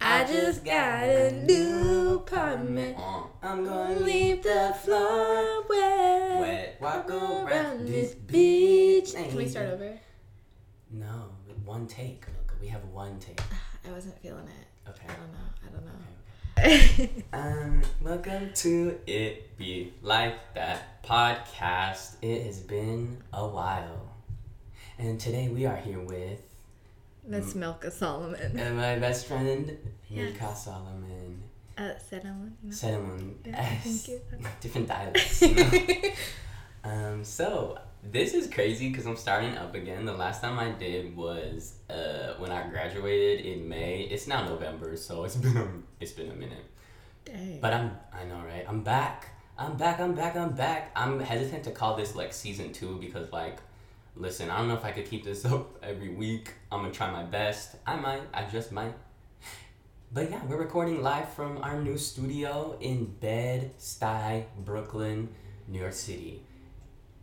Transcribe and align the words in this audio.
I 0.00 0.24
just 0.24 0.64
got 0.64 1.04
a 1.04 1.32
new 1.32 2.14
apartment. 2.14 2.96
I'm 3.42 3.64
gonna 3.64 3.98
Leave 3.98 4.42
the 4.42 4.74
floor 4.82 5.64
wet. 5.68 6.40
Wet. 6.40 6.78
Walk 6.80 7.10
around 7.10 7.86
this 7.86 8.14
beach. 8.14 9.12
beach. 9.12 9.14
Can 9.14 9.36
we 9.36 9.48
start 9.48 9.66
over? 9.70 9.98
No, 10.90 11.30
one 11.64 11.86
take. 11.86 12.26
Look, 12.26 12.54
we 12.60 12.68
have 12.68 12.84
one 12.86 13.18
take. 13.18 13.40
I 13.88 13.90
wasn't 13.90 14.18
feeling 14.20 14.46
it. 14.46 14.88
Okay. 14.90 15.06
I 15.08 15.14
don't 15.14 15.32
know. 15.32 15.48
I 15.66 15.70
don't 15.72 15.84
know. 15.84 15.92
Um, 17.32 17.80
welcome 18.02 18.50
to 18.54 18.98
It 19.06 19.56
Be 19.56 19.94
Like 20.02 20.36
That 20.54 21.02
podcast. 21.02 22.16
It 22.20 22.44
has 22.44 22.60
been 22.60 23.16
a 23.32 23.46
while. 23.46 24.10
And 24.98 25.18
today 25.18 25.48
we 25.48 25.64
are 25.64 25.76
here 25.76 26.00
with 26.00 26.40
Miss 27.26 27.54
Milka 27.54 27.90
Solomon. 27.90 28.60
uh, 28.60 28.70
my 28.74 28.98
best 28.98 29.26
friend, 29.26 29.74
Yes. 30.08 30.64
Solomon. 30.64 31.42
Uh, 31.78 31.92
Cinnamon. 31.98 32.56
you 32.62 32.68
know? 32.70 32.74
Cinnamon. 32.76 33.38
Yeah, 33.46 33.64
thank 33.82 34.08
you. 34.08 34.20
Different 34.60 34.88
dialects. 34.88 35.40
you 35.42 35.54
know? 35.54 35.70
um, 36.84 37.24
so, 37.24 37.78
this 38.02 38.34
is 38.34 38.48
crazy 38.48 38.88
because 38.88 39.06
I'm 39.06 39.16
starting 39.16 39.56
up 39.56 39.74
again. 39.74 40.04
The 40.04 40.12
last 40.12 40.40
time 40.40 40.58
I 40.58 40.70
did 40.70 41.14
was 41.14 41.74
uh, 41.88 42.34
when 42.38 42.50
I 42.50 42.68
graduated 42.68 43.44
in 43.44 43.68
May. 43.68 44.02
It's 44.02 44.26
now 44.26 44.44
November, 44.44 44.96
so 44.96 45.24
it's 45.24 45.36
been 45.44 45.56
a, 45.56 45.68
it's 46.00 46.12
been 46.12 46.30
a 46.30 46.34
minute. 46.34 46.64
Dang. 47.24 47.60
But 47.60 47.74
I'm 47.74 47.98
I 48.12 48.24
know 48.24 48.42
right. 48.46 48.64
I'm 48.66 48.82
back. 48.82 49.28
I'm 49.58 49.76
back. 49.76 50.00
I'm 50.00 50.14
back. 50.14 50.36
I'm 50.36 50.52
back. 50.52 50.90
I'm 50.96 51.20
hesitant 51.20 51.64
to 51.64 51.70
call 51.70 51.96
this 51.96 52.14
like 52.14 52.32
season 52.32 52.72
two 52.72 52.96
because 52.98 53.30
like, 53.32 53.58
listen, 54.16 54.50
I 54.50 54.58
don't 54.58 54.68
know 54.68 54.74
if 54.74 54.84
I 54.84 54.92
could 54.92 55.06
keep 55.06 55.24
this 55.24 55.44
up 55.52 55.82
every 55.82 56.14
week. 56.14 56.54
I'm 56.72 56.80
gonna 56.80 56.94
try 56.94 57.10
my 57.10 57.24
best. 57.24 57.76
I 57.86 57.96
might. 57.96 58.22
I 58.32 58.44
just 58.44 58.72
might. 58.72 58.94
But 60.12 60.30
yeah, 60.30 60.44
we're 60.46 60.58
recording 60.58 61.02
live 61.02 61.28
from 61.34 61.58
our 61.58 61.80
new 61.80 61.96
studio 61.96 62.76
in 62.80 63.04
Bed 63.04 63.72
Stuy, 63.78 64.44
Brooklyn, 64.58 65.28
New 65.68 65.78
York 65.78 65.92
City. 65.92 66.42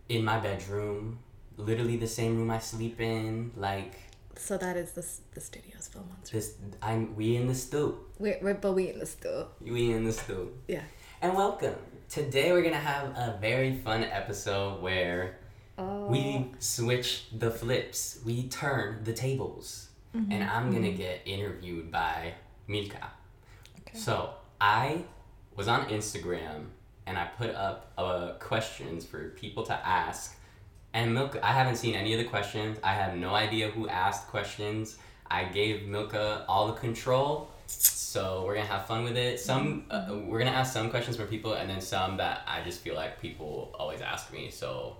In 0.09 0.23
my 0.23 0.39
bedroom, 0.39 1.19
literally 1.57 1.97
the 1.97 2.07
same 2.07 2.37
room 2.37 2.49
I 2.49 2.59
sleep 2.59 2.99
in. 3.01 3.51
Like 3.55 3.95
so 4.35 4.57
that 4.57 4.77
is 4.77 4.91
the 4.91 5.05
the 5.33 5.41
studio's 5.41 5.87
film 5.87 6.05
on. 6.09 6.17
this, 6.31 6.55
I'm 6.81 7.15
we 7.15 7.35
in 7.35 7.47
the 7.47 7.55
stoop. 7.55 8.13
We're, 8.19 8.39
we're 8.41 8.53
but 8.53 8.73
we 8.73 8.89
in 8.89 8.99
the 8.99 9.05
still. 9.05 9.49
We 9.61 9.91
in 9.91 10.03
the 10.05 10.13
stoop. 10.13 10.55
Yeah. 10.67 10.83
And 11.21 11.35
welcome. 11.35 11.75
Today 12.09 12.51
we're 12.51 12.61
gonna 12.63 12.75
have 12.75 13.07
a 13.09 13.37
very 13.41 13.75
fun 13.75 14.03
episode 14.03 14.81
where 14.81 15.37
Oh. 15.79 16.07
we 16.07 16.51
switch 16.57 17.25
the 17.37 17.51
flips, 17.51 18.19
we 18.25 18.47
turn 18.47 19.03
the 19.03 19.13
tables, 19.13 19.89
mm-hmm. 20.15 20.31
and 20.31 20.43
I'm 20.43 20.71
gonna 20.73 20.87
mm-hmm. 20.87 20.97
get 20.97 21.21
interviewed 21.25 21.91
by 21.91 22.33
Milka. 22.67 23.11
Okay. 23.81 23.97
So 23.97 24.33
I 24.59 25.03
was 25.55 25.67
on 25.67 25.87
Instagram 25.89 26.65
and 27.07 27.17
I 27.17 27.25
put 27.25 27.55
up 27.55 27.91
uh, 27.97 28.33
questions 28.39 29.05
for 29.05 29.29
people 29.29 29.63
to 29.63 29.73
ask. 29.73 30.37
And 30.93 31.13
Milka, 31.13 31.43
I 31.45 31.53
haven't 31.53 31.77
seen 31.77 31.95
any 31.95 32.13
of 32.13 32.19
the 32.19 32.25
questions. 32.25 32.77
I 32.83 32.93
have 32.93 33.15
no 33.15 33.33
idea 33.33 33.69
who 33.69 33.87
asked 33.87 34.27
questions. 34.27 34.97
I 35.29 35.45
gave 35.45 35.87
Milka 35.87 36.45
all 36.47 36.67
the 36.67 36.73
control. 36.73 37.49
So 37.67 38.43
we're 38.45 38.55
gonna 38.55 38.67
have 38.67 38.87
fun 38.87 39.03
with 39.03 39.17
it. 39.17 39.39
Some 39.39 39.85
uh, 39.89 40.17
we're 40.25 40.39
gonna 40.39 40.51
ask 40.51 40.73
some 40.73 40.89
questions 40.89 41.17
for 41.17 41.25
people, 41.25 41.53
and 41.53 41.69
then 41.69 41.81
some 41.81 42.17
that 42.17 42.41
I 42.47 42.61
just 42.61 42.81
feel 42.81 42.95
like 42.95 43.21
people 43.21 43.75
always 43.77 44.01
ask 44.01 44.31
me. 44.31 44.49
So, 44.49 44.97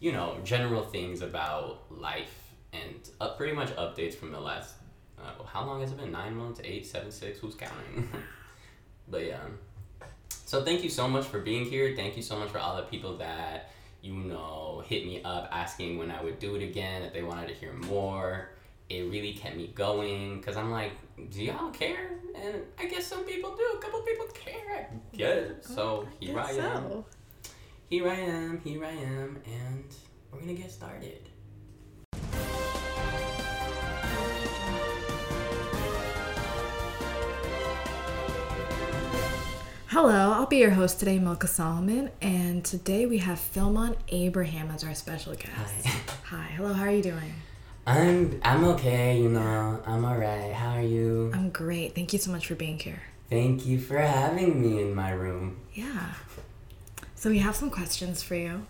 you 0.00 0.12
know, 0.12 0.38
general 0.44 0.82
things 0.82 1.22
about 1.22 1.84
life 1.90 2.52
and 2.72 3.10
pretty 3.36 3.54
much 3.54 3.70
updates 3.76 4.14
from 4.14 4.32
the 4.32 4.40
last. 4.40 4.74
Uh, 5.18 5.42
how 5.44 5.64
long 5.64 5.80
has 5.80 5.92
it 5.92 5.98
been? 5.98 6.12
Nine 6.12 6.34
months, 6.34 6.60
eight, 6.64 6.86
seven, 6.86 7.10
six. 7.10 7.38
Who's 7.38 7.54
counting? 7.54 8.08
but 9.08 9.24
yeah. 9.24 9.40
So 10.52 10.62
thank 10.62 10.84
you 10.84 10.90
so 10.90 11.08
much 11.08 11.24
for 11.24 11.40
being 11.40 11.64
here. 11.64 11.94
Thank 11.96 12.14
you 12.14 12.22
so 12.22 12.38
much 12.38 12.50
for 12.50 12.58
all 12.58 12.76
the 12.76 12.82
people 12.82 13.16
that 13.16 13.70
you 14.02 14.12
know 14.12 14.84
hit 14.86 15.06
me 15.06 15.22
up 15.22 15.48
asking 15.50 15.96
when 15.96 16.10
I 16.10 16.22
would 16.22 16.38
do 16.40 16.56
it 16.56 16.62
again, 16.62 17.00
if 17.00 17.14
they 17.14 17.22
wanted 17.22 17.48
to 17.48 17.54
hear 17.54 17.72
more. 17.72 18.50
It 18.90 19.10
really 19.10 19.32
kept 19.32 19.56
me 19.56 19.68
going 19.68 20.40
because 20.40 20.58
I'm 20.58 20.70
like, 20.70 20.92
do 21.30 21.42
y'all 21.42 21.70
care? 21.70 22.18
And 22.34 22.56
I 22.78 22.84
guess 22.84 23.06
some 23.06 23.24
people 23.24 23.56
do. 23.56 23.64
A 23.78 23.80
couple 23.80 24.02
people 24.02 24.26
care. 24.34 24.90
I 24.92 25.16
guess. 25.16 25.46
So 25.62 26.06
here 26.20 26.38
I 26.38 26.48
Guess 26.48 26.58
am. 26.58 26.82
so. 26.82 27.06
Here 27.88 28.06
I 28.10 28.16
am. 28.16 28.60
Here 28.62 28.84
I 28.84 28.90
am, 28.90 29.40
and 29.46 29.84
we're 30.30 30.40
gonna 30.40 30.52
get 30.52 30.70
started. 30.70 31.30
Hello, 39.92 40.32
I'll 40.32 40.46
be 40.46 40.56
your 40.56 40.70
host 40.70 41.00
today, 41.00 41.18
Milka 41.18 41.46
Solomon, 41.46 42.08
and 42.22 42.64
today 42.64 43.04
we 43.04 43.18
have 43.18 43.38
Philmon 43.38 43.94
Abraham 44.08 44.70
as 44.70 44.84
our 44.84 44.94
special 44.94 45.34
guest. 45.34 45.84
Hi. 45.84 46.14
Hi. 46.34 46.44
Hello. 46.56 46.72
How 46.72 46.84
are 46.84 46.90
you 46.90 47.02
doing? 47.02 47.34
I'm 47.86 48.40
I'm 48.42 48.64
okay. 48.68 49.20
You 49.20 49.28
know, 49.28 49.82
I'm 49.84 50.02
alright. 50.06 50.54
How 50.54 50.76
are 50.76 50.82
you? 50.82 51.30
I'm 51.34 51.50
great. 51.50 51.94
Thank 51.94 52.14
you 52.14 52.18
so 52.18 52.32
much 52.32 52.46
for 52.46 52.54
being 52.54 52.78
here. 52.78 53.02
Thank 53.28 53.66
you 53.66 53.78
for 53.78 53.98
having 53.98 54.62
me 54.62 54.80
in 54.80 54.94
my 54.94 55.10
room. 55.10 55.58
Yeah. 55.74 56.14
So 57.14 57.28
we 57.28 57.40
have 57.40 57.54
some 57.54 57.68
questions 57.68 58.22
for 58.22 58.34
you. 58.34 58.64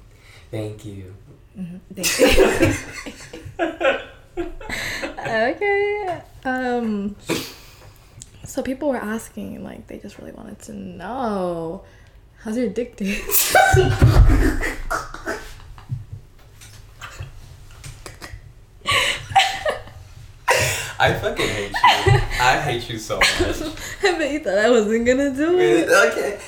Thank 0.51 0.85
you. 0.85 1.15
Thank 1.95 2.19
you. 2.19 2.75
okay. 5.29 6.23
Um. 6.45 7.15
So 8.45 8.63
people 8.63 8.89
were 8.89 8.97
asking, 8.97 9.63
like, 9.63 9.87
they 9.87 9.99
just 9.99 10.19
really 10.19 10.33
wanted 10.33 10.59
to 10.61 10.73
know, 10.73 11.85
how's 12.39 12.57
your 12.57 12.69
dick 12.69 12.97
taste? 12.97 13.55
I 20.99 21.15
fucking 21.15 21.49
hate 21.49 21.71
you. 21.71 22.21
I 22.41 22.61
hate 22.61 22.89
you 22.89 22.99
so 22.99 23.19
much. 23.19 23.31
I 24.05 24.19
bet 24.19 24.31
you 24.31 24.39
thought 24.41 24.59
I 24.59 24.71
wasn't 24.71 25.05
gonna 25.07 25.35
do 25.35 25.59
it. 25.59 25.89
okay. 25.89 26.39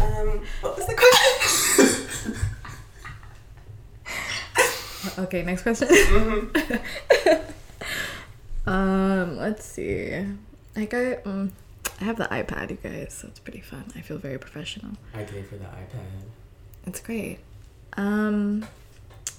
Um, 0.00 0.40
what 0.60 0.76
was 0.76 0.86
the 0.86 0.94
question? 0.94 2.34
Okay, 5.18 5.42
next 5.42 5.62
question. 5.62 5.88
um, 8.66 9.36
let's 9.38 9.64
see. 9.64 10.26
I 10.78 10.84
got 10.84 11.26
um, 11.26 11.52
I 12.00 12.04
have 12.04 12.16
the 12.18 12.26
iPad, 12.26 12.70
you 12.70 12.76
guys, 12.80 13.12
so 13.20 13.26
it's 13.26 13.40
pretty 13.40 13.60
fun. 13.60 13.84
I 13.96 14.00
feel 14.00 14.16
very 14.18 14.38
professional. 14.38 14.92
I 15.12 15.24
paid 15.24 15.44
for 15.46 15.56
the 15.56 15.64
iPad. 15.64 16.22
It's 16.86 17.00
great. 17.00 17.40
Um, 17.96 18.64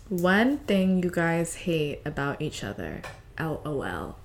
one 0.10 0.58
thing 0.58 1.02
you 1.02 1.10
guys 1.10 1.56
hate 1.56 2.02
about 2.06 2.42
each 2.42 2.62
other. 2.64 3.02
LOL. 3.40 3.64
LOL. 3.66 4.18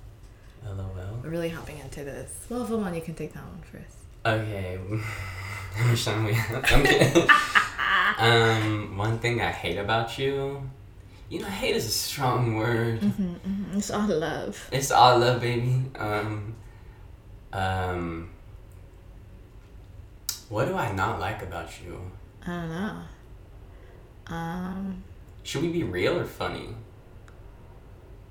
We're 1.23 1.29
really 1.29 1.49
hopping 1.49 1.79
into 1.79 2.03
this. 2.03 2.45
Well, 2.49 2.65
Philmon, 2.67 2.93
you 2.95 3.01
can 3.01 3.15
take 3.15 3.31
that 3.33 3.43
one 3.43 3.61
first. 3.71 3.95
Okay. 4.25 4.77
How 5.75 5.87
much 5.87 6.03
time 6.03 6.25
we 6.25 6.33
have? 6.33 6.65
I'm 6.67 6.83
kidding. 6.83 7.29
um, 8.17 8.97
one 8.97 9.19
thing 9.19 9.39
I 9.41 9.51
hate 9.51 9.77
about 9.77 10.17
you. 10.19 10.69
You 11.29 11.39
know, 11.39 11.47
hate 11.47 11.75
is 11.77 11.85
a 11.85 11.89
strong 11.89 12.55
word. 12.55 12.99
Mm-hmm, 12.99 13.77
It's 13.77 13.89
all 13.89 14.07
love. 14.07 14.67
It's 14.71 14.91
all 14.91 15.17
love, 15.19 15.39
baby. 15.41 15.81
Um, 15.97 16.55
um, 17.55 18.29
what 20.49 20.65
do 20.65 20.75
I 20.75 20.91
not 20.91 21.19
like 21.19 21.41
about 21.41 21.69
you? 21.83 21.99
I 22.45 22.51
don't 22.51 22.69
know. 22.69 23.01
Um, 24.27 25.03
Should 25.43 25.61
we 25.61 25.69
be 25.69 25.83
real 25.83 26.17
or 26.19 26.25
funny? 26.25 26.75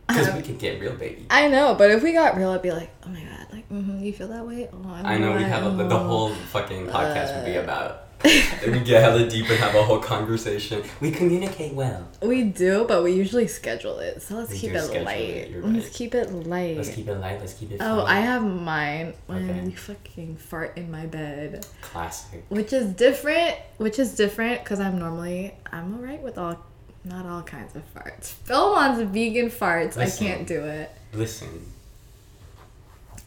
Because 0.07 0.35
we 0.35 0.43
could 0.43 0.59
get 0.59 0.81
real, 0.81 0.93
baby. 0.93 1.27
I 1.31 1.49
know, 1.49 1.75
but 1.75 1.91
if 1.91 2.03
we 2.03 2.13
got 2.13 2.37
real, 2.37 2.51
I'd 2.51 2.61
be 2.61 2.71
like, 2.71 2.91
oh 3.05 3.09
my 3.09 3.23
god, 3.23 3.47
like, 3.51 3.69
mm-hmm, 3.71 4.03
you 4.05 4.13
feel 4.13 4.29
that 4.29 4.47
way? 4.47 4.69
Oh, 4.71 4.91
I 4.91 5.17
know 5.17 5.31
we 5.31 5.43
why. 5.43 5.49
have 5.49 5.67
a, 5.67 5.85
the, 5.85 5.99
whole 5.99 6.29
fucking 6.29 6.87
podcast 6.89 7.37
would 7.37 7.47
be 7.47 7.57
Uh. 7.57 8.04
About. 8.25 8.73
we 8.73 8.81
get 8.81 9.03
hella 9.03 9.29
deep 9.29 9.49
and 9.51 9.59
have 9.59 9.75
a 9.75 9.83
whole 9.83 9.99
conversation. 10.01 10.83
We 11.01 11.11
communicate 11.11 11.75
well. 11.75 12.09
We 12.23 12.45
do, 12.45 12.85
but 12.89 13.03
we 13.03 13.13
usually 13.13 13.47
schedule 13.47 13.99
it, 13.99 14.23
so 14.23 14.37
let's 14.37 14.51
We 14.51 14.59
keep 14.59 14.73
it 14.73 15.05
light. 15.05 15.19
it, 15.21 15.51
you're 15.51 15.63
Let's 15.63 15.91
keep 15.97 16.15
it 16.15 16.33
light. 16.33 16.77
Let's 16.77 16.91
keep 16.91 17.09
it 17.09 17.15
light. 17.19 17.41
Let's 17.41 17.55
keep 17.55 17.71
it. 17.73 17.79
oh, 17.81 17.99
fun. 17.99 18.07
I 18.07 18.21
have 18.21 18.43
mine 18.43 19.15
when 19.27 19.51
Okay. 19.51 19.65
you 19.71 19.77
fucking 19.77 20.37
fart 20.37 20.77
in 20.77 20.91
my 20.91 21.07
bed, 21.07 21.67
classic. 21.83 22.45
which 22.49 22.73
is 22.73 22.87
different. 22.95 23.57
Which 23.77 23.99
is 23.99 24.15
different 24.15 24.65
because 24.65 24.81
I'm 24.81 24.99
normally 24.99 25.55
I'm 25.73 25.95
alright 25.95 26.23
with 26.23 26.39
all, 26.39 26.59
not 27.05 27.27
all 27.27 27.43
kinds 27.43 27.77
of 27.77 27.83
farts. 27.95 28.29
Phil 28.45 28.73
wants 28.73 29.01
vegan 29.13 29.51
farts. 29.51 29.97
Listen. 29.97 30.27
I 30.27 30.31
can't 30.31 30.47
do 30.47 30.63
it. 30.65 30.91
Listen, 31.13 31.71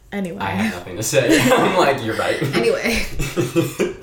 Anyway. 0.10 0.40
I 0.40 0.52
have 0.52 0.74
nothing 0.74 0.96
to 0.96 1.04
say. 1.04 1.38
I'm 1.52 1.78
like, 1.78 2.02
you're 2.04 2.16
right. 2.16 2.42
anyway. 2.56 3.06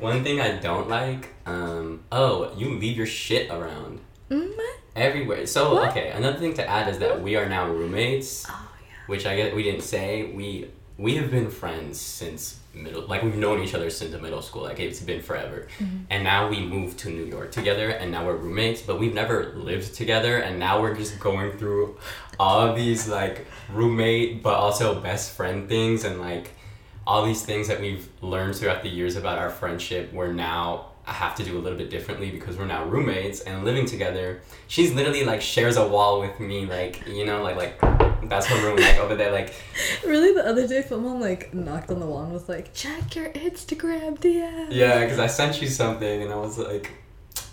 One 0.00 0.24
thing 0.24 0.40
I 0.40 0.56
don't 0.56 0.88
like, 0.88 1.28
um, 1.46 2.00
oh, 2.10 2.52
you 2.56 2.70
leave 2.78 2.96
your 2.96 3.06
shit 3.06 3.50
around. 3.50 4.00
Mm, 4.30 4.56
what? 4.56 4.76
everywhere. 4.96 5.46
So 5.46 5.74
What? 5.74 5.90
okay, 5.90 6.10
another 6.10 6.38
thing 6.38 6.54
to 6.54 6.66
add 6.68 6.88
is 6.88 6.98
that 6.98 7.20
we 7.22 7.36
are 7.36 7.48
now 7.48 7.68
roommates, 7.68 8.46
Oh 8.48 8.68
yeah. 8.80 8.94
which 9.06 9.26
I 9.26 9.36
guess 9.36 9.54
we 9.54 9.62
didn't 9.62 9.82
say. 9.82 10.32
We 10.32 10.70
we 10.98 11.16
have 11.16 11.30
been 11.30 11.50
friends 11.50 11.98
since 12.00 12.58
middle, 12.74 13.02
like 13.06 13.22
we've 13.22 13.36
known 13.36 13.62
each 13.62 13.74
other 13.74 13.88
since 13.90 14.12
middle 14.20 14.42
school. 14.42 14.62
Like 14.62 14.78
it's 14.80 15.00
been 15.00 15.22
forever, 15.22 15.66
and 16.10 16.22
now 16.24 16.48
we 16.48 16.60
moved 16.60 16.98
to 17.00 17.10
New 17.10 17.24
York 17.24 17.50
together, 17.52 17.88
and 17.90 18.10
now 18.10 18.26
we're 18.26 18.36
roommates. 18.36 18.82
But 18.82 18.98
we've 19.00 19.14
never 19.14 19.52
lived 19.54 19.94
together, 19.94 20.38
and 20.38 20.58
now 20.58 20.80
we're 20.80 20.94
just 20.94 21.18
going 21.20 21.52
through 21.58 21.98
all 22.38 22.60
of 22.68 22.76
these 22.76 23.08
like 23.08 23.46
roommate, 23.72 24.42
but 24.42 24.54
also 24.54 25.00
best 25.00 25.36
friend 25.36 25.68
things, 25.68 26.04
and 26.04 26.20
like 26.20 26.52
all 27.10 27.26
these 27.26 27.44
things 27.44 27.66
that 27.66 27.80
we've 27.80 28.08
learned 28.22 28.54
throughout 28.54 28.84
the 28.84 28.88
years 28.88 29.16
about 29.16 29.36
our 29.36 29.50
friendship. 29.50 30.12
We're 30.12 30.32
now 30.32 30.90
have 31.02 31.34
to 31.34 31.42
do 31.42 31.58
a 31.58 31.60
little 31.60 31.76
bit 31.76 31.90
differently 31.90 32.30
because 32.30 32.56
we're 32.56 32.66
now 32.66 32.84
roommates 32.84 33.40
and 33.40 33.64
living 33.64 33.84
together. 33.84 34.42
She's 34.68 34.94
literally 34.94 35.24
like 35.24 35.42
shares 35.42 35.76
a 35.76 35.88
wall 35.88 36.20
with 36.20 36.38
me, 36.38 36.66
like 36.66 37.04
you 37.08 37.26
know, 37.26 37.42
like 37.42 37.56
like 37.56 37.80
that's 38.28 38.46
her 38.46 38.64
room, 38.64 38.76
like 38.76 38.98
over 38.98 39.16
there, 39.16 39.32
like 39.32 39.52
Really, 40.06 40.32
the 40.32 40.46
other 40.46 40.68
day, 40.68 40.82
someone 40.88 41.18
like 41.18 41.52
knocked 41.52 41.90
on 41.90 41.98
the 41.98 42.06
wall 42.06 42.22
and 42.22 42.32
was 42.32 42.48
like, 42.48 42.72
"Check 42.74 43.16
your 43.16 43.30
Instagram 43.30 44.16
DM." 44.16 44.68
yeah, 44.70 45.00
because 45.00 45.18
I 45.18 45.26
sent 45.26 45.60
you 45.60 45.66
something 45.66 46.22
and 46.22 46.32
I 46.32 46.36
was 46.36 46.58
like, 46.58 46.92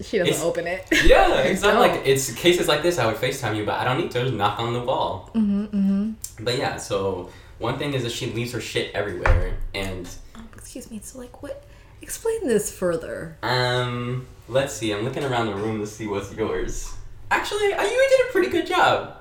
She 0.03 0.19
doesn't 0.19 0.45
open 0.45 0.67
it. 0.67 0.85
yeah, 1.03 1.39
it's 1.49 1.63
not 1.63 1.79
like 1.79 2.05
it's 2.05 2.31
cases 2.31 2.67
like 2.67 2.83
this 2.83 2.99
I 2.99 3.07
would 3.07 3.15
Facetime 3.15 3.55
you, 3.55 3.65
but 3.65 3.79
I 3.79 3.85
don't 3.85 3.97
need 3.99 4.11
to 4.11 4.21
just 4.21 4.35
knock 4.35 4.59
on 4.59 4.73
the 4.73 4.81
wall. 4.81 5.31
Mm-hmm. 5.33 5.63
Mm-hmm. 5.63 6.43
But 6.45 6.59
yeah, 6.59 6.77
so 6.77 7.31
one 7.59 7.77
thing 7.77 7.93
is 7.93 8.03
that 8.03 8.11
she 8.11 8.27
leaves 8.27 8.51
her 8.53 8.61
shit 8.61 8.93
everywhere, 8.93 9.57
and 9.73 10.07
Um, 10.35 10.47
excuse 10.55 10.89
me. 10.91 10.99
So 11.03 11.19
like, 11.19 11.41
what? 11.43 11.63
Explain 12.01 12.47
this 12.47 12.71
further. 12.71 13.37
um, 13.41 14.27
let's 14.47 14.73
see, 14.73 14.91
I'm 14.93 15.03
looking 15.03 15.23
around 15.23 15.47
the 15.47 15.55
room 15.55 15.79
to 15.79 15.87
see 15.87 16.05
what's 16.07 16.31
yours. 16.33 16.93
Actually, 17.31 17.73
uh, 17.73 17.81
you 17.83 18.07
did 18.17 18.29
a 18.29 18.31
pretty 18.31 18.49
good 18.49 18.67
job. 18.67 19.15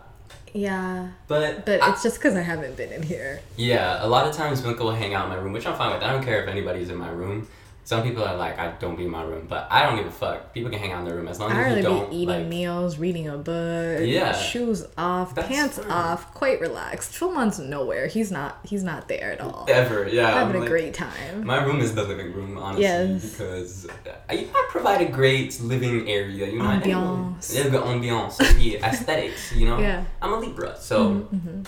Yeah, 0.52 1.08
But 1.28 1.66
but 1.66 1.82
I- 1.82 1.90
it's 1.92 2.02
just 2.02 2.16
because 2.18 2.34
I 2.34 2.40
haven't 2.42 2.76
been 2.76 2.90
in 2.92 3.02
here. 3.02 3.40
yeah, 3.56 4.04
a 4.04 4.08
lot 4.08 4.26
of 4.26 4.34
times 4.34 4.62
Milka 4.62 4.84
will 4.84 4.92
hang 4.94 5.12
out 5.14 5.24
in 5.24 5.30
my 5.30 5.36
room, 5.36 5.52
which 5.52 5.66
I'm 5.66 5.76
fine 5.76 5.92
with. 5.92 6.02
I 6.02 6.12
don't 6.12 6.22
care 6.24 6.42
if 6.42 6.48
anybody's 6.48 6.88
in 6.90 6.96
my 6.96 7.10
room. 7.10 7.48
Some 7.86 8.02
people 8.02 8.24
are 8.24 8.36
like, 8.36 8.58
I 8.58 8.72
don't 8.80 8.96
be 8.96 9.04
in 9.04 9.10
my 9.12 9.22
room, 9.22 9.46
but 9.48 9.68
I 9.70 9.84
don't 9.84 9.94
give 9.96 10.06
a 10.06 10.10
fuck. 10.10 10.52
People 10.52 10.70
can 10.72 10.80
hang 10.80 10.90
out 10.90 10.98
in 10.98 11.04
their 11.04 11.14
room 11.14 11.28
as 11.28 11.38
long 11.38 11.52
I 11.52 11.60
as 11.60 11.66
really 11.68 11.76
you 11.82 11.82
don't 11.86 12.10
be 12.10 12.16
eating 12.16 12.28
like. 12.40 12.46
meals, 12.48 12.98
reading 12.98 13.28
a 13.28 13.38
book, 13.38 14.00
Yeah. 14.02 14.32
shoes 14.32 14.84
off, 14.98 15.36
That's 15.36 15.46
pants 15.46 15.78
off, 15.88 16.34
quite 16.34 16.60
relaxed. 16.60 17.12
Philmon's 17.16 17.60
nowhere. 17.60 18.08
He's 18.08 18.32
not. 18.32 18.58
He's 18.64 18.82
not 18.82 19.06
there 19.06 19.30
at 19.30 19.40
all. 19.40 19.66
Ever, 19.68 20.08
yeah. 20.08 20.26
I'm 20.30 20.34
Having 20.48 20.56
a 20.56 20.58
like- 20.62 20.68
great 20.68 20.94
time. 20.94 21.44
My 21.46 21.62
room 21.64 21.80
is 21.80 21.94
the 21.94 22.02
living 22.02 22.32
room, 22.32 22.58
honestly, 22.58 22.82
Yes. 22.82 23.30
because 23.30 23.86
I, 24.28 24.48
I 24.52 24.66
provide 24.68 25.00
a 25.02 25.08
great 25.08 25.60
living 25.60 26.08
area. 26.10 26.48
You 26.50 26.58
know, 26.58 26.64
I- 26.66 26.78
Ambiance. 26.80 27.54
Yeah, 27.54 27.68
the 27.68 27.78
ambiance, 27.78 28.36
the 28.58 28.78
aesthetics. 28.84 29.52
You 29.54 29.66
know, 29.68 29.78
Yeah. 29.78 30.02
I'm 30.20 30.32
a 30.32 30.40
Libra, 30.40 30.76
so 30.80 31.10
hmm 31.30 31.62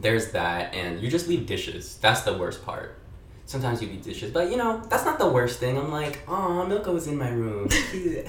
there's 0.00 0.32
that, 0.32 0.74
and 0.74 1.00
you 1.00 1.08
just 1.10 1.26
leave 1.28 1.46
dishes. 1.46 1.98
That's 2.00 2.22
the 2.22 2.36
worst 2.36 2.64
part. 2.64 2.96
Sometimes 3.46 3.82
you 3.82 3.88
leave 3.88 4.02
dishes, 4.02 4.30
but 4.32 4.50
you 4.50 4.56
know 4.56 4.82
that's 4.88 5.04
not 5.04 5.18
the 5.18 5.28
worst 5.28 5.60
thing. 5.60 5.76
I'm 5.78 5.90
like, 5.90 6.20
oh, 6.26 6.64
Milka 6.66 6.90
was 6.92 7.06
in 7.06 7.16
my 7.18 7.28
room. 7.28 7.68
you 7.92 8.24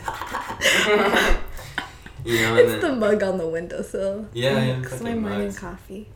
know, 2.42 2.56
It's 2.56 2.72
then, 2.72 2.82
the 2.82 2.96
mug 2.96 3.24
on 3.24 3.38
the 3.38 3.48
windowsill. 3.48 4.28
Yeah, 4.34 4.64
yeah, 4.64 4.80
It's 4.82 5.02
my 5.02 5.14
morning 5.14 5.44
mugs. 5.46 5.60
coffee. 5.60 6.10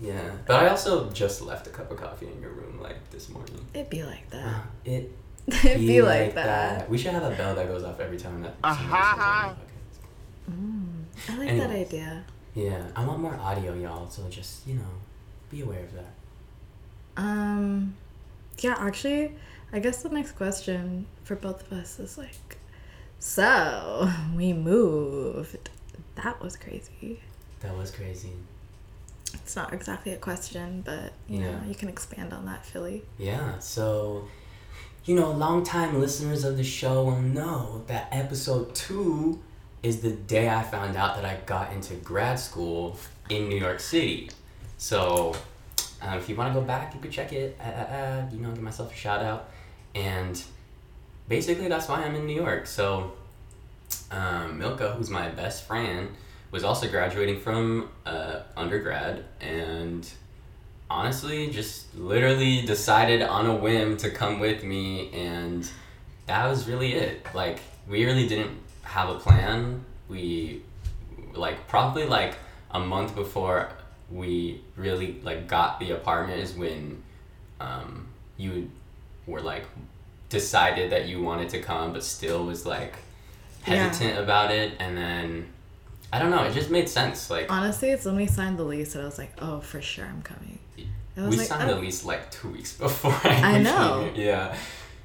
yeah. 0.00 0.30
But 0.46 0.56
I 0.64 0.68
also 0.68 1.10
just 1.10 1.42
left 1.42 1.66
a 1.66 1.70
cup 1.70 1.90
of 1.90 1.96
coffee 1.98 2.26
in 2.26 2.40
your 2.40 2.50
room 2.50 2.80
like 2.82 2.98
this 3.10 3.28
morning. 3.28 3.64
It'd 3.72 3.88
be 3.90 4.02
like 4.02 4.28
that. 4.30 4.46
Uh, 4.46 4.60
it 4.84 5.10
It'd 5.46 5.78
be, 5.78 6.00
like, 6.02 6.34
that. 6.34 6.88
We 6.88 6.96
should 6.98 7.12
have 7.12 7.22
a 7.22 7.30
bell 7.36 7.54
that 7.54 7.66
goes 7.68 7.84
off 7.84 8.00
every 8.00 8.16
time 8.18 8.42
that. 8.42 8.54
somebody 8.62 8.84
Ah-ha-ha. 8.92 9.48
says 9.48 9.56
something 9.56 9.60
on 10.48 11.06
Mm, 11.26 11.32
I 11.32 11.36
like 11.38 11.48
Anyways. 11.48 11.68
that 11.68 11.76
idea. 11.76 12.24
Yeah, 12.54 12.82
I 12.96 13.04
want 13.06 13.20
more 13.20 13.34
audio, 13.36 13.74
y'all. 13.74 14.08
So 14.10 14.28
just 14.28 14.66
you 14.66 14.74
know, 14.76 14.94
be 15.50 15.60
aware 15.62 15.80
of 15.80 15.92
that. 15.94 16.12
Um, 17.16 17.94
yeah, 18.58 18.76
actually, 18.78 19.32
I 19.72 19.78
guess 19.80 20.02
the 20.02 20.08
next 20.08 20.32
question 20.32 21.06
for 21.24 21.36
both 21.36 21.70
of 21.70 21.78
us 21.78 21.98
is 21.98 22.16
like, 22.16 22.58
so 23.18 24.10
we 24.34 24.52
moved. 24.52 25.70
That 26.16 26.40
was 26.42 26.56
crazy. 26.56 27.20
That 27.60 27.76
was 27.76 27.90
crazy. 27.90 28.32
It's 29.32 29.56
not 29.56 29.72
exactly 29.72 30.12
a 30.12 30.16
question, 30.16 30.82
but 30.84 31.12
you 31.28 31.40
know, 31.40 31.60
you 31.66 31.74
can 31.74 31.88
expand 31.88 32.32
on 32.32 32.46
that, 32.46 32.64
Philly. 32.64 33.02
Yeah, 33.18 33.58
so, 33.58 34.28
you 35.04 35.16
know, 35.16 35.32
longtime 35.32 35.98
listeners 35.98 36.44
of 36.44 36.56
the 36.56 36.62
show 36.64 37.04
will 37.04 37.20
know 37.20 37.82
that 37.88 38.08
episode 38.12 38.74
two 38.74 39.42
is 39.82 40.00
the 40.02 40.12
day 40.12 40.48
I 40.48 40.62
found 40.62 40.96
out 40.96 41.16
that 41.16 41.24
I 41.24 41.40
got 41.46 41.72
into 41.72 41.94
grad 41.94 42.38
school 42.38 42.96
in 43.28 43.48
New 43.48 43.58
York 43.58 43.80
City. 43.80 44.30
So, 44.78 45.34
uh, 46.04 46.16
if 46.16 46.28
you 46.28 46.36
want 46.36 46.52
to 46.52 46.60
go 46.60 46.64
back, 46.64 46.94
you 46.94 47.00
could 47.00 47.10
check 47.10 47.32
it. 47.32 47.56
Uh, 47.60 47.64
uh, 47.64 47.68
uh, 47.68 48.26
you 48.32 48.38
know, 48.40 48.50
give 48.50 48.62
myself 48.62 48.92
a 48.92 48.96
shout 48.96 49.22
out. 49.22 49.50
And 49.94 50.42
basically, 51.28 51.68
that's 51.68 51.88
why 51.88 52.02
I'm 52.04 52.14
in 52.14 52.26
New 52.26 52.36
York. 52.36 52.66
So, 52.66 53.12
um, 54.10 54.58
Milka, 54.58 54.92
who's 54.92 55.10
my 55.10 55.28
best 55.30 55.66
friend, 55.66 56.10
was 56.50 56.62
also 56.62 56.88
graduating 56.88 57.40
from 57.40 57.88
uh, 58.06 58.40
undergrad 58.56 59.24
and 59.40 60.08
honestly 60.88 61.50
just 61.50 61.92
literally 61.96 62.62
decided 62.62 63.22
on 63.22 63.46
a 63.46 63.56
whim 63.56 63.96
to 63.96 64.10
come 64.10 64.38
with 64.38 64.62
me 64.62 65.10
and 65.12 65.68
that 66.26 66.46
was 66.46 66.68
really 66.68 66.92
it 66.92 67.26
like 67.34 67.58
we 67.88 68.04
really 68.04 68.28
didn't 68.28 68.52
have 68.82 69.08
a 69.08 69.18
plan 69.18 69.82
we 70.08 70.62
like 71.34 71.66
probably 71.66 72.04
like 72.04 72.36
a 72.70 72.78
month 72.78 73.14
before 73.16 73.70
we 74.14 74.60
really 74.76 75.20
like 75.24 75.48
got 75.48 75.80
the 75.80 75.90
apartment 75.90 76.40
is 76.40 76.54
when 76.54 77.02
um, 77.60 78.06
you 78.36 78.70
were 79.26 79.40
like 79.40 79.64
decided 80.28 80.90
that 80.92 81.06
you 81.08 81.20
wanted 81.22 81.48
to 81.48 81.60
come 81.60 81.92
but 81.92 82.02
still 82.04 82.44
was 82.46 82.64
like 82.64 82.94
Yeah. 83.66 83.88
hesitant 83.88 84.18
about 84.18 84.50
it 84.50 84.72
and 84.78 84.96
then 84.96 85.46
i 86.12 86.18
don't 86.18 86.30
know 86.30 86.44
it 86.44 86.52
just 86.54 86.70
made 86.70 86.88
sense 86.88 87.28
like 87.30 87.50
Honestly, 87.50 87.90
it's 87.90 88.04
when 88.04 88.16
we 88.16 88.26
signed 88.26 88.56
the 88.58 88.62
lease 88.64 88.92
that 88.92 89.02
I 89.02 89.04
was 89.04 89.18
like, 89.18 89.32
oh, 89.40 89.60
for 89.60 89.80
sure, 89.82 90.04
I'm 90.06 90.22
coming. 90.22 90.58
Was 91.16 91.30
we 91.30 91.36
like, 91.38 91.46
signed 91.48 91.70
oh. 91.70 91.74
the 91.74 91.80
lease 91.80 92.04
like 92.04 92.30
two 92.30 92.50
weeks 92.50 92.72
before 92.86 93.18
I, 93.24 93.56
I 93.56 93.58
know. 93.62 94.10
here. 94.14 94.26
Yeah. 94.26 94.56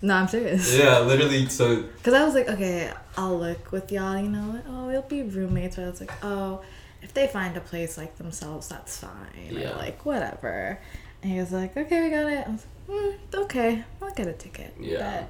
No, 0.02 0.14
I'm 0.16 0.28
serious. 0.28 0.76
Yeah, 0.78 1.00
literally. 1.00 1.48
So 1.50 1.82
Because 1.98 2.14
I 2.14 2.24
was 2.26 2.34
like, 2.36 2.48
okay, 2.50 2.92
I'll 3.18 3.38
look 3.38 3.72
with 3.72 3.92
y'all, 3.92 4.18
you 4.18 4.30
know, 4.30 4.52
like, 4.54 4.64
oh, 4.68 4.88
we'll 4.88 5.02
be 5.04 5.24
roommates. 5.24 5.76
But 5.76 5.86
I 5.86 5.90
was 5.90 6.00
like, 6.00 6.14
oh, 6.24 6.62
if 7.02 7.14
they 7.14 7.28
find 7.28 7.56
a 7.58 7.62
place 7.62 7.98
like 7.98 8.18
themselves, 8.18 8.68
that's 8.68 8.98
fine. 8.98 9.50
Yeah. 9.50 9.74
Or 9.74 9.78
like, 9.78 10.06
whatever. 10.06 10.80
And 11.22 11.32
he 11.32 11.40
was 11.40 11.52
like, 11.52 11.76
okay, 11.76 12.04
we 12.04 12.10
got 12.10 12.30
it. 12.30 12.48
I 12.48 12.52
was 12.52 12.66
like, 12.88 12.98
mm, 12.98 13.42
okay, 13.44 13.84
I'll 14.02 14.14
get 14.14 14.28
a 14.28 14.34
ticket. 14.34 14.74
Yeah. 14.80 15.22
But, 15.22 15.30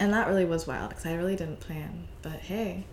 and 0.00 0.12
that 0.12 0.28
really 0.28 0.44
was 0.44 0.66
wild 0.66 0.90
because 0.90 1.06
I 1.06 1.14
really 1.14 1.36
didn't 1.36 1.60
plan. 1.60 2.08
But 2.22 2.40
hey, 2.40 2.86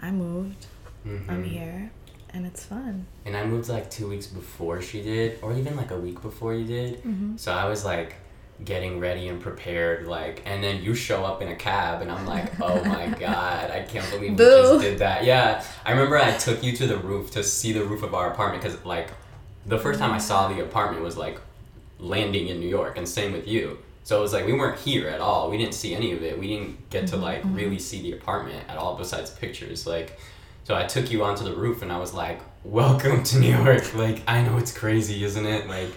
I 0.00 0.10
moved. 0.10 0.66
I'm 1.04 1.42
mhm. 1.42 1.44
here. 1.44 1.90
And 2.30 2.44
it's 2.44 2.64
fun. 2.64 3.06
and 3.24 3.34
I 3.34 3.46
moved 3.46 3.70
like 3.70 3.90
two 3.90 4.06
weeks 4.06 4.26
before 4.26 4.82
she 4.82 5.02
did, 5.02 5.38
or 5.40 5.56
even 5.56 5.76
like 5.76 5.90
a 5.90 5.98
week 5.98 6.20
before 6.20 6.52
you 6.54 6.66
did. 6.66 7.02
Mm-hmm. 7.02 7.38
So 7.38 7.52
I 7.52 7.66
was 7.66 7.86
like 7.86 8.16
getting 8.64 8.98
ready 8.98 9.28
and 9.28 9.40
prepared, 9.40 10.06
like, 10.06 10.42
and 10.44 10.62
then 10.62 10.82
you 10.82 10.94
show 10.94 11.24
up 11.24 11.42
in 11.42 11.48
a 11.48 11.56
cab, 11.56 12.02
and 12.02 12.10
I'm 12.10 12.26
like, 12.26 12.60
oh 12.60 12.82
my 12.84 13.06
god, 13.08 13.70
I 13.70 13.82
can't 13.82 14.08
believe 14.10 14.30
we 14.32 14.36
Boo. 14.36 14.62
just 14.62 14.80
did 14.80 14.98
that. 14.98 15.24
Yeah, 15.24 15.64
I 15.84 15.92
remember 15.92 16.18
I 16.18 16.36
took 16.36 16.62
you 16.62 16.72
to 16.76 16.86
the 16.86 16.96
roof 16.96 17.30
to 17.32 17.44
see 17.44 17.72
the 17.72 17.84
roof 17.84 18.02
of 18.02 18.14
our 18.14 18.30
apartment 18.32 18.62
because 18.62 18.84
like 18.84 19.10
the 19.66 19.78
first 19.78 20.00
time 20.00 20.12
I 20.12 20.18
saw 20.18 20.48
the 20.48 20.62
apartment 20.62 21.02
was 21.02 21.16
like 21.16 21.40
landing 21.98 22.48
in 22.48 22.60
New 22.60 22.68
York, 22.68 22.96
and 22.96 23.08
same 23.08 23.32
with 23.32 23.46
you. 23.46 23.78
So 24.04 24.18
it 24.18 24.22
was 24.22 24.32
like 24.32 24.46
we 24.46 24.54
weren't 24.54 24.78
here 24.78 25.08
at 25.08 25.20
all. 25.20 25.50
We 25.50 25.58
didn't 25.58 25.74
see 25.74 25.94
any 25.94 26.12
of 26.12 26.22
it. 26.22 26.38
We 26.38 26.48
didn't 26.48 26.90
get 26.90 27.06
to 27.08 27.14
mm-hmm, 27.14 27.22
like 27.22 27.42
mm-hmm. 27.42 27.54
really 27.54 27.78
see 27.78 28.02
the 28.02 28.12
apartment 28.12 28.64
at 28.68 28.76
all, 28.76 28.96
besides 28.96 29.30
pictures. 29.30 29.86
Like, 29.86 30.18
so 30.64 30.74
I 30.74 30.84
took 30.84 31.10
you 31.10 31.24
onto 31.24 31.44
the 31.44 31.54
roof, 31.54 31.82
and 31.82 31.92
I 31.92 31.98
was 31.98 32.14
like, 32.14 32.40
"Welcome 32.64 33.22
to 33.22 33.38
New 33.38 33.56
York." 33.64 33.94
Like, 33.94 34.22
I 34.26 34.42
know 34.42 34.56
it's 34.56 34.76
crazy, 34.76 35.24
isn't 35.24 35.46
it? 35.46 35.68
Like, 35.68 35.90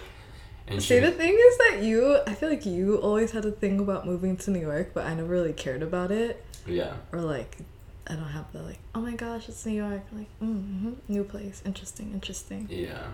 and 0.68 0.80
See, 0.82 0.94
she, 0.96 1.00
the 1.00 1.10
thing 1.10 1.34
is 1.48 1.58
that 1.58 1.82
you, 1.82 2.18
I 2.26 2.34
feel 2.34 2.48
like 2.48 2.64
you 2.66 2.96
always 2.96 3.32
had 3.32 3.44
a 3.44 3.50
thing 3.50 3.80
about 3.80 4.06
moving 4.06 4.36
to 4.38 4.50
New 4.50 4.60
York, 4.60 4.90
but 4.94 5.04
I 5.06 5.14
never 5.14 5.28
really 5.28 5.52
cared 5.52 5.82
about 5.82 6.10
it. 6.10 6.44
yeah, 6.66 6.94
or 7.12 7.20
like 7.20 7.58
I 8.06 8.14
don't 8.14 8.24
have 8.38 8.52
the 8.52 8.62
like 8.62 8.78
oh 8.94 9.00
my 9.00 9.14
gosh 9.14 9.48
it's 9.48 9.64
New 9.66 9.74
York 9.74 10.02
like 10.12 10.26
mm-hmm, 10.42 10.92
new 11.08 11.24
place 11.24 11.62
interesting 11.64 12.12
interesting 12.12 12.66
yeah, 12.70 13.06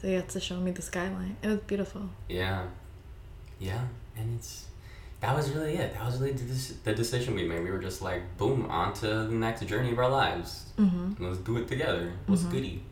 so 0.00 0.06
you 0.08 0.16
had 0.16 0.28
to 0.30 0.40
show 0.40 0.56
me 0.56 0.70
the 0.70 0.82
skyline 0.82 1.36
it 1.42 1.48
was 1.48 1.58
beautiful 1.60 2.02
yeah, 2.28 2.64
yeah, 3.58 3.82
and 4.16 4.38
it's 4.38 4.66
that 5.20 5.36
was 5.36 5.50
really 5.50 5.74
it. 5.76 5.92
That 5.92 6.06
was 6.06 6.18
really 6.18 6.32
the, 6.32 6.74
the 6.84 6.94
decision 6.94 7.34
we 7.34 7.46
made. 7.46 7.62
We 7.62 7.70
were 7.70 7.78
just 7.90 8.00
like, 8.00 8.22
boom, 8.38 8.64
on 8.70 8.94
to 8.94 9.06
the 9.06 9.34
next 9.46 9.66
journey 9.66 9.92
of 9.92 9.98
our 9.98 10.08
lives. 10.08 10.64
mm-hmm. 10.78 11.22
Let's 11.22 11.36
do 11.38 11.58
it 11.58 11.68
together. 11.68 12.12
What's 12.26 12.44
Mhm. 12.44 12.50
goody? 12.52 12.82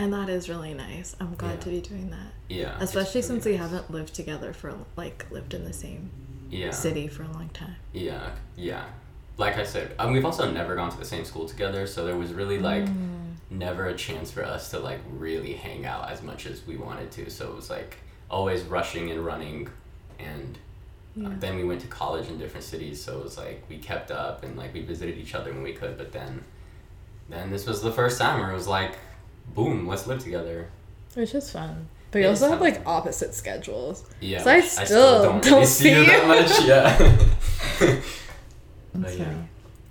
And 0.00 0.12
that 0.12 0.28
is 0.28 0.48
really 0.48 0.74
nice 0.74 1.14
I'm 1.20 1.34
glad 1.36 1.52
Yeah. 1.58 1.60
to 1.60 1.68
be 1.70 1.80
doing 1.80 2.10
that 2.10 2.32
Yeah, 2.48 2.76
especially 2.80 3.22
since 3.22 3.44
we 3.44 3.56
haven't 3.56 3.90
lived 3.90 4.14
together 4.14 4.52
for 4.52 4.74
like 4.96 5.26
lived 5.30 5.54
in 5.54 5.64
the 5.64 5.72
same 5.72 6.10
yeah. 6.50 6.70
city 6.70 7.06
for 7.06 7.22
a 7.22 7.28
long 7.32 7.50
time 7.50 7.76
Yeah, 7.92 8.30
yeah. 8.56 8.84
like 9.36 9.56
I 9.58 9.64
said, 9.64 9.96
mean, 9.98 10.12
we've 10.14 10.24
also 10.24 10.50
never 10.50 10.74
gone 10.74 10.90
to 10.90 10.98
the 10.98 11.04
same 11.04 11.24
school 11.24 11.46
together, 11.48 11.86
so 11.86 12.04
there 12.06 12.16
was 12.16 12.32
really 12.32 12.58
like 12.58 12.84
Mm. 12.86 13.34
never 13.50 13.86
a 13.86 13.94
chance 13.96 14.30
for 14.30 14.44
us 14.44 14.70
to 14.72 14.78
like 14.78 15.00
really 15.26 15.52
hang 15.54 15.84
out 15.86 16.10
as 16.10 16.22
much 16.22 16.46
as 16.46 16.66
we 16.66 16.76
wanted 16.76 17.10
to. 17.12 17.30
So 17.30 17.48
it 17.50 17.54
was 17.56 17.68
like 17.70 17.96
always 18.30 18.62
rushing 18.62 19.10
and 19.10 19.20
running, 19.24 19.68
and 20.18 20.58
uh, 21.26 21.30
then 21.38 21.56
we 21.56 21.64
went 21.64 21.80
to 21.80 21.86
college 21.88 22.28
in 22.28 22.38
different 22.38 22.64
cities. 22.64 23.02
So 23.04 23.18
it 23.18 23.24
was 23.24 23.36
like 23.38 23.58
we 23.68 23.78
kept 23.78 24.10
up 24.10 24.44
and 24.44 24.56
like 24.56 24.72
we 24.74 24.82
visited 24.82 25.16
each 25.18 25.34
other 25.34 25.52
when 25.52 25.62
we 25.62 25.72
could. 25.72 25.96
But 25.98 26.12
then, 26.12 26.44
then 27.28 27.50
this 27.50 27.66
was 27.66 27.80
the 27.82 27.92
first 27.92 28.18
time 28.20 28.38
where 28.40 28.50
it 28.50 28.54
was 28.54 28.68
like, 28.68 28.92
boom, 29.54 29.86
let's 29.86 30.06
live 30.06 30.22
together. 30.22 30.68
Which 31.14 31.34
is 31.34 31.50
fun. 31.50 31.88
But 32.12 32.22
you 32.22 32.28
also 32.28 32.48
have 32.50 32.60
like 32.60 32.82
opposite 32.86 33.34
schedules. 33.34 34.04
Yeah, 34.20 34.42
So 34.42 34.50
I 34.50 34.56
which 34.56 34.64
still 34.66 35.22
don't, 35.22 35.42
don't 35.42 35.52
really 35.52 35.66
see 35.66 35.90
you 35.90 36.04
that 36.06 36.26
much. 36.26 36.64
Yeah. 36.64 38.00
But 38.94 39.16
yeah. 39.16 39.34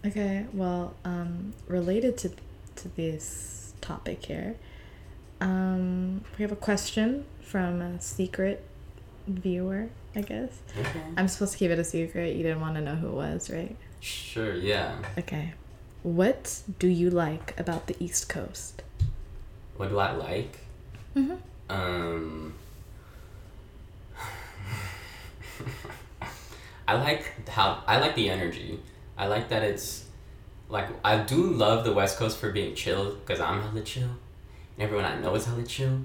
Okay, 0.05 0.45
well, 0.53 0.93
um, 1.05 1.53
related 1.67 2.17
to 2.19 2.31
to 2.75 2.87
this 2.95 3.73
topic 3.81 4.25
here, 4.25 4.55
um, 5.41 6.23
we 6.37 6.43
have 6.43 6.51
a 6.51 6.55
question 6.57 7.25
from 7.41 7.81
a 7.81 8.01
secret 8.01 8.63
viewer. 9.27 9.89
I 10.15 10.21
guess 10.21 10.59
Okay. 10.77 11.01
I'm 11.17 11.27
supposed 11.27 11.51
to 11.53 11.57
keep 11.59 11.69
it 11.71 11.77
a 11.79 11.83
secret. 11.83 12.35
You 12.35 12.43
didn't 12.43 12.61
want 12.61 12.75
to 12.75 12.81
know 12.81 12.95
who 12.95 13.07
it 13.09 13.13
was, 13.13 13.49
right? 13.49 13.75
Sure. 13.99 14.53
Yeah. 14.55 14.95
Okay. 15.17 15.53
What 16.03 16.61
do 16.79 16.87
you 16.87 17.09
like 17.09 17.53
about 17.59 17.87
the 17.87 17.95
East 17.99 18.27
Coast? 18.27 18.81
What 19.79 19.88
do 19.88 19.98
I 19.98 20.12
like? 20.12 20.57
Mm-hmm. 21.15 21.36
Um, 21.69 22.53
I 26.86 26.95
like 26.95 27.48
how 27.48 27.81
I 27.88 27.98
like 28.01 28.13
the 28.13 28.29
energy. 28.29 28.81
I 29.17 29.27
like 29.27 29.48
that 29.48 29.63
it's 29.63 30.03
like 30.67 30.89
I 31.01 31.19
do 31.19 31.43
love 31.43 31.86
the 31.86 31.93
West 31.93 32.17
Coast 32.17 32.39
for 32.39 32.51
being 32.51 32.75
chill 32.75 33.15
because 33.15 33.39
I'm 33.39 33.62
hella 33.62 33.79
chill, 33.79 34.03
and 34.03 34.79
everyone 34.79 35.05
I 35.05 35.17
know 35.17 35.33
is 35.36 35.45
hella 35.45 35.63
chill. 35.63 36.01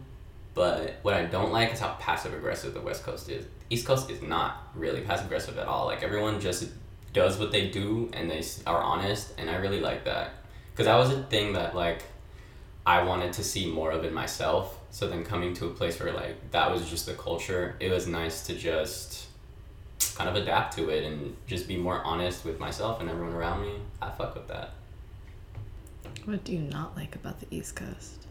But 0.54 1.00
what 1.02 1.14
I 1.14 1.24
don't 1.24 1.50
like 1.50 1.72
is 1.72 1.80
how 1.80 1.96
passive 1.98 2.32
aggressive 2.32 2.74
the 2.74 2.80
West 2.80 3.02
Coast 3.02 3.28
is. 3.28 3.44
East 3.70 3.86
Coast 3.86 4.08
is 4.08 4.22
not 4.22 4.68
really 4.76 5.00
passive 5.00 5.26
aggressive 5.26 5.58
at 5.58 5.66
all. 5.66 5.86
Like 5.86 6.04
everyone 6.04 6.38
just 6.38 6.68
does 7.12 7.40
what 7.40 7.50
they 7.50 7.70
do 7.70 8.08
and 8.12 8.30
they 8.30 8.44
are 8.68 8.80
honest, 8.80 9.34
and 9.36 9.50
I 9.50 9.56
really 9.56 9.80
like 9.80 10.04
that 10.04 10.30
because 10.70 10.86
that 10.86 10.94
was 10.94 11.10
a 11.10 11.24
thing 11.24 11.54
that 11.54 11.74
like 11.74 12.04
I 12.86 13.02
wanted 13.02 13.32
to 13.34 13.44
see 13.44 13.70
more 13.70 13.90
of 13.90 14.04
in 14.04 14.12
myself. 14.12 14.78
So 14.90 15.08
then 15.08 15.24
coming 15.24 15.54
to 15.54 15.66
a 15.66 15.70
place 15.70 15.98
where 15.98 16.12
like 16.12 16.50
that 16.50 16.70
was 16.70 16.88
just 16.88 17.06
the 17.06 17.14
culture, 17.14 17.76
it 17.80 17.90
was 17.90 18.06
nice 18.06 18.46
to 18.46 18.54
just 18.54 19.26
kind 20.16 20.28
of 20.28 20.36
adapt 20.36 20.76
to 20.76 20.90
it 20.90 21.04
and 21.04 21.36
just 21.46 21.66
be 21.66 21.76
more 21.76 22.02
honest 22.04 22.44
with 22.44 22.60
myself 22.60 23.00
and 23.00 23.08
everyone 23.08 23.34
around 23.34 23.62
me. 23.62 23.74
I 24.00 24.10
fuck 24.10 24.34
with 24.34 24.48
that. 24.48 24.74
What 26.24 26.44
do 26.44 26.52
you 26.52 26.60
not 26.60 26.96
like 26.96 27.16
about 27.16 27.40
the 27.40 27.46
East 27.50 27.76
Coast? 27.76 28.26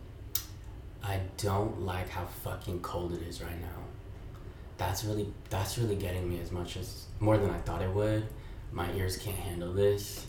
I 1.03 1.19
don't 1.37 1.81
like 1.81 2.09
how 2.09 2.25
fucking 2.25 2.79
cold 2.81 3.13
it 3.13 3.21
is 3.23 3.41
right 3.41 3.59
now. 3.59 3.83
That's 4.77 5.03
really 5.03 5.27
that's 5.49 5.77
really 5.77 5.95
getting 5.95 6.27
me 6.29 6.39
as 6.39 6.51
much 6.51 6.77
as 6.77 7.05
more 7.19 7.37
than 7.37 7.49
I 7.49 7.57
thought 7.59 7.81
it 7.81 7.89
would. 7.89 8.25
My 8.71 8.91
ears 8.93 9.17
can't 9.17 9.37
handle 9.37 9.73
this. 9.73 10.25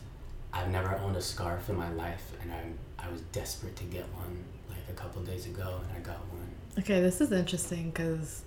I've 0.53 0.71
never 0.71 0.97
owned 0.97 1.17
a 1.17 1.23
scarf 1.23 1.71
in 1.71 1.77
my 1.77 1.91
life 1.93 2.33
and 2.43 2.53
I'm 2.53 2.79
I 3.07 3.11
was 3.11 3.21
desperate 3.33 3.77
to 3.77 3.85
get 3.85 4.05
one 4.15 4.45
like 4.69 4.79
a 4.89 4.93
couple 4.93 5.23
days 5.23 5.47
ago 5.47 5.81
and 5.83 5.97
I 5.97 6.01
got 6.01 6.19
one. 6.33 6.49
Okay, 6.79 7.01
this 7.01 7.21
is 7.21 7.33
interesting 7.33 7.91
because 7.91 8.43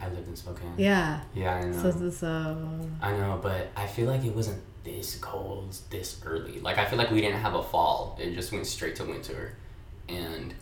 I 0.00 0.08
lived 0.08 0.28
in 0.28 0.36
Spokane. 0.36 0.74
yeah. 0.76 1.20
Yeah, 1.34 1.56
I 1.56 1.64
know. 1.64 1.90
So 1.90 2.10
so 2.10 2.68
I 3.02 3.12
know, 3.12 3.38
but 3.42 3.68
I 3.76 3.86
feel 3.86 4.06
like 4.06 4.24
it 4.24 4.34
wasn't 4.34 4.62
this 4.84 5.16
cold 5.18 5.76
this 5.90 6.20
early. 6.24 6.60
Like 6.60 6.78
I 6.78 6.86
feel 6.86 6.98
like 6.98 7.10
we 7.10 7.20
didn't 7.20 7.40
have 7.40 7.54
a 7.54 7.62
fall. 7.62 8.18
It 8.20 8.34
just 8.34 8.52
went 8.52 8.66
straight 8.66 8.96
to 8.96 9.04
winter. 9.04 9.56
And 10.08 10.54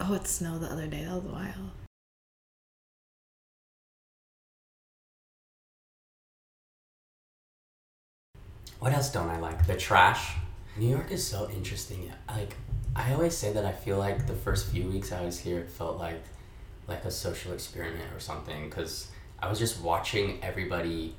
oh, 0.00 0.14
it 0.14 0.26
snowed 0.26 0.60
the 0.60 0.68
other 0.68 0.86
day. 0.86 1.04
That 1.04 1.14
was 1.14 1.24
wild. 1.24 1.70
what 8.84 8.92
else 8.92 9.10
don't 9.10 9.30
I 9.30 9.38
like? 9.38 9.66
The 9.66 9.76
trash. 9.76 10.34
New 10.76 10.88
York 10.88 11.10
is 11.10 11.26
so 11.26 11.48
interesting. 11.50 12.12
Like 12.28 12.54
I 12.96 13.12
always 13.12 13.36
say 13.36 13.52
that 13.52 13.64
I 13.64 13.72
feel 13.72 13.98
like 13.98 14.26
the 14.26 14.34
first 14.34 14.68
few 14.68 14.84
weeks 14.84 15.12
I 15.12 15.22
was 15.22 15.38
here 15.38 15.58
it 15.58 15.70
felt 15.70 15.98
like 15.98 16.22
like 16.86 17.04
a 17.04 17.10
social 17.10 17.52
experiment 17.52 18.12
or 18.14 18.20
something 18.20 18.70
cuz 18.70 19.08
I 19.40 19.48
was 19.48 19.58
just 19.58 19.80
watching 19.80 20.38
everybody 20.42 21.14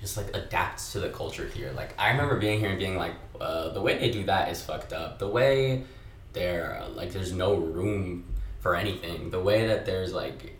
just 0.00 0.16
like 0.16 0.34
adapt 0.34 0.92
to 0.92 1.00
the 1.00 1.08
culture 1.08 1.46
here. 1.46 1.72
Like 1.72 1.94
I 1.98 2.10
remember 2.10 2.36
being 2.36 2.60
here 2.60 2.70
and 2.70 2.78
being 2.78 2.96
like, 2.96 3.14
uh, 3.40 3.70
the 3.70 3.80
way 3.80 3.98
they 3.98 4.10
do 4.10 4.24
that 4.24 4.50
is 4.50 4.62
fucked 4.62 4.92
up. 4.92 5.18
The 5.18 5.28
way 5.28 5.84
there 6.32 6.82
like 6.94 7.12
there's 7.12 7.32
no 7.32 7.56
room 7.56 8.24
for 8.60 8.76
anything. 8.76 9.30
The 9.30 9.40
way 9.40 9.66
that 9.66 9.84
there's 9.84 10.12
like 10.12 10.54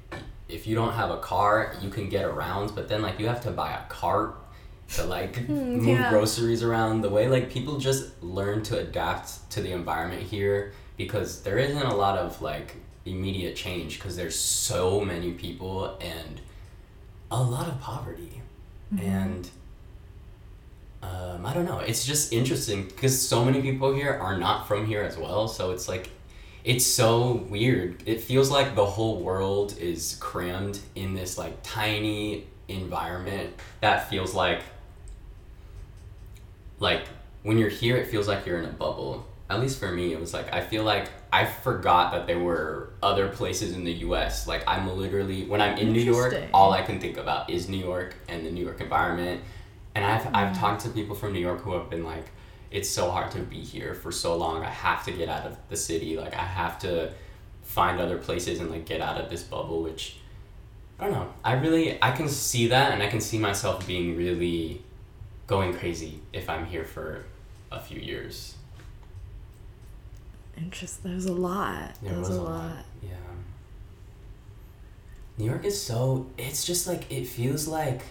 if 0.49 0.67
you 0.67 0.75
don't 0.75 0.95
have 0.95 1.11
a 1.11 1.19
car, 1.19 1.77
you 1.81 1.91
can 1.91 2.09
get 2.09 2.25
around, 2.25 2.75
but 2.75 2.89
then 2.89 3.03
like 3.03 3.21
you 3.21 3.29
have 3.29 3.43
to 3.43 3.51
buy 3.51 3.73
a 3.73 3.89
cart 3.89 4.35
to 4.95 5.05
like 5.05 5.49
move 5.49 5.87
yeah. 5.87 6.11
groceries 6.11 6.63
around. 6.63 7.03
The 7.03 7.11
way 7.11 7.29
like 7.29 7.51
people 7.51 7.79
just 7.79 8.23
learn 8.23 8.63
to 8.65 8.79
adapt 8.79 9.51
to 9.51 9.61
the 9.61 9.73
environment 9.73 10.23
here 10.23 10.73
because 10.97 11.43
there 11.43 11.59
isn't 11.59 11.83
a 11.83 11.95
lot 11.95 12.19
of 12.19 12.41
like 12.43 12.77
immediate 13.05 13.57
change 13.57 13.99
because 13.99 14.17
there's 14.17 14.39
so 14.39 15.01
many 15.01 15.33
people 15.33 15.97
and 16.01 16.41
a 17.31 17.43
lot 17.43 17.69
of 17.69 17.81
poverty 17.81 18.43
and 19.01 19.49
um, 21.03 21.47
I 21.47 21.55
don't 21.55 21.65
know. 21.65 21.79
It's 21.79 22.05
just 22.05 22.33
interesting 22.33 22.85
because 22.85 23.21
so 23.21 23.45
many 23.45 23.63
people 23.63 23.95
here 23.95 24.13
are 24.13 24.37
not 24.37 24.67
from 24.67 24.87
here 24.87 25.03
as 25.03 25.17
well. 25.17 25.47
So 25.47 25.71
it's 25.71 25.89
like, 25.89 26.11
it's 26.65 26.85
so 26.85 27.47
weird. 27.49 28.03
It 28.05 28.21
feels 28.21 28.51
like 28.51 28.75
the 28.75 28.85
whole 28.85 29.21
world 29.21 29.79
is 29.79 30.17
crammed 30.21 30.81
in 30.97 31.15
this 31.15 31.39
like 31.39 31.63
tiny 31.63 32.47
environment 32.67 33.55
that 33.81 34.11
feels 34.11 34.35
like, 34.35 34.63
like 36.81 37.07
when 37.43 37.59
you're 37.59 37.69
here, 37.69 37.97
it 37.97 38.09
feels 38.09 38.29
like 38.29 38.47
you're 38.47 38.59
in 38.59 38.65
a 38.65 38.73
bubble. 38.73 39.27
At 39.51 39.61
least 39.61 39.79
for 39.79 39.91
me, 39.91 40.13
it 40.13 40.21
was 40.21 40.35
like 40.35 40.53
I 40.53 40.61
feel 40.61 40.85
like 40.85 41.09
I 41.33 41.47
forgot 41.47 42.13
that 42.13 42.27
there 42.27 42.39
were 42.39 42.91
other 43.03 43.29
places 43.29 43.73
in 43.73 43.85
the 43.85 43.93
U.S. 43.93 44.47
Like 44.47 44.63
I'm 44.67 44.87
literally 44.97 45.45
when 45.47 45.61
I'm 45.61 45.79
in 45.79 45.93
New 45.93 46.03
York, 46.03 46.37
all 46.53 46.73
I 46.73 46.83
can 46.83 47.01
think 47.01 47.17
about 47.17 47.49
is 47.49 47.69
New 47.69 47.79
York 47.79 48.15
and 48.29 48.45
the 48.45 48.51
New 48.51 48.65
York 48.65 48.81
environment. 48.81 49.43
And 49.95 50.05
I've 50.05 50.27
I've 50.35 50.55
mm. 50.55 50.61
talked 50.61 50.83
to 50.83 50.91
people 50.91 51.15
from 51.15 51.33
New 51.33 51.41
York 51.41 51.63
who 51.63 51.73
have 51.73 51.89
been 51.89 52.05
like, 52.05 52.27
it's 52.71 52.89
so 52.89 53.11
hard 53.11 53.31
to 53.33 53.39
be 53.39 53.61
here 53.61 53.95
for 53.95 54.13
so 54.13 54.37
long. 54.37 54.63
I 54.63 54.71
have 54.71 55.05
to 55.07 55.13
get 55.13 55.29
out 55.29 55.47
of 55.47 55.57
the 55.71 55.77
city. 55.77 56.19
Like 56.19 56.35
I 56.35 56.45
have 56.45 56.79
to 56.81 57.13
find 57.63 58.01
other 58.01 58.19
places 58.19 58.61
and 58.61 58.71
like 58.71 58.85
get 58.85 59.01
out 59.01 59.19
of 59.19 59.31
this 59.31 59.43
bubble. 59.43 59.83
Which 59.83 60.17
I 61.01 61.05
don't 61.05 61.15
know. 61.15 61.33
I 61.43 61.55
really 61.55 62.03
I 62.03 62.13
can 62.13 62.29
see 62.29 62.69
that 62.69 62.93
and 62.93 63.03
I 63.03 63.09
can 63.09 63.23
see 63.23 63.39
myself 63.39 63.87
being 63.87 64.15
really 64.17 64.83
going 65.49 65.75
crazy 65.75 66.21
if 66.33 66.49
I'm 66.49 66.67
here 66.67 66.85
for 66.85 67.25
a 67.73 67.81
few 67.81 67.99
years. 67.99 68.55
Interesting. 70.57 71.11
There's 71.11 71.27
a 71.27 71.33
lot. 71.33 71.95
There 72.03 72.13
There's 72.15 72.29
was 72.29 72.37
a 72.37 72.43
lot. 72.43 72.85
Yeah. 73.03 73.11
New 75.39 75.45
York 75.47 75.65
is 75.65 75.81
so 75.81 76.27
it's 76.37 76.65
just 76.65 76.87
like 76.87 77.11
it 77.13 77.27
feels 77.27 77.67
like 77.69 78.03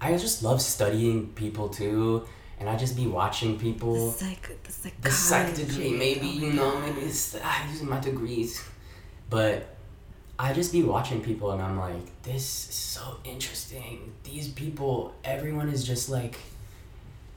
I 0.00 0.16
just 0.16 0.42
love 0.42 0.60
studying 0.62 1.28
people 1.34 1.68
too 1.68 2.26
and 2.58 2.68
I 2.68 2.76
just 2.76 2.96
be 2.96 3.06
watching 3.06 3.58
The 3.58 3.62
people 3.62 4.10
psych, 4.12 4.48
the 4.64 4.72
psychology. 4.72 5.02
the 5.02 5.10
psych 5.10 5.54
degree 5.54 5.92
maybe 5.92 6.28
oh 6.28 6.46
you 6.46 6.52
know 6.54 6.80
maybe 6.80 7.02
it's 7.02 7.36
ah, 7.42 7.62
I'm 7.62 7.70
using 7.70 7.88
my 7.90 8.00
degrees 8.00 8.64
but 9.28 9.76
I 10.38 10.54
just 10.54 10.72
be 10.72 10.82
watching 10.82 11.20
people 11.22 11.50
and 11.52 11.60
I'm 11.60 11.78
like 11.78 12.22
this 12.22 12.42
is 12.70 12.74
so 12.74 13.18
interesting 13.24 14.14
these 14.24 14.48
people 14.48 15.14
everyone 15.24 15.68
is 15.68 15.84
just 15.84 16.08
like 16.08 16.38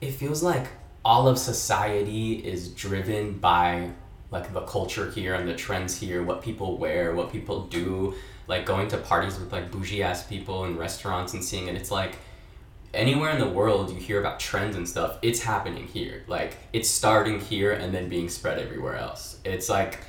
it 0.05 0.13
feels 0.13 0.43
like 0.43 0.67
all 1.03 1.27
of 1.27 1.37
society 1.37 2.33
is 2.33 2.69
driven 2.69 3.33
by 3.39 3.91
like 4.31 4.53
the 4.53 4.61
culture 4.61 5.11
here 5.11 5.35
and 5.35 5.47
the 5.47 5.55
trends 5.55 5.99
here 5.99 6.23
what 6.23 6.41
people 6.41 6.77
wear 6.77 7.13
what 7.13 7.31
people 7.31 7.67
do. 7.67 8.15
Like 8.47 8.65
going 8.65 8.87
to 8.89 8.97
parties 8.97 9.39
with 9.39 9.51
like 9.51 9.71
bougie 9.71 10.03
ass 10.03 10.23
people 10.23 10.65
in 10.65 10.77
restaurants 10.77 11.33
and 11.33 11.43
seeing 11.43 11.67
it 11.67 11.75
it's 11.75 11.89
like 11.91 12.17
anywhere 12.93 13.31
in 13.31 13.39
the 13.39 13.49
world 13.49 13.89
you 13.89 13.99
hear 13.99 14.19
about 14.19 14.39
trends 14.39 14.75
and 14.75 14.87
stuff 14.87 15.17
it's 15.21 15.41
happening 15.41 15.87
here. 15.87 16.23
Like 16.27 16.57
it's 16.73 16.89
starting 16.89 17.39
here 17.39 17.71
and 17.71 17.93
then 17.93 18.09
being 18.09 18.29
spread 18.29 18.59
everywhere 18.59 18.95
else. 18.95 19.39
It's 19.43 19.69
like 19.69 19.99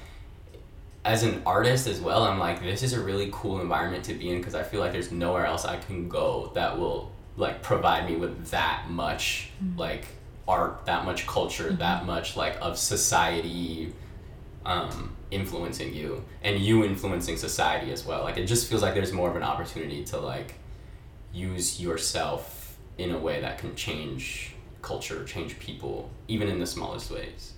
as 1.04 1.22
an 1.22 1.40
artist 1.46 1.86
as 1.86 2.00
well 2.00 2.24
i'm 2.24 2.36
like 2.36 2.60
this 2.60 2.82
is 2.82 2.92
a 2.92 3.00
really 3.00 3.28
cool 3.30 3.60
environment 3.60 4.02
to 4.02 4.12
be 4.12 4.28
in 4.28 4.38
because 4.38 4.56
i 4.56 4.62
feel 4.64 4.80
like 4.80 4.90
there's 4.90 5.12
nowhere 5.12 5.46
else 5.46 5.64
i 5.64 5.76
can 5.76 6.08
go 6.08 6.50
that 6.52 6.76
will 6.76 7.12
like 7.36 7.62
provide 7.62 8.08
me 8.08 8.16
with 8.16 8.50
that 8.50 8.88
much 8.88 9.50
like 9.76 10.06
art 10.48 10.86
that 10.86 11.04
much 11.04 11.26
culture 11.26 11.72
that 11.72 12.06
much 12.06 12.36
like 12.36 12.56
of 12.60 12.78
society 12.78 13.92
um, 14.64 15.14
influencing 15.30 15.94
you 15.94 16.24
and 16.42 16.58
you 16.60 16.84
influencing 16.84 17.36
society 17.36 17.92
as 17.92 18.04
well 18.04 18.22
like 18.24 18.36
it 18.36 18.46
just 18.46 18.68
feels 18.68 18.82
like 18.82 18.94
there's 18.94 19.12
more 19.12 19.28
of 19.28 19.36
an 19.36 19.42
opportunity 19.42 20.04
to 20.04 20.18
like 20.18 20.54
use 21.32 21.80
yourself 21.80 22.76
in 22.98 23.10
a 23.12 23.18
way 23.18 23.40
that 23.40 23.58
can 23.58 23.74
change 23.76 24.54
culture, 24.82 25.24
change 25.24 25.58
people, 25.58 26.10
even 26.28 26.48
in 26.48 26.58
the 26.58 26.66
smallest 26.66 27.10
ways. 27.10 27.52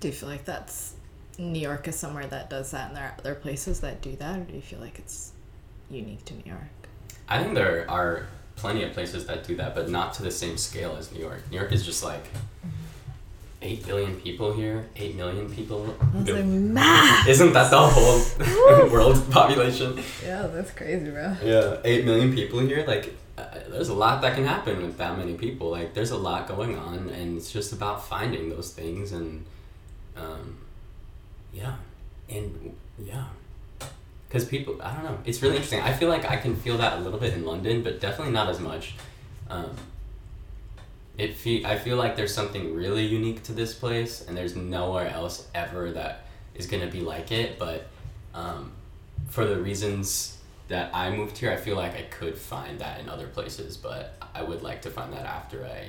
Do 0.00 0.08
you 0.08 0.14
feel 0.14 0.28
like 0.28 0.44
that's 0.44 0.94
New 1.38 1.60
York 1.60 1.88
is 1.88 1.96
somewhere 1.96 2.26
that 2.26 2.50
does 2.50 2.72
that 2.72 2.88
and 2.88 2.96
there 2.96 3.04
are 3.04 3.14
other 3.18 3.34
places 3.34 3.80
that 3.80 4.02
do 4.02 4.16
that, 4.16 4.40
or 4.40 4.44
do 4.44 4.54
you 4.54 4.60
feel 4.60 4.80
like 4.80 4.98
it's 4.98 5.32
unique 5.88 6.24
to 6.26 6.34
New 6.34 6.42
York? 6.46 6.88
I 7.28 7.42
think 7.42 7.54
there 7.54 7.88
are 7.88 8.26
plenty 8.60 8.82
of 8.84 8.92
places 8.92 9.26
that 9.26 9.44
do 9.44 9.56
that, 9.56 9.74
but 9.74 9.88
not 9.88 10.14
to 10.14 10.22
the 10.22 10.30
same 10.30 10.56
scale 10.56 10.96
as 10.98 11.10
New 11.12 11.20
York. 11.20 11.42
New 11.50 11.56
York 11.58 11.72
is 11.72 11.84
just 11.84 12.04
like 12.04 12.24
eight 13.62 13.86
billion 13.86 14.16
people 14.20 14.52
here, 14.52 14.88
eight 14.96 15.16
million 15.16 15.50
people. 15.52 15.94
That's 16.14 16.30
like 16.30 16.44
math. 16.44 17.28
Isn't 17.28 17.52
that 17.52 17.70
the 17.70 17.78
whole 17.78 18.88
world 18.92 19.30
population? 19.30 19.98
Yeah, 20.24 20.46
that's 20.46 20.70
crazy, 20.72 21.10
bro. 21.10 21.36
Yeah, 21.42 21.76
eight 21.84 22.04
million 22.04 22.34
people 22.34 22.60
here. 22.60 22.84
Like, 22.86 23.14
uh, 23.36 23.44
there's 23.68 23.88
a 23.88 23.94
lot 23.94 24.22
that 24.22 24.34
can 24.34 24.44
happen 24.44 24.82
with 24.82 24.96
that 24.98 25.16
many 25.16 25.34
people. 25.34 25.70
Like, 25.70 25.94
there's 25.94 26.10
a 26.10 26.18
lot 26.18 26.48
going 26.48 26.76
on, 26.76 27.10
and 27.10 27.36
it's 27.36 27.50
just 27.52 27.72
about 27.72 28.06
finding 28.06 28.50
those 28.50 28.72
things 28.72 29.12
and, 29.12 29.44
um, 30.16 30.58
yeah, 31.52 31.74
and 32.28 32.76
yeah, 32.98 33.24
because 34.30 34.44
people, 34.44 34.80
I 34.80 34.94
don't 34.94 35.02
know, 35.02 35.18
it's 35.24 35.42
really 35.42 35.56
interesting. 35.56 35.80
I 35.80 35.92
feel 35.92 36.08
like 36.08 36.24
I 36.24 36.36
can 36.36 36.54
feel 36.54 36.78
that 36.78 36.98
a 36.98 37.00
little 37.00 37.18
bit 37.18 37.34
in 37.34 37.44
London, 37.44 37.82
but 37.82 37.98
definitely 37.98 38.32
not 38.32 38.48
as 38.48 38.60
much. 38.60 38.94
Um, 39.48 39.74
it 41.18 41.34
fe- 41.34 41.64
I 41.64 41.76
feel 41.76 41.96
like 41.96 42.14
there's 42.14 42.32
something 42.32 42.72
really 42.72 43.04
unique 43.04 43.42
to 43.44 43.52
this 43.52 43.74
place, 43.74 44.24
and 44.24 44.36
there's 44.36 44.54
nowhere 44.54 45.08
else 45.08 45.48
ever 45.52 45.90
that 45.90 46.26
is 46.54 46.68
gonna 46.68 46.86
be 46.86 47.00
like 47.00 47.32
it. 47.32 47.58
But 47.58 47.88
um, 48.32 48.70
for 49.30 49.44
the 49.44 49.56
reasons 49.60 50.38
that 50.68 50.94
I 50.94 51.10
moved 51.10 51.36
here, 51.36 51.50
I 51.50 51.56
feel 51.56 51.74
like 51.74 51.96
I 51.96 52.02
could 52.02 52.38
find 52.38 52.78
that 52.78 53.00
in 53.00 53.08
other 53.08 53.26
places, 53.26 53.76
but 53.76 54.14
I 54.32 54.44
would 54.44 54.62
like 54.62 54.82
to 54.82 54.90
find 54.90 55.12
that 55.12 55.26
after 55.26 55.64
I 55.66 55.88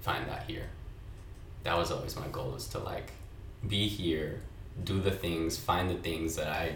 find 0.00 0.28
that 0.28 0.44
here. 0.46 0.68
That 1.64 1.76
was 1.76 1.90
always 1.90 2.14
my 2.14 2.28
goal 2.28 2.54
is 2.54 2.68
to 2.68 2.78
like 2.78 3.10
be 3.66 3.88
here, 3.88 4.42
do 4.84 5.00
the 5.00 5.10
things, 5.10 5.58
find 5.58 5.90
the 5.90 5.96
things 5.96 6.36
that 6.36 6.46
I 6.46 6.74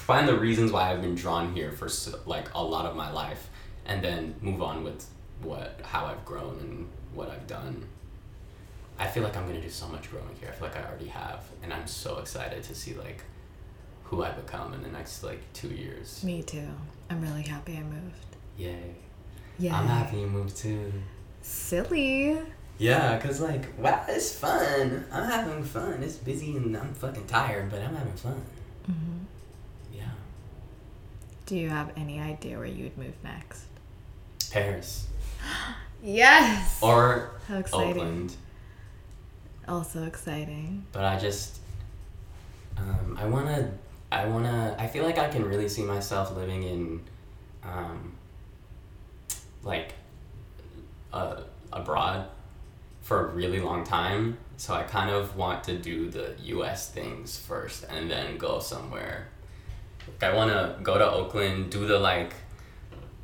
find 0.00 0.26
the 0.28 0.38
reasons 0.38 0.72
why 0.72 0.90
I've 0.90 1.00
been 1.02 1.14
drawn 1.14 1.54
here 1.54 1.70
for 1.72 1.88
like 2.26 2.52
a 2.54 2.62
lot 2.62 2.86
of 2.86 2.96
my 2.96 3.10
life, 3.10 3.48
and 3.86 4.02
then 4.02 4.34
move 4.40 4.62
on 4.62 4.82
with 4.84 5.06
what 5.42 5.80
how 5.82 6.06
I've 6.06 6.24
grown 6.24 6.58
and 6.60 6.88
what 7.14 7.30
I've 7.30 7.46
done. 7.46 7.86
I 8.98 9.06
feel 9.06 9.22
like 9.22 9.36
I'm 9.36 9.46
gonna 9.46 9.60
do 9.60 9.70
so 9.70 9.88
much 9.88 10.10
growing 10.10 10.34
here. 10.38 10.50
I 10.50 10.52
feel 10.52 10.68
like 10.68 10.76
I 10.76 10.84
already 10.86 11.08
have, 11.08 11.44
and 11.62 11.72
I'm 11.72 11.86
so 11.86 12.18
excited 12.18 12.62
to 12.64 12.74
see 12.74 12.94
like 12.94 13.22
who 14.04 14.22
I 14.22 14.30
become 14.30 14.74
in 14.74 14.82
the 14.82 14.88
next 14.88 15.22
like 15.22 15.40
two 15.52 15.68
years. 15.68 16.22
Me 16.24 16.42
too. 16.42 16.68
I'm 17.08 17.20
really 17.22 17.42
happy 17.42 17.76
I 17.76 17.82
moved. 17.82 18.26
Yay! 18.58 18.94
Yeah. 19.58 19.78
I'm 19.78 19.86
happy 19.86 20.18
you 20.20 20.26
moved 20.26 20.56
too. 20.56 20.92
Silly. 21.42 22.38
Yeah, 22.78 23.18
cause 23.18 23.40
like 23.40 23.66
wow, 23.78 24.04
it's 24.08 24.34
fun. 24.34 25.04
I'm 25.12 25.28
having 25.30 25.62
fun. 25.64 26.02
It's 26.02 26.16
busy 26.16 26.56
and 26.56 26.76
I'm 26.76 26.94
fucking 26.94 27.26
tired, 27.26 27.70
but 27.70 27.80
I'm 27.82 27.94
having 27.94 28.12
fun. 28.14 28.42
hmm 28.86 28.92
Yeah. 28.92 29.39
Do 31.50 31.56
you 31.56 31.68
have 31.68 31.90
any 31.96 32.20
idea 32.20 32.56
where 32.58 32.66
you 32.68 32.84
would 32.84 32.96
move 32.96 33.14
next? 33.24 33.64
Paris 34.52 35.08
Yes. 36.00 36.78
or 36.80 37.32
How 37.48 37.58
exciting. 37.58 37.90
Oakland, 37.90 38.36
Also 39.66 40.04
exciting. 40.04 40.86
but 40.92 41.04
I 41.04 41.18
just 41.18 41.58
um, 42.78 43.18
I 43.20 43.26
wanna 43.26 43.72
I 44.12 44.26
wanna 44.26 44.76
I 44.78 44.86
feel 44.86 45.02
like 45.02 45.18
I 45.18 45.28
can 45.28 45.44
really 45.44 45.68
see 45.68 45.82
myself 45.82 46.36
living 46.36 46.62
in 46.62 47.00
um, 47.64 48.12
like 49.64 49.94
uh, 51.12 51.40
abroad 51.72 52.28
for 53.02 53.26
a 53.26 53.34
really 53.34 53.58
long 53.58 53.82
time. 53.82 54.38
So 54.56 54.72
I 54.72 54.84
kind 54.84 55.10
of 55.10 55.36
want 55.36 55.64
to 55.64 55.76
do 55.76 56.10
the 56.10 56.36
U.S. 56.44 56.90
things 56.90 57.36
first 57.36 57.84
and 57.90 58.08
then 58.08 58.38
go 58.38 58.60
somewhere. 58.60 59.26
Like 60.20 60.32
I 60.32 60.34
want 60.34 60.50
to 60.50 60.76
go 60.82 60.98
to 60.98 61.10
Oakland, 61.10 61.70
do 61.70 61.86
the 61.86 61.98
like, 61.98 62.32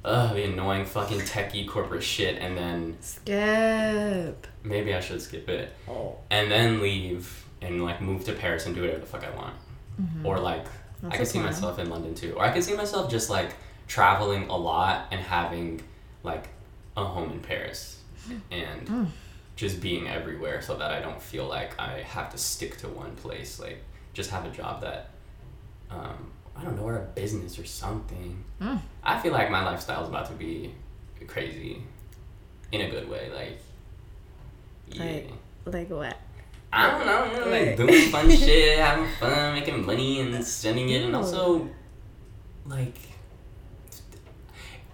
uh, 0.05 0.33
the 0.35 0.45
annoying 0.45 0.85
fucking 0.85 1.21
techie 1.21 1.67
corporate 1.69 2.03
shit, 2.03 2.39
and 2.39 2.57
then 2.57 2.97
Skip. 3.01 4.47
maybe 4.63 4.95
I 4.95 5.01
should 5.01 5.21
skip 5.21 5.49
it, 5.49 5.73
Oh. 5.89 6.17
and 6.31 6.51
then 6.51 6.81
leave 6.81 7.45
and 7.63 7.83
like 7.85 8.01
move 8.01 8.25
to 8.25 8.33
Paris 8.33 8.67
and 8.67 8.75
do 8.75 8.83
whatever 8.83 9.01
the 9.01 9.07
fuck 9.07 9.25
I 9.25 9.35
want. 9.37 9.55
Or 10.25 10.39
like 10.39 10.65
That's 11.03 11.13
I 11.13 11.17
a 11.17 11.19
could 11.19 11.27
see 11.27 11.39
plan. 11.39 11.47
myself 11.53 11.79
in 11.79 11.89
London 11.91 12.15
too, 12.15 12.35
or 12.37 12.45
I 12.45 12.51
could 12.53 12.63
see 12.63 12.75
myself 12.77 13.11
just 13.11 13.31
like 13.31 13.55
traveling 13.89 14.49
a 14.49 14.57
lot 14.57 15.07
and 15.11 15.21
having 15.21 15.81
like 16.23 16.49
a 16.97 17.05
home 17.05 17.31
in 17.33 17.41
Paris 17.41 18.01
and 18.51 18.87
Mm. 18.87 19.07
just 19.57 19.81
being 19.81 20.07
everywhere 20.09 20.61
so 20.63 20.77
that 20.77 20.91
I 20.91 21.01
don't 21.01 21.21
feel 21.23 21.47
like 21.47 21.79
I 21.81 22.01
have 22.03 22.31
to 22.33 22.39
stick 22.39 22.77
to 22.79 22.89
one 22.89 23.17
place. 23.17 23.59
Like 23.59 23.83
just 24.13 24.31
have 24.31 24.45
a 24.45 24.51
job 24.51 24.83
that 24.83 25.11
um, 25.91 26.31
I 26.59 26.65
don't 26.65 26.77
know, 26.77 26.83
or 26.83 26.97
a 26.97 27.03
business 27.15 27.59
or 27.59 27.65
something. 27.65 28.43
Mm. 28.61 28.81
I 29.05 29.21
feel 29.21 29.33
like 29.33 29.51
my 29.51 29.65
lifestyle 29.65 30.03
is 30.03 30.09
about 30.09 30.27
to 30.27 30.33
be 30.35 30.73
crazy 31.27 31.83
in 32.73 32.81
a 32.81 32.91
good 32.91 33.09
way. 33.09 33.31
Like, 33.35 33.61
yeah. 34.89 35.05
Like- 35.05 35.31
Like 35.67 35.91
what? 35.91 36.17
I 36.73 36.91
don't 36.91 37.07
know, 37.07 37.25
you 37.33 37.41
know, 37.41 37.51
like 37.51 37.77
doing 37.77 38.11
fun 38.11 38.31
shit, 38.43 38.79
having 38.79 39.07
fun, 39.21 39.55
making 39.55 39.85
money, 39.87 40.21
and 40.21 40.45
spending 40.45 40.89
it, 40.91 41.03
and 41.05 41.15
also, 41.17 41.69
like, 42.67 42.97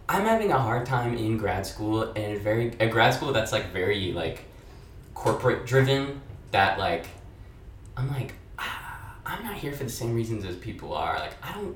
I'm 0.08 0.24
having 0.24 0.52
a 0.52 0.58
hard 0.58 0.84
time 0.86 1.16
in 1.16 1.38
grad 1.38 1.66
school, 1.66 2.02
and 2.14 2.36
a 2.36 2.38
very 2.38 2.72
a 2.80 2.86
grad 2.88 3.14
school 3.14 3.32
that's 3.32 3.52
like 3.52 3.72
very 3.72 4.12
like 4.12 4.44
corporate 5.14 5.66
driven. 5.66 6.20
That 6.50 6.78
like, 6.78 7.06
I'm 7.96 8.10
like, 8.10 8.34
I'm 9.32 9.42
not 9.44 9.54
here 9.54 9.72
for 9.72 9.84
the 9.84 9.90
same 9.90 10.14
reasons 10.14 10.44
as 10.44 10.56
people 10.56 10.92
are. 10.92 11.18
Like, 11.18 11.32
I 11.42 11.54
don't, 11.54 11.74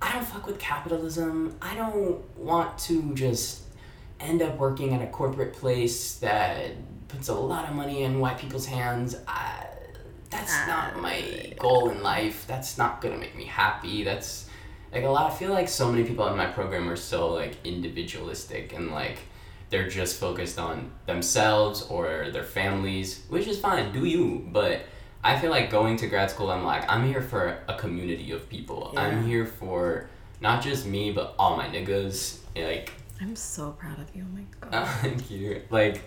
I 0.00 0.12
don't 0.12 0.24
fuck 0.24 0.48
with 0.48 0.58
capitalism. 0.58 1.56
I 1.62 1.76
don't 1.76 2.18
want 2.36 2.76
to 2.80 3.14
just 3.14 3.62
end 4.18 4.42
up 4.42 4.56
working 4.56 4.92
at 4.92 5.00
a 5.00 5.06
corporate 5.06 5.52
place 5.52 6.16
that 6.16 6.72
puts 7.06 7.28
a 7.28 7.34
lot 7.34 7.68
of 7.68 7.76
money 7.76 8.02
in 8.02 8.18
white 8.18 8.36
people's 8.36 8.66
hands. 8.66 9.16
I, 9.28 9.64
that's 10.28 10.52
ah, 10.52 10.64
not 10.66 11.00
my 11.00 11.52
goal 11.56 11.90
in 11.90 12.02
life. 12.02 12.46
That's 12.48 12.76
not 12.76 13.00
gonna 13.00 13.18
make 13.18 13.36
me 13.36 13.44
happy. 13.44 14.02
That's 14.02 14.48
like 14.92 15.04
a 15.04 15.08
lot. 15.08 15.30
I 15.30 15.34
feel 15.34 15.50
like 15.50 15.68
so 15.68 15.88
many 15.88 16.02
people 16.02 16.26
in 16.26 16.36
my 16.36 16.46
program 16.46 16.88
are 16.88 16.96
so 16.96 17.32
like 17.32 17.54
individualistic 17.64 18.72
and 18.72 18.90
like 18.90 19.18
they're 19.70 19.88
just 19.88 20.18
focused 20.18 20.58
on 20.58 20.90
themselves 21.06 21.82
or 21.82 22.30
their 22.32 22.44
families, 22.44 23.24
which 23.28 23.46
is 23.46 23.60
fine. 23.60 23.92
Do 23.92 24.04
you? 24.04 24.48
But 24.50 24.86
I 25.24 25.38
feel 25.38 25.50
like 25.50 25.70
going 25.70 25.96
to 25.98 26.06
grad 26.08 26.30
school, 26.30 26.50
I'm 26.50 26.64
like 26.64 26.90
I'm 26.90 27.06
here 27.06 27.22
for 27.22 27.58
a 27.68 27.74
community 27.76 28.32
of 28.32 28.48
people. 28.48 28.92
I'm 28.96 29.26
here 29.26 29.46
for 29.46 30.08
not 30.40 30.62
just 30.62 30.86
me, 30.86 31.12
but 31.12 31.34
all 31.38 31.56
my 31.56 31.68
niggas. 31.68 32.38
Like 32.56 32.92
I'm 33.20 33.36
so 33.36 33.70
proud 33.70 34.00
of 34.00 34.14
you. 34.14 34.24
Oh 34.28 34.34
my 34.34 34.44
god. 34.70 34.88
Thank 35.00 35.30
you. 35.30 35.62
Like, 35.70 36.02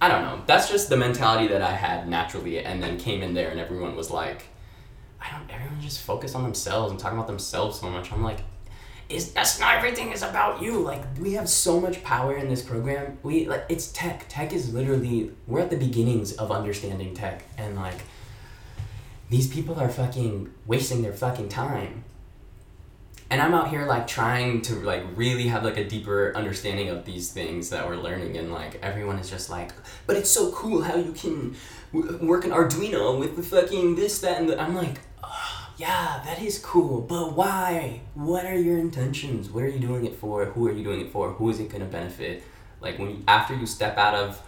I 0.00 0.08
don't 0.08 0.22
know. 0.22 0.42
That's 0.46 0.70
just 0.70 0.88
the 0.88 0.96
mentality 0.96 1.48
that 1.48 1.62
I 1.62 1.72
had 1.72 2.08
naturally, 2.08 2.60
and 2.60 2.82
then 2.82 2.96
came 2.98 3.22
in 3.22 3.34
there, 3.34 3.50
and 3.50 3.58
everyone 3.58 3.96
was 3.96 4.10
like, 4.10 4.44
I 5.20 5.30
don't. 5.32 5.50
Everyone 5.50 5.80
just 5.80 6.02
focused 6.02 6.36
on 6.36 6.44
themselves 6.44 6.92
and 6.92 7.00
talking 7.00 7.18
about 7.18 7.26
themselves 7.26 7.80
so 7.80 7.90
much. 7.90 8.12
I'm 8.12 8.22
like, 8.22 8.40
is 9.08 9.32
that's 9.32 9.58
not 9.58 9.74
everything 9.74 10.12
is 10.12 10.22
about 10.22 10.62
you. 10.62 10.78
Like, 10.78 11.02
we 11.20 11.32
have 11.32 11.48
so 11.48 11.80
much 11.80 12.04
power 12.04 12.36
in 12.36 12.48
this 12.48 12.62
program. 12.62 13.18
We 13.24 13.46
like 13.46 13.64
it's 13.68 13.88
tech. 13.88 14.26
Tech 14.28 14.52
is 14.52 14.72
literally 14.72 15.32
we're 15.48 15.60
at 15.60 15.70
the 15.70 15.76
beginnings 15.76 16.34
of 16.34 16.52
understanding 16.52 17.14
tech, 17.14 17.42
and 17.58 17.74
like, 17.74 17.98
these 19.34 19.48
people 19.48 19.80
are 19.80 19.88
fucking 19.88 20.48
wasting 20.64 21.02
their 21.02 21.12
fucking 21.12 21.48
time 21.48 22.04
and 23.30 23.42
I'm 23.42 23.52
out 23.52 23.68
here 23.68 23.84
like 23.84 24.06
trying 24.06 24.62
to 24.62 24.74
like 24.76 25.02
really 25.16 25.48
have 25.48 25.64
like 25.64 25.76
a 25.76 25.82
deeper 25.84 26.32
understanding 26.36 26.88
of 26.88 27.04
these 27.04 27.32
things 27.32 27.70
that 27.70 27.88
we're 27.88 27.96
learning, 27.96 28.36
and 28.36 28.52
like 28.52 28.78
everyone 28.80 29.18
is 29.18 29.28
just 29.28 29.50
like, 29.50 29.72
but 30.06 30.16
it's 30.16 30.30
so 30.30 30.52
cool 30.52 30.82
how 30.82 30.94
you 30.94 31.10
can 31.12 31.56
w- 31.92 32.24
work 32.24 32.44
an 32.44 32.52
Arduino 32.52 33.18
with 33.18 33.34
the 33.34 33.42
fucking 33.42 33.96
this 33.96 34.20
that 34.20 34.38
and 34.38 34.50
the-. 34.50 34.60
I'm 34.60 34.76
like, 34.76 35.00
"Ah, 35.24 35.72
yeah, 35.78 36.22
that 36.24 36.40
is 36.40 36.58
cool, 36.58 37.00
but 37.00 37.32
why? 37.32 38.02
What 38.14 38.44
are 38.44 38.58
your 38.58 38.78
intentions? 38.78 39.50
What 39.50 39.64
are 39.64 39.68
you 39.68 39.80
doing 39.80 40.04
it 40.04 40.14
for? 40.14 40.44
Who 40.44 40.68
are 40.68 40.72
you 40.72 40.84
doing 40.84 41.00
it 41.00 41.10
for? 41.10 41.30
Who 41.30 41.48
is 41.50 41.58
it 41.58 41.70
gonna 41.70 41.86
benefit? 41.86 42.44
Like 42.80 43.00
when 43.00 43.10
you, 43.10 43.24
after 43.26 43.54
you 43.56 43.66
step 43.66 43.96
out 43.96 44.14
of 44.14 44.40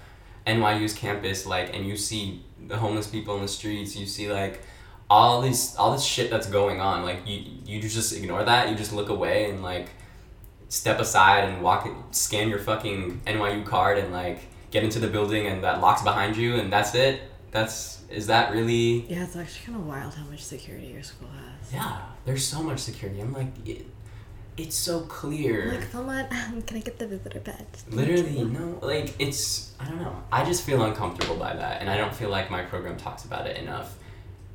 NYU's 0.46 0.92
campus, 0.92 1.44
like, 1.44 1.74
and 1.74 1.84
you 1.84 1.96
see 1.96 2.44
the 2.68 2.76
homeless 2.76 3.08
people 3.08 3.34
in 3.36 3.42
the 3.42 3.48
streets, 3.48 3.96
you 3.96 4.06
see 4.06 4.30
like 4.30 4.60
all 5.08 5.40
this 5.40 5.76
all 5.76 5.92
this 5.92 6.04
shit 6.04 6.30
that's 6.30 6.48
going 6.48 6.80
on 6.80 7.04
like 7.04 7.18
you 7.26 7.42
you 7.64 7.80
just 7.80 8.12
ignore 8.12 8.42
that 8.44 8.68
you 8.68 8.74
just 8.74 8.92
look 8.92 9.08
away 9.08 9.48
and 9.50 9.62
like 9.62 9.88
step 10.68 10.98
aside 10.98 11.48
and 11.48 11.62
walk 11.62 11.88
scan 12.10 12.48
your 12.48 12.58
fucking 12.58 13.20
NYU 13.26 13.64
card 13.64 13.98
and 13.98 14.12
like 14.12 14.40
get 14.72 14.82
into 14.82 14.98
the 14.98 15.06
building 15.06 15.46
and 15.46 15.62
that 15.62 15.80
locks 15.80 16.02
behind 16.02 16.36
you 16.36 16.56
and 16.56 16.72
that's 16.72 16.94
it 16.94 17.20
that's 17.52 18.02
is 18.10 18.26
that 18.26 18.52
really 18.52 19.04
Yeah, 19.08 19.22
it's 19.24 19.36
actually 19.36 19.66
kind 19.66 19.78
of 19.78 19.86
wild 19.86 20.14
how 20.14 20.24
much 20.24 20.44
security 20.44 20.88
your 20.88 21.02
school 21.04 21.28
has. 21.28 21.72
yeah 21.72 21.98
there's 22.24 22.44
so 22.44 22.62
much 22.62 22.80
security 22.80 23.20
i'm 23.20 23.32
like 23.32 23.52
it, 23.64 23.86
it's 24.56 24.74
so 24.74 25.00
clear. 25.00 25.70
Like, 25.70 25.84
someone, 25.92 26.26
um, 26.30 26.62
can 26.62 26.78
I 26.78 26.80
get 26.80 26.98
the 26.98 27.06
visitor 27.06 27.40
badge? 27.40 27.66
Literally, 27.90 28.42
no. 28.58 28.78
Like, 28.80 29.14
it's, 29.18 29.74
I 29.78 29.84
don't 29.84 30.00
know. 30.00 30.16
I 30.32 30.46
just 30.46 30.64
feel 30.64 30.82
uncomfortable 30.82 31.36
by 31.36 31.54
that, 31.54 31.82
and 31.82 31.90
I 31.90 31.98
don't 31.98 32.14
feel 32.14 32.30
like 32.30 32.50
my 32.50 32.62
program 32.62 32.96
talks 32.96 33.26
about 33.26 33.46
it 33.46 33.58
enough. 33.58 33.98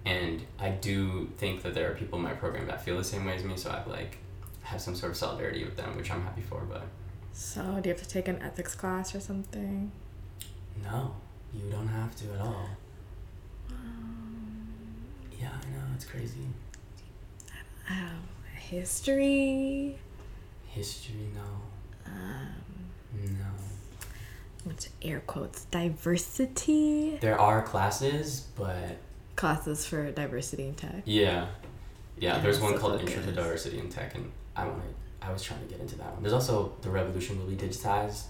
And 0.06 0.42
I 0.60 0.70
do 0.70 1.30
think 1.38 1.62
that 1.64 1.74
there 1.76 1.92
are 1.92 1.94
people 1.96 2.18
in 2.18 2.24
my 2.24 2.34
program 2.34 2.66
that 2.68 2.84
feel 2.84 2.98
the 2.98 3.04
same 3.04 3.26
way 3.26 3.36
as 3.36 3.44
me, 3.44 3.56
so 3.58 3.70
I 3.70 3.88
like 3.90 4.18
have 4.64 4.82
some 4.82 4.96
sort 4.96 5.12
of 5.12 5.18
solidarity 5.18 5.64
with 5.64 5.78
them, 5.78 5.96
which 5.96 6.12
I'm 6.12 6.24
happy 6.24 6.42
for. 6.42 6.62
But 6.62 6.84
So, 7.34 7.62
do 7.82 7.90
you 7.90 7.94
have 7.96 8.02
to 8.04 8.10
take 8.10 8.28
an 8.28 8.42
ethics 8.42 8.74
class 8.76 9.14
or 9.16 9.20
something? 9.20 9.92
no, 10.84 11.14
you 11.54 11.70
don't 11.70 11.88
have 11.88 12.16
to 12.16 12.34
at 12.34 12.42
all. 12.42 12.70
Yeah, 15.40 15.50
I 15.50 15.70
know 15.72 15.84
it's 15.96 16.06
crazy. 16.06 16.48
Um, 17.90 18.22
history. 18.56 19.98
History, 20.68 21.28
no, 21.36 22.12
Um, 22.12 22.54
no. 23.14 23.46
which 24.64 24.88
air 25.02 25.20
quotes 25.22 25.66
diversity 25.66 27.18
There 27.22 27.40
are 27.40 27.62
classes, 27.62 28.48
but 28.56 28.98
classes 29.36 29.86
for 29.86 30.12
diversity 30.12 30.68
in 30.68 30.76
tech. 30.76 31.04
yeah, 31.06 31.48
yeah. 32.18 32.36
Yeah, 32.36 32.40
there's 32.40 32.60
one 32.60 32.78
called 32.78 33.02
Intro 33.02 33.22
to. 33.24 33.32
Diversity 33.32 33.80
in 33.80 33.90
Tech, 33.90 34.14
and 34.14 34.32
I 34.56 34.66
want 34.66 34.82
to. 34.84 35.26
I 35.28 35.32
was 35.32 35.42
trying 35.42 35.60
to 35.62 35.66
get 35.66 35.80
into 35.80 35.96
that 35.98 36.14
one. 36.14 36.22
There's 36.22 36.34
also 36.34 36.74
the 36.82 36.90
Revolution 36.90 37.40
Will 37.40 37.48
Be 37.48 37.56
Digitized, 37.56 38.26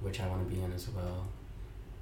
which 0.00 0.20
I 0.20 0.26
want 0.28 0.46
to 0.48 0.54
be 0.54 0.60
in 0.62 0.72
as 0.72 0.88
well. 0.90 1.26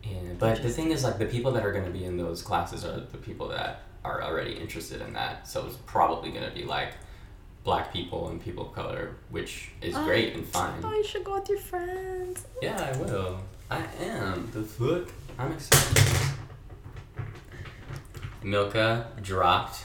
And 0.05 0.39
but 0.39 0.63
the 0.63 0.69
thing 0.69 0.91
is, 0.91 1.05
like 1.05 1.19
the 1.19 1.27
people 1.27 1.53
that 1.53 1.65
are 1.65 1.73
going 1.73 1.85
to 1.85 1.91
be 1.91 2.05
in 2.05 2.17
those 2.17 2.43
classes 2.43 2.85
are 2.85 3.01
the 3.01 3.19
people 3.19 3.49
that 3.49 3.83
are 4.05 4.23
already 4.23 4.55
interested 4.55 5.01
in 5.01 5.13
that. 5.13 5.47
So 5.47 5.67
it's 5.67 5.77
probably 5.87 6.31
going 6.31 6.49
to 6.49 6.55
be 6.55 6.65
like 6.65 6.95
black 7.65 7.93
people 7.93 8.29
and 8.29 8.41
people 8.41 8.67
of 8.67 8.75
color, 8.75 9.17
which 9.31 9.71
is 9.81 9.95
oh, 9.97 10.05
great 10.05 10.35
and 10.35 10.45
fine. 10.45 10.81
Oh, 10.83 10.93
you 10.93 11.05
should 11.05 11.25
go 11.25 11.35
with 11.35 11.49
your 11.49 11.59
friends. 11.59 12.47
Yeah, 12.63 12.93
I 12.95 12.97
will. 12.99 13.41
I 13.71 13.83
am. 14.01 14.51
The 14.53 14.63
fuck? 14.63 15.09
I'm 15.39 15.53
excited. 15.53 16.35
Milka 18.43 19.07
dropped 19.23 19.85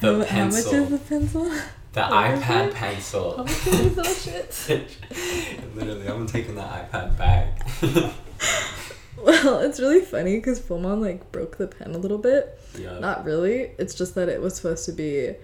the 0.00 0.18
how, 0.18 0.24
pencil. 0.24 0.72
How 0.72 0.80
much 0.80 0.92
is 0.92 1.00
the 1.00 1.08
pencil? 1.08 1.44
the 1.92 2.00
much 2.00 2.40
iPad 2.40 2.74
pencil. 2.74 3.36
How 3.36 3.42
much 3.44 3.66
little 3.66 4.04
shits? 4.04 5.74
Literally, 5.74 6.06
I'm 6.08 6.26
taking 6.26 6.54
the 6.54 6.62
iPad 6.62 7.16
back. 7.16 7.66
Well, 9.24 9.60
it's 9.60 9.80
really 9.80 10.00
funny 10.02 10.36
because 10.36 10.60
Philmon 10.60 11.00
like 11.00 11.32
broke 11.32 11.56
the 11.56 11.66
pen 11.66 11.94
a 11.94 11.98
little 11.98 12.18
bit. 12.18 12.60
yeah. 12.78 12.98
Not 12.98 13.24
really. 13.24 13.70
It's 13.78 13.94
just 13.94 14.14
that 14.16 14.28
it 14.28 14.42
was 14.42 14.54
supposed 14.56 14.84
to 14.84 14.92
be 14.92 15.34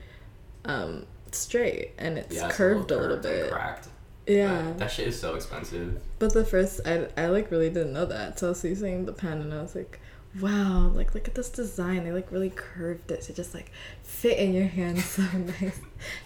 um, 0.67 1.07
straight 1.33 1.93
and 1.97 2.19
it's 2.19 2.37
yeah, 2.37 2.49
it's 2.49 2.57
curved 2.57 2.91
a 2.91 2.97
little, 2.99 3.17
curved 3.17 3.27
and 3.27 3.43
bit. 3.43 3.51
Cracked. 3.53 3.89
Yeah. 4.27 4.63
But 4.63 4.79
that 4.81 4.91
shit 4.91 5.09
is 5.09 5.19
so 5.19 5.35
expensive. 5.35 5.99
But 6.19 6.35
the 6.35 6.45
first, 6.45 6.81
I, 6.85 7.09
I 7.17 7.27
like 7.29 7.51
really 7.51 7.71
didn't 7.71 7.95
know 7.95 8.05
that. 8.05 8.39
So 8.39 8.49
I 8.49 8.51
was 8.51 8.63
using 8.65 9.07
the 9.07 9.13
pen 9.13 9.41
and 9.41 9.55
I 9.55 9.63
was 9.63 9.75
like, 9.75 9.99
wow, 10.39 10.91
like 10.95 11.15
look 11.15 11.27
at 11.29 11.35
this 11.35 11.49
design. 11.51 12.05
They 12.05 12.13
like 12.13 12.31
really 12.31 12.51
curved 12.51 13.11
it 13.11 13.23
to 13.23 13.33
just 13.33 13.55
like 13.55 13.73
fit 14.03 14.39
in 14.39 14.53
your 14.55 14.67
hand 14.67 15.01
so 15.01 15.23
nice. 15.61 15.81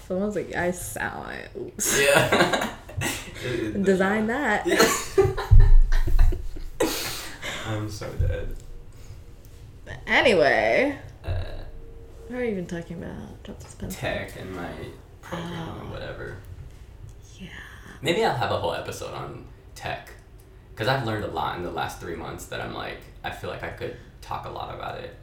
Someone 0.07 0.27
was 0.27 0.37
like, 0.37 0.55
I 0.55 0.71
saw 0.73 1.29
it. 1.31 1.51
Oops. 1.57 2.01
Yeah. 2.01 2.75
Design 3.83 4.27
that. 4.29 4.67
I'm 7.67 7.91
so 7.91 8.11
dead. 8.15 8.55
Anyway, 10.07 10.99
Uh, 11.25 11.31
what 12.29 12.39
are 12.41 12.45
you 12.45 12.51
even 12.53 12.67
talking 12.67 13.03
about? 13.03 13.43
Drop 13.43 13.59
this 13.61 13.75
pencil. 13.75 14.01
tech 14.01 14.39
and 14.39 14.55
my 14.55 14.69
program 15.23 15.69
Oh. 15.77 15.81
and 15.81 15.91
whatever. 15.91 16.37
Yeah. 17.39 17.49
Maybe 18.03 18.25
I'll 18.25 18.37
have 18.37 18.51
a 18.51 18.59
whole 18.59 18.75
episode 18.75 19.15
on 19.15 19.47
tech. 19.75 20.11
Because 20.75 20.89
I've 20.89 21.07
learned 21.07 21.25
a 21.25 21.29
lot 21.29 21.57
in 21.57 21.63
the 21.63 21.71
last 21.71 22.01
three 22.01 22.17
months 22.17 22.47
that 22.47 22.61
I'm 22.61 22.75
like, 22.75 22.99
I 23.23 23.31
feel 23.31 23.49
like 23.51 23.63
I 23.63 23.71
could 23.71 23.97
talk 24.21 24.47
a 24.47 24.51
lot 24.51 24.75
about 24.75 24.99
it. 24.99 25.17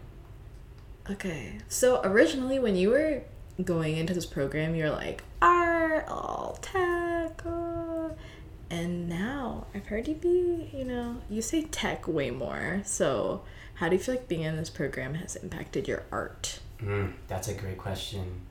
Okay. 1.10 1.58
So 1.68 2.02
originally, 2.04 2.60
when 2.60 2.76
you 2.76 2.90
were 2.90 3.24
going 3.64 3.98
into 3.98 4.14
this 4.14 4.26
program, 4.26 4.76
you're 4.76 4.92
like 4.92 5.24
art, 5.42 6.08
all 6.08 6.58
tech, 6.62 7.42
uh," 7.46 8.10
and 8.70 9.10
now 9.10 9.68
I've 9.76 9.88
heard 9.88 10.08
you 10.08 10.16
be, 10.16 10.70
you 10.74 10.86
know, 10.86 11.18
you 11.30 11.42
say 11.42 11.64
tech 11.64 12.08
way 12.08 12.32
more. 12.32 12.82
So 12.86 13.42
how 13.76 13.90
do 13.90 13.96
you 13.96 14.02
feel 14.02 14.16
like 14.16 14.28
being 14.28 14.44
in 14.44 14.56
this 14.56 14.70
program 14.70 15.16
has 15.16 15.36
impacted 15.36 15.88
your 15.88 16.04
art? 16.12 16.60
Mm, 16.82 17.14
that's 17.28 17.48
a 17.48 17.54
great 17.54 17.78
question. 17.78 18.42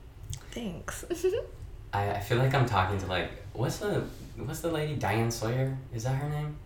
Thanks. 0.51 1.05
I, 1.93 2.11
I 2.11 2.19
feel 2.19 2.37
like 2.37 2.53
I'm 2.53 2.65
talking 2.65 2.99
to 2.99 3.05
like 3.07 3.31
what's 3.53 3.77
the 3.77 4.03
what's 4.37 4.61
the 4.61 4.71
lady 4.71 4.95
Diane 4.95 5.31
Sawyer? 5.31 5.77
Is 5.93 6.03
that 6.03 6.15
her 6.15 6.29
name? 6.29 6.57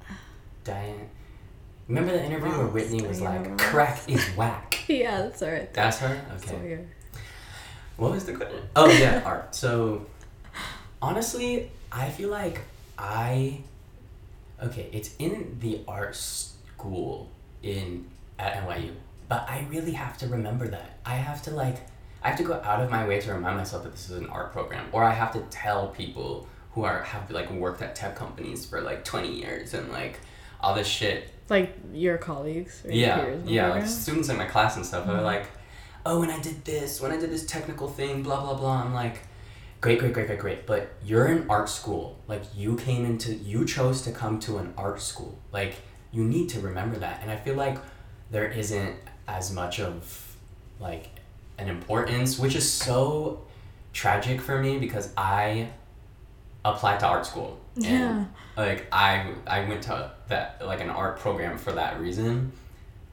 Diane. 0.65 1.10
Remember 1.88 2.12
the 2.12 2.23
interview 2.23 2.49
where 2.49 2.67
Whitney 2.67 3.01
was 3.08 3.21
like. 3.21 3.58
"Crack 3.58 4.10
is 4.10 4.25
whack." 4.36 4.84
yeah, 4.89 5.21
that's 5.21 5.41
alright. 5.41 5.73
That's 5.73 5.99
her. 5.99 6.21
Okay. 6.38 6.86
What 7.95 8.12
was 8.12 8.25
the 8.25 8.34
question? 8.34 8.60
Oh 8.75 8.89
yeah, 8.89 9.21
art. 9.25 9.56
So 9.56 10.06
honestly, 11.01 11.71
I 11.91 12.10
feel 12.10 12.30
like 12.30 12.62
I 12.97 13.62
okay, 14.62 14.89
it's 14.91 15.15
in 15.19 15.58
the 15.62 15.82
art 15.88 16.15
school 16.15 17.30
in 17.63 18.06
at 18.38 18.67
NYU. 18.67 18.91
But 19.28 19.47
I 19.49 19.65
really 19.69 19.93
have 19.93 20.17
to 20.19 20.28
remember 20.28 20.67
that. 20.67 20.97
I 21.06 21.15
have 21.15 21.41
to 21.43 21.51
like 21.51 21.78
I 22.23 22.30
have 22.30 22.38
to 22.39 22.43
go 22.43 22.54
out 22.63 22.82
of 22.82 22.89
my 22.89 23.08
way 23.08 23.19
to 23.21 23.34
remind 23.34 23.58
myself 23.58 23.84
that 23.84 23.91
this 23.91 24.10
is 24.10 24.17
an 24.17 24.28
art 24.28 24.51
program. 24.51 24.88
Or 24.91 25.04
I 25.04 25.12
have 25.12 25.32
to 25.34 25.41
tell 25.51 25.89
people 25.89 26.47
who 26.71 26.84
are 26.84 27.04
have 27.04 27.30
like 27.32 27.51
worked 27.51 27.82
at 27.82 27.95
tech 27.95 28.15
companies 28.15 28.65
for 28.65 28.82
like 28.82 29.06
twenty 29.06 29.32
years 29.32 29.73
and 29.73 29.91
like 29.91 30.19
all 30.62 30.74
this 30.76 30.88
shit 30.88 31.30
Like 31.50 31.76
your 31.94 32.18
colleagues 32.18 32.84
or 32.84 32.88
your 32.91 32.96
yeah, 33.08 33.15
peers 33.24 33.50
yeah, 33.50 33.70
like 33.70 33.86
students 33.88 34.30
in 34.30 34.38
my 34.38 34.46
class 34.46 34.76
and 34.78 34.86
stuff. 34.86 35.08
Are 35.08 35.20
Mhm. 35.20 35.24
like, 35.24 35.46
oh, 36.06 36.20
when 36.20 36.30
I 36.32 36.39
did 36.39 36.65
this, 36.65 37.00
when 37.02 37.12
I 37.12 37.18
did 37.18 37.30
this 37.32 37.46
technical 37.46 37.88
thing, 37.88 38.24
blah 38.24 38.41
blah 38.44 38.56
blah. 38.56 38.82
I'm 38.84 38.94
like, 38.94 39.22
great, 39.82 40.00
great, 40.00 40.13
great, 40.13 40.28
great, 40.28 40.39
great. 40.39 40.65
But 40.65 40.94
you're 41.04 41.28
in 41.28 41.48
art 41.50 41.70
school. 41.70 42.18
Like 42.28 42.44
you 42.56 42.76
came 42.76 43.06
into, 43.06 43.34
you 43.36 43.65
chose 43.65 44.02
to 44.04 44.12
come 44.12 44.39
to 44.41 44.58
an 44.58 44.74
art 44.78 45.00
school. 45.02 45.38
Like 45.52 45.76
you 46.12 46.24
need 46.24 46.50
to 46.50 46.60
remember 46.62 46.98
that. 46.98 47.20
And 47.22 47.30
I 47.30 47.36
feel 47.36 47.56
like 47.56 47.78
there 48.32 48.48
isn't 48.50 48.96
as 49.28 49.52
much 49.52 49.80
of 49.80 50.36
like 50.80 51.10
an 51.58 51.68
importance, 51.70 52.39
which 52.39 52.56
is 52.56 52.70
so 52.70 53.41
tragic 53.94 54.41
for 54.41 54.60
me 54.62 54.78
because 54.80 55.10
I 55.15 55.70
applied 56.71 56.99
to 57.01 57.08
art 57.08 57.25
school. 57.25 57.60
And 57.78 57.86
Yeah. 57.86 58.25
like 58.58 58.88
I 58.91 59.34
I 59.47 59.60
went 59.69 59.84
to 59.84 60.12
that 60.30 60.62
like 60.65 60.82
an 60.82 60.89
art 60.89 61.19
program 61.19 61.58
for 61.58 61.71
that 61.73 61.99
reason 61.99 62.51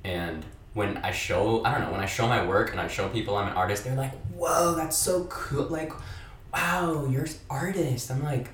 and 0.04 0.44
when 0.74 0.96
I 0.98 1.10
show 1.10 1.62
I 1.64 1.70
don't 1.72 1.82
know 1.82 1.92
when 1.92 2.00
I 2.00 2.06
show 2.06 2.26
my 2.28 2.46
work 2.46 2.70
and 2.72 2.80
I 2.80 2.88
show 2.88 3.08
people 3.08 3.36
I'm 3.36 3.48
an 3.48 3.54
artist 3.54 3.84
they're 3.84 3.94
like 3.96 4.14
whoa 4.34 4.74
that's 4.74 4.96
so 4.96 5.24
cool 5.24 5.64
like 5.66 5.92
wow 6.54 7.06
you're 7.10 7.24
an 7.24 7.30
artist 7.50 8.10
I'm 8.10 8.22
like 8.22 8.48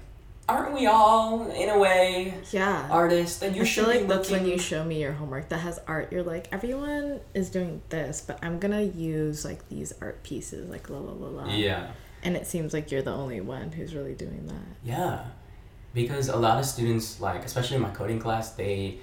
aren't 0.49 0.73
we 0.73 0.87
all 0.87 1.51
in 1.51 1.69
a 1.69 1.79
way 1.79 2.35
Yeah. 2.51 2.89
artists 2.91 3.43
and 3.43 3.55
you 3.55 3.63
I 3.63 3.65
should 3.67 3.85
feel 3.85 3.95
like 3.99 4.09
that's 4.09 4.31
when 4.31 4.47
you 4.47 4.59
show 4.59 4.83
me 4.83 5.01
your 5.03 5.13
homework 5.13 5.51
that 5.51 5.59
has 5.59 5.79
art. 5.87 6.11
You're 6.11 6.23
like, 6.23 6.49
everyone 6.53 7.21
is 7.35 7.51
doing 7.51 7.83
this, 7.91 8.23
but 8.27 8.39
I'm 8.43 8.59
gonna 8.59 8.81
use 8.81 9.45
like 9.45 9.69
these 9.69 9.93
art 10.01 10.23
pieces, 10.23 10.71
like 10.71 10.89
la 10.89 10.99
la 11.01 11.13
la 11.13 11.29
la. 11.43 11.53
yeah 11.53 11.89
And 12.23 12.37
it 12.37 12.47
seems 12.47 12.73
like 12.73 12.91
you're 12.91 13.03
the 13.03 13.13
only 13.13 13.41
one 13.41 13.73
who's 13.73 13.95
really 13.95 14.15
doing 14.15 14.47
that. 14.49 14.67
Yeah, 14.85 15.25
because 15.95 16.29
a 16.29 16.37
lot 16.37 16.59
of 16.59 16.67
students, 16.67 17.21
like 17.21 17.45
especially 17.45 17.77
in 17.77 17.83
my 17.83 17.91
coding 17.91 18.19
class, 18.19 18.53
they 18.53 18.99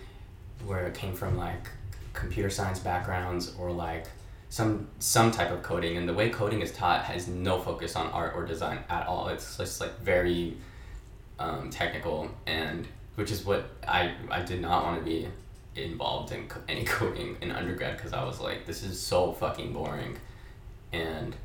were 0.65 0.89
came 0.91 1.13
from 1.13 1.37
like 1.37 1.69
computer 2.13 2.49
science 2.49 2.79
backgrounds 2.79 3.53
or 3.59 3.71
like 3.71 4.07
some 4.49 4.87
some 4.99 5.31
type 5.31 5.51
of 5.51 5.63
coding, 5.63 5.97
and 5.97 6.07
the 6.07 6.13
way 6.13 6.29
coding 6.29 6.61
is 6.61 6.71
taught 6.71 7.03
has 7.05 7.27
no 7.27 7.59
focus 7.59 7.95
on 7.95 8.07
art 8.07 8.33
or 8.35 8.45
design 8.45 8.79
at 8.89 9.07
all. 9.07 9.27
It's 9.29 9.57
just 9.57 9.81
like 9.81 9.99
very 9.99 10.57
um, 11.39 11.69
technical, 11.69 12.29
and 12.45 12.87
which 13.15 13.31
is 13.31 13.45
what 13.45 13.69
I 13.87 14.13
I 14.29 14.41
did 14.41 14.61
not 14.61 14.83
want 14.83 14.99
to 14.99 15.05
be 15.05 15.27
involved 15.75 16.31
in 16.31 16.47
co- 16.47 16.61
any 16.69 16.83
coding 16.97 17.37
in 17.41 17.51
undergrad 17.51 17.97
because 17.97 18.13
I 18.13 18.23
was 18.23 18.39
like, 18.39 18.65
this 18.65 18.83
is 18.83 18.99
so 18.99 19.33
fucking 19.33 19.73
boring, 19.73 20.17
and 20.93 21.35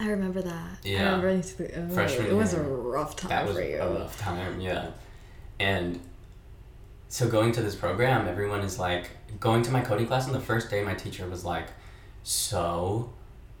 I 0.00 0.08
remember 0.08 0.40
that. 0.42 0.52
I 0.52 0.88
Yeah. 0.88 1.04
remember 1.04 1.28
it 1.28 1.36
was- 1.36 1.54
oh, 1.60 1.88
Freshman 1.94 2.26
it 2.28 2.34
was 2.34 2.54
a 2.54 2.62
rough 2.62 3.16
time 3.16 3.28
that 3.28 3.46
was 3.46 3.56
for 3.56 3.62
you. 3.62 3.76
a 3.80 3.98
rough 4.00 4.18
time 4.18 4.60
yeah 4.60 4.86
and 5.60 6.00
so 7.08 7.28
going 7.28 7.52
to 7.52 7.60
this 7.62 7.74
program 7.74 8.26
everyone 8.26 8.60
is 8.60 8.78
like 8.78 9.10
going 9.38 9.62
to 9.62 9.70
my 9.70 9.80
coding 9.82 10.06
class 10.06 10.26
on 10.26 10.32
the 10.32 10.40
first 10.40 10.70
day 10.70 10.82
my 10.82 10.94
teacher 10.94 11.26
was 11.28 11.44
like 11.44 11.68
so 12.22 13.12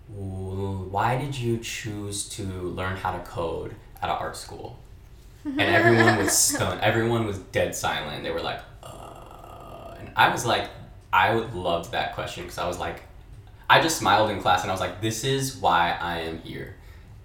why 0.08 1.16
did 1.16 1.36
you 1.36 1.58
choose 1.58 2.28
to 2.30 2.42
learn 2.44 2.96
how 2.96 3.12
to 3.12 3.18
code 3.20 3.74
at 4.02 4.08
an 4.08 4.16
art 4.16 4.36
school 4.36 4.78
and 5.44 5.60
everyone 5.60 6.16
was 6.16 6.36
stunned 6.48 6.80
everyone 6.80 7.26
was 7.26 7.38
dead 7.52 7.74
silent 7.74 8.22
they 8.24 8.30
were 8.30 8.40
like 8.42 8.60
uh, 8.82 9.94
and 9.98 10.10
i 10.16 10.28
was 10.28 10.44
like 10.44 10.68
i 11.12 11.34
would 11.34 11.54
love 11.54 11.90
that 11.92 12.14
question 12.14 12.44
because 12.44 12.58
i 12.58 12.66
was 12.66 12.78
like 12.78 13.02
i 13.70 13.80
just 13.80 13.96
smiled 13.96 14.30
in 14.30 14.40
class 14.40 14.62
and 14.62 14.70
i 14.70 14.74
was 14.74 14.80
like 14.80 15.00
this 15.00 15.24
is 15.24 15.56
why 15.56 15.96
i 16.00 16.18
am 16.18 16.38
here 16.42 16.76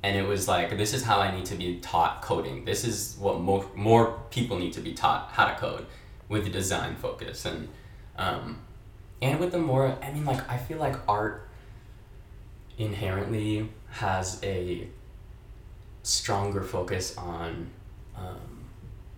and 0.06 0.16
it 0.16 0.28
was 0.28 0.48
like 0.48 0.78
this 0.78 0.94
is 0.94 1.02
how 1.02 1.20
I 1.20 1.36
need 1.36 1.46
to 1.46 1.56
be 1.56 1.80
taught 1.80 2.22
coding. 2.22 2.64
This 2.64 2.86
is 2.86 3.16
what 3.20 3.40
more 3.40 3.66
more 3.74 4.20
people 4.30 4.60
need 4.60 4.74
to 4.74 4.80
be 4.80 4.94
taught 4.94 5.32
how 5.32 5.46
to 5.48 5.56
code 5.56 5.88
with 6.30 6.44
the 6.44 6.52
design 6.52 6.96
focus 6.96 7.44
and 7.46 7.70
um, 8.16 8.60
and 9.20 9.40
with 9.40 9.52
the 9.52 9.58
more 9.58 9.98
I 10.04 10.12
mean 10.12 10.24
like 10.24 10.48
I 10.48 10.58
feel 10.58 10.78
like 10.78 10.96
art 11.08 11.50
inherently 12.78 13.68
has 13.90 14.40
a 14.44 14.88
stronger 16.04 16.62
focus 16.62 17.18
on 17.18 17.72
um, 18.16 18.66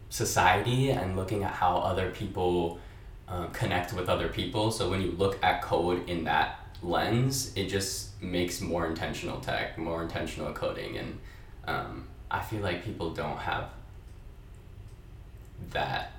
society 0.07 0.91
and 0.91 1.17
looking 1.17 1.43
at 1.43 1.51
how 1.51 1.79
other 1.79 2.11
people 2.11 2.79
uh, 3.27 3.47
connect 3.47 3.91
with 3.91 4.07
other 4.07 4.29
people. 4.29 4.71
So 4.71 4.89
when 4.89 5.01
you 5.01 5.11
look 5.11 5.37
at 5.43 5.61
code 5.61 6.09
in 6.09 6.23
that 6.23 6.66
lens, 6.88 7.52
it 7.56 7.67
just 7.67 8.21
makes 8.21 8.62
more 8.62 8.86
intentional 8.88 9.39
tech, 9.39 9.78
more 9.78 10.02
intentional 10.04 10.54
coding, 10.54 10.97
and 10.97 11.17
um, 11.67 12.08
I 12.32 12.41
feel 12.41 12.62
like 12.62 12.84
people 12.84 13.13
don't 13.13 13.38
have 13.38 13.69
that 15.71 16.13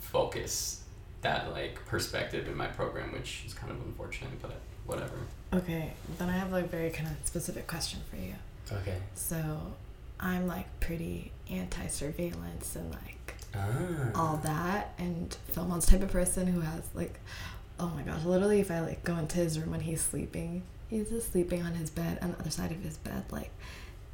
focus, 0.00 0.82
that 1.22 1.50
like 1.52 1.84
perspective 1.86 2.46
in 2.48 2.56
my 2.56 2.66
program, 2.66 3.12
which 3.12 3.44
is 3.46 3.54
kind 3.54 3.72
of 3.72 3.78
unfortunate, 3.86 4.40
but 4.42 4.60
whatever. 4.86 5.16
Okay, 5.52 5.92
then 6.18 6.28
I 6.28 6.32
have 6.32 6.52
like 6.52 6.70
very 6.70 6.90
kind 6.90 7.08
of 7.08 7.16
specific 7.26 7.66
question 7.66 8.00
for 8.10 8.16
you. 8.16 8.34
Okay. 8.72 8.98
So, 9.14 9.38
I'm 10.20 10.46
like 10.46 10.66
pretty 10.80 11.32
anti-surveillance 11.50 12.76
and 12.76 12.90
like 12.92 13.34
Ah. 13.56 14.10
all 14.14 14.36
that, 14.38 14.94
and 14.98 15.36
Philmon's 15.48 15.86
type 15.86 16.02
of 16.02 16.10
person 16.10 16.46
who 16.48 16.60
has 16.60 16.82
like, 16.94 17.20
oh 17.80 17.88
my 17.94 18.02
gosh, 18.02 18.24
literally 18.24 18.60
if 18.60 18.70
I 18.70 18.80
like 18.80 19.02
go 19.04 19.16
into 19.16 19.36
his 19.38 19.58
room 19.58 19.70
when 19.72 19.80
he's 19.80 20.00
sleeping, 20.00 20.62
he's 20.88 21.08
just 21.10 21.32
sleeping 21.32 21.62
on 21.62 21.74
his 21.74 21.90
bed 21.90 22.18
on 22.22 22.32
the 22.32 22.38
other 22.38 22.50
side 22.50 22.70
of 22.70 22.82
his 22.82 22.96
bed, 22.98 23.24
like 23.30 23.50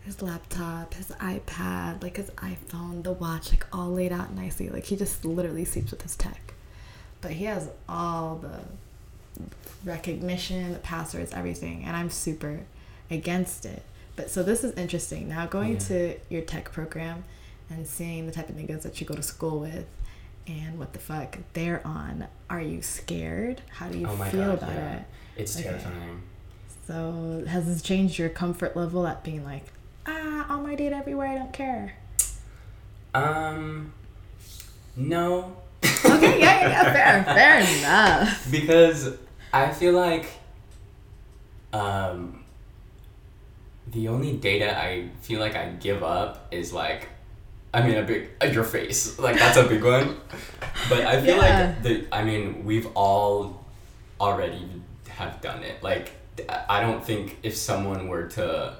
his 0.04 0.22
laptop, 0.22 0.94
his 0.94 1.08
iPad, 1.08 2.02
like 2.02 2.16
his 2.16 2.30
iPhone, 2.30 3.02
the 3.02 3.12
watch, 3.12 3.50
like 3.50 3.66
all 3.72 3.90
laid 3.90 4.12
out 4.12 4.32
nicely. 4.34 4.68
Like 4.70 4.84
he 4.84 4.96
just 4.96 5.24
literally 5.24 5.64
sleeps 5.64 5.90
with 5.90 6.02
his 6.02 6.16
tech. 6.16 6.54
But 7.20 7.32
he 7.32 7.44
has 7.44 7.68
all 7.88 8.36
the 8.36 8.60
recognition, 9.84 10.72
the 10.72 10.78
passwords, 10.78 11.32
everything, 11.32 11.84
and 11.84 11.96
I'm 11.96 12.10
super 12.10 12.60
against 13.10 13.64
it. 13.66 13.82
But 14.16 14.30
so 14.30 14.42
this 14.42 14.64
is 14.64 14.72
interesting. 14.74 15.28
Now 15.28 15.46
going 15.46 15.72
Yeah. 15.74 15.78
to 15.78 16.14
your 16.28 16.42
tech 16.42 16.72
program 16.72 17.24
and 17.68 17.86
seeing 17.86 18.26
the 18.26 18.32
type 18.32 18.48
of 18.48 18.56
niggas 18.56 18.82
that 18.82 19.00
you 19.00 19.06
go 19.06 19.14
to 19.14 19.22
school 19.22 19.60
with 19.60 19.86
and 20.46 20.78
what 20.78 20.92
the 20.92 20.98
fuck 20.98 21.38
they're 21.52 21.86
on. 21.86 22.26
Are 22.48 22.60
you 22.60 22.82
scared? 22.82 23.62
How 23.70 23.88
do 23.88 23.98
you 23.98 24.06
Oh 24.06 24.16
feel 24.16 24.46
God, 24.50 24.58
about 24.58 24.74
yeah. 24.74 24.96
it? 24.98 25.02
It's 25.36 25.56
Okay. 25.56 25.64
terrifying. 25.68 26.22
So 26.86 27.44
has 27.46 27.66
this 27.66 27.82
changed 27.82 28.18
your 28.18 28.28
comfort 28.28 28.76
level 28.76 29.06
at 29.06 29.22
being 29.22 29.44
like, 29.44 29.64
ah, 30.06 30.46
all 30.50 30.60
my 30.60 30.74
data 30.74 30.96
everywhere, 30.96 31.28
I 31.28 31.34
don't 31.38 31.52
care? 31.52 31.94
Um, 33.14 33.92
no. 34.96 35.56
Okay, 35.84 36.40
yeah, 36.40 36.60
yeah, 36.60 36.68
yeah, 36.68 37.24
fair, 37.24 37.34
fair 37.64 37.78
enough. 37.78 38.50
because 38.50 39.16
I 39.52 39.70
feel 39.70 39.92
like 39.92 40.26
um, 41.72 42.44
the 43.92 44.08
only 44.08 44.36
data 44.36 44.76
I 44.76 45.10
feel 45.22 45.40
like 45.40 45.54
I 45.56 45.70
give 45.80 46.02
up 46.02 46.48
is 46.50 46.72
like, 46.72 47.08
I 47.72 47.82
mean, 47.86 47.96
a 47.96 48.02
big 48.02 48.30
uh, 48.42 48.46
your 48.46 48.64
face, 48.64 49.18
like 49.18 49.38
that's 49.38 49.56
a 49.56 49.64
big 49.68 49.82
one. 49.84 50.16
But 50.88 51.00
I 51.06 51.20
feel 51.22 51.36
Yeah. 51.36 51.66
like 51.74 51.82
the 51.82 52.06
I 52.12 52.24
mean 52.24 52.64
we've 52.64 52.88
all 52.94 53.64
already 54.20 54.66
have 55.08 55.40
done 55.40 55.62
it. 55.62 55.82
Like 55.82 56.12
I 56.68 56.80
don't 56.80 57.04
think 57.04 57.38
if 57.42 57.54
someone 57.56 58.08
were 58.08 58.26
to, 58.28 58.76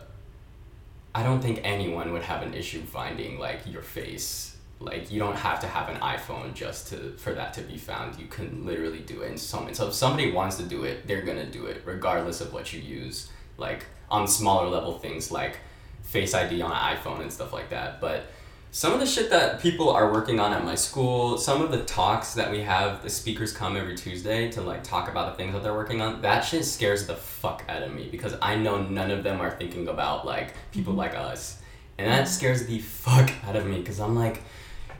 I 1.15 1.23
don't 1.23 1.41
think 1.41 1.61
anyone 1.63 2.13
would 2.13 2.23
have 2.23 2.43
an 2.43 2.55
issue 2.55 2.83
finding 2.83 3.39
like 3.39 3.61
your 3.67 3.83
face 3.83 4.57
like 4.83 5.11
you 5.13 5.19
don't 5.19 5.37
have 5.37 5.61
to 5.61 5.67
have 5.67 5.91
an 5.91 6.01
iphone 6.01 6.55
just 6.55 6.89
to 6.89 7.13
for 7.19 7.35
that 7.35 7.53
to 7.53 7.61
be 7.61 7.77
found 7.77 8.19
you 8.19 8.27
can 8.27 8.65
literally 8.65 9.01
do 9.01 9.21
it 9.21 9.31
in 9.31 9.37
so 9.37 9.61
many 9.61 9.75
so 9.75 9.89
if 9.89 9.93
somebody 9.93 10.33
wants 10.33 10.57
to 10.57 10.63
do 10.63 10.85
it 10.85 11.07
they're 11.07 11.21
gonna 11.21 11.45
do 11.45 11.67
it 11.67 11.83
regardless 11.85 12.41
of 12.41 12.51
what 12.55 12.73
you 12.73 12.81
use 12.81 13.29
like 13.59 13.85
on 14.11 14.27
smaller 14.27 14.67
level 14.71 14.97
things 14.99 15.31
like 15.31 15.59
face 16.03 16.33
id 16.33 16.63
on 16.63 16.71
an 16.73 16.97
iphone 16.97 17.21
and 17.21 17.31
stuff 17.31 17.53
like 17.53 17.69
that 17.69 18.01
but 18.01 18.33
some 18.73 18.93
of 18.93 19.01
the 19.01 19.07
shit 19.07 19.31
that 19.31 19.61
people 19.61 19.91
are 19.91 20.13
working 20.13 20.39
on 20.39 20.53
at 20.53 20.65
my 20.65 20.75
school 20.75 21.37
some 21.37 21.61
of 21.61 21.71
the 21.71 21.83
talks 21.85 22.35
that 22.35 22.51
we 22.51 22.61
have 22.61 23.03
the 23.03 23.11
speakers 23.11 23.53
come 23.53 23.77
every 23.77 23.97
tuesday 23.97 24.51
to 24.51 24.61
like 24.61 24.83
talk 24.85 25.09
about 25.11 25.33
the 25.33 25.37
things 25.37 25.53
that 25.53 25.63
they're 25.63 25.75
working 25.75 26.01
on 26.01 26.21
that 26.23 26.41
shit 26.41 26.65
scares 26.65 27.07
the 27.07 27.17
fuck 27.17 27.65
out 27.69 27.83
of 27.83 27.93
me 27.93 28.09
because 28.11 28.37
i 28.41 28.55
know 28.55 28.83
none 28.83 29.11
of 29.11 29.23
them 29.25 29.41
are 29.41 29.51
thinking 29.51 29.89
about 29.89 30.25
like 30.25 30.55
people 30.71 30.93
mm-hmm. 30.93 31.01
like 31.01 31.15
us 31.15 31.61
and 31.99 32.07
that 32.07 32.29
scares 32.29 32.67
the 32.67 32.79
fuck 32.79 33.31
out 33.47 33.57
of 33.57 33.67
me 33.67 33.79
because 33.79 33.99
i'm 33.99 34.15
like 34.15 34.43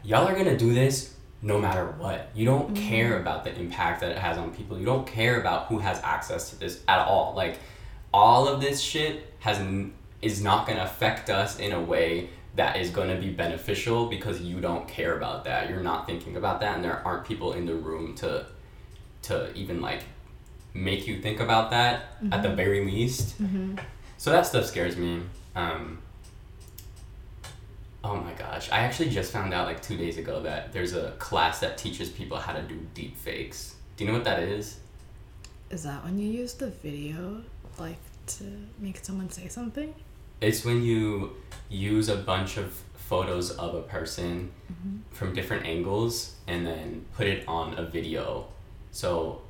y'all 0.03 0.27
are 0.27 0.35
gonna 0.35 0.57
do 0.57 0.73
this 0.75 1.15
no 1.43 1.59
matter 1.59 1.87
what. 1.99 2.31
You 2.35 2.45
don't 2.45 2.75
mm-hmm. 2.75 2.89
care 2.89 3.21
about 3.21 3.45
the 3.45 3.59
impact 3.59 4.01
that 4.01 4.11
it 4.11 4.19
has 4.19 4.37
on 4.39 4.53
people. 4.53 4.79
You 4.79 4.85
don't 4.85 5.07
care 5.07 5.41
about 5.41 5.67
who 5.67 5.79
has 5.79 6.01
access 6.03 6.51
to 6.51 6.59
this 6.59 6.83
at 6.87 7.07
all. 7.07 7.35
Like 7.35 7.59
all 8.13 8.49
of 8.49 8.61
this 8.61 8.81
shit 8.81 9.33
has 9.41 9.59
is 10.21 10.43
not 10.43 10.67
gonna 10.67 10.83
affect 10.83 11.31
us 11.31 11.59
in 11.59 11.73
a 11.73 11.81
way 11.81 12.31
that 12.57 12.77
is 12.77 12.91
gonna 12.91 13.17
be 13.17 13.31
beneficial 13.31 14.07
because 14.07 14.41
you 14.41 14.61
don't 14.61 14.87
care 14.89 15.17
about 15.17 15.45
that. 15.45 15.71
You're 15.71 15.83
not 15.83 16.07
thinking 16.07 16.37
about 16.37 16.61
that, 16.61 16.77
and 16.77 16.85
there 16.85 17.01
aren't 17.05 17.25
people 17.27 17.53
in 17.53 17.67
the 17.67 17.75
room 17.75 18.15
to 18.17 18.47
to 19.23 19.53
even 19.55 19.81
like 19.81 20.03
make 20.75 21.07
you 21.07 21.21
think 21.21 21.41
about 21.41 21.71
that 21.71 22.17
at 22.33 22.43
the 22.43 22.49
very 22.51 22.85
least. 22.85 23.37
So 24.17 24.31
that 24.31 24.47
stuff 24.47 24.67
scares 24.67 24.97
me. 24.97 25.23
Um, 25.57 25.99
oh 28.05 28.17
my 28.17 28.33
gosh. 28.35 28.71
I 28.71 28.81
actually 28.81 29.11
just 29.11 29.33
found 29.33 29.53
out 29.53 29.67
like 29.67 29.83
two 29.83 29.97
days 29.97 30.19
ago 30.19 30.43
that 30.43 30.73
there's 30.73 30.95
a 30.95 31.13
class 31.13 31.61
that 31.61 31.77
teaches 31.79 32.09
people 32.09 32.37
how 32.37 32.53
to 32.53 32.63
do 32.63 32.79
deep 32.95 33.17
fakes. 33.17 33.75
Do 33.97 34.05
you 34.05 34.11
know 34.11 34.17
what 34.17 34.25
that 34.25 34.43
is? 34.43 34.79
Is 35.71 35.83
that 35.85 36.05
when 36.05 36.19
you 36.19 36.31
use 36.31 36.55
the 36.55 36.69
video, 36.69 37.43
like, 37.79 37.99
to 38.27 38.45
make 38.79 39.05
someone 39.05 39.31
say 39.31 39.49
something? 39.49 39.95
It's 40.41 40.65
when 40.65 40.83
you 40.83 41.37
use 41.69 42.09
a 42.09 42.17
bunch 42.17 42.57
of 42.57 42.73
photos 42.95 43.51
of 43.51 43.75
a 43.75 43.83
person 43.83 44.53
from 45.11 45.35
different 45.35 45.67
angles 45.67 46.37
and 46.47 46.67
then 46.67 47.05
put 47.17 47.27
it 47.27 47.45
on 47.47 47.79
a 47.79 47.85
video. 47.85 48.47
So 48.91 49.43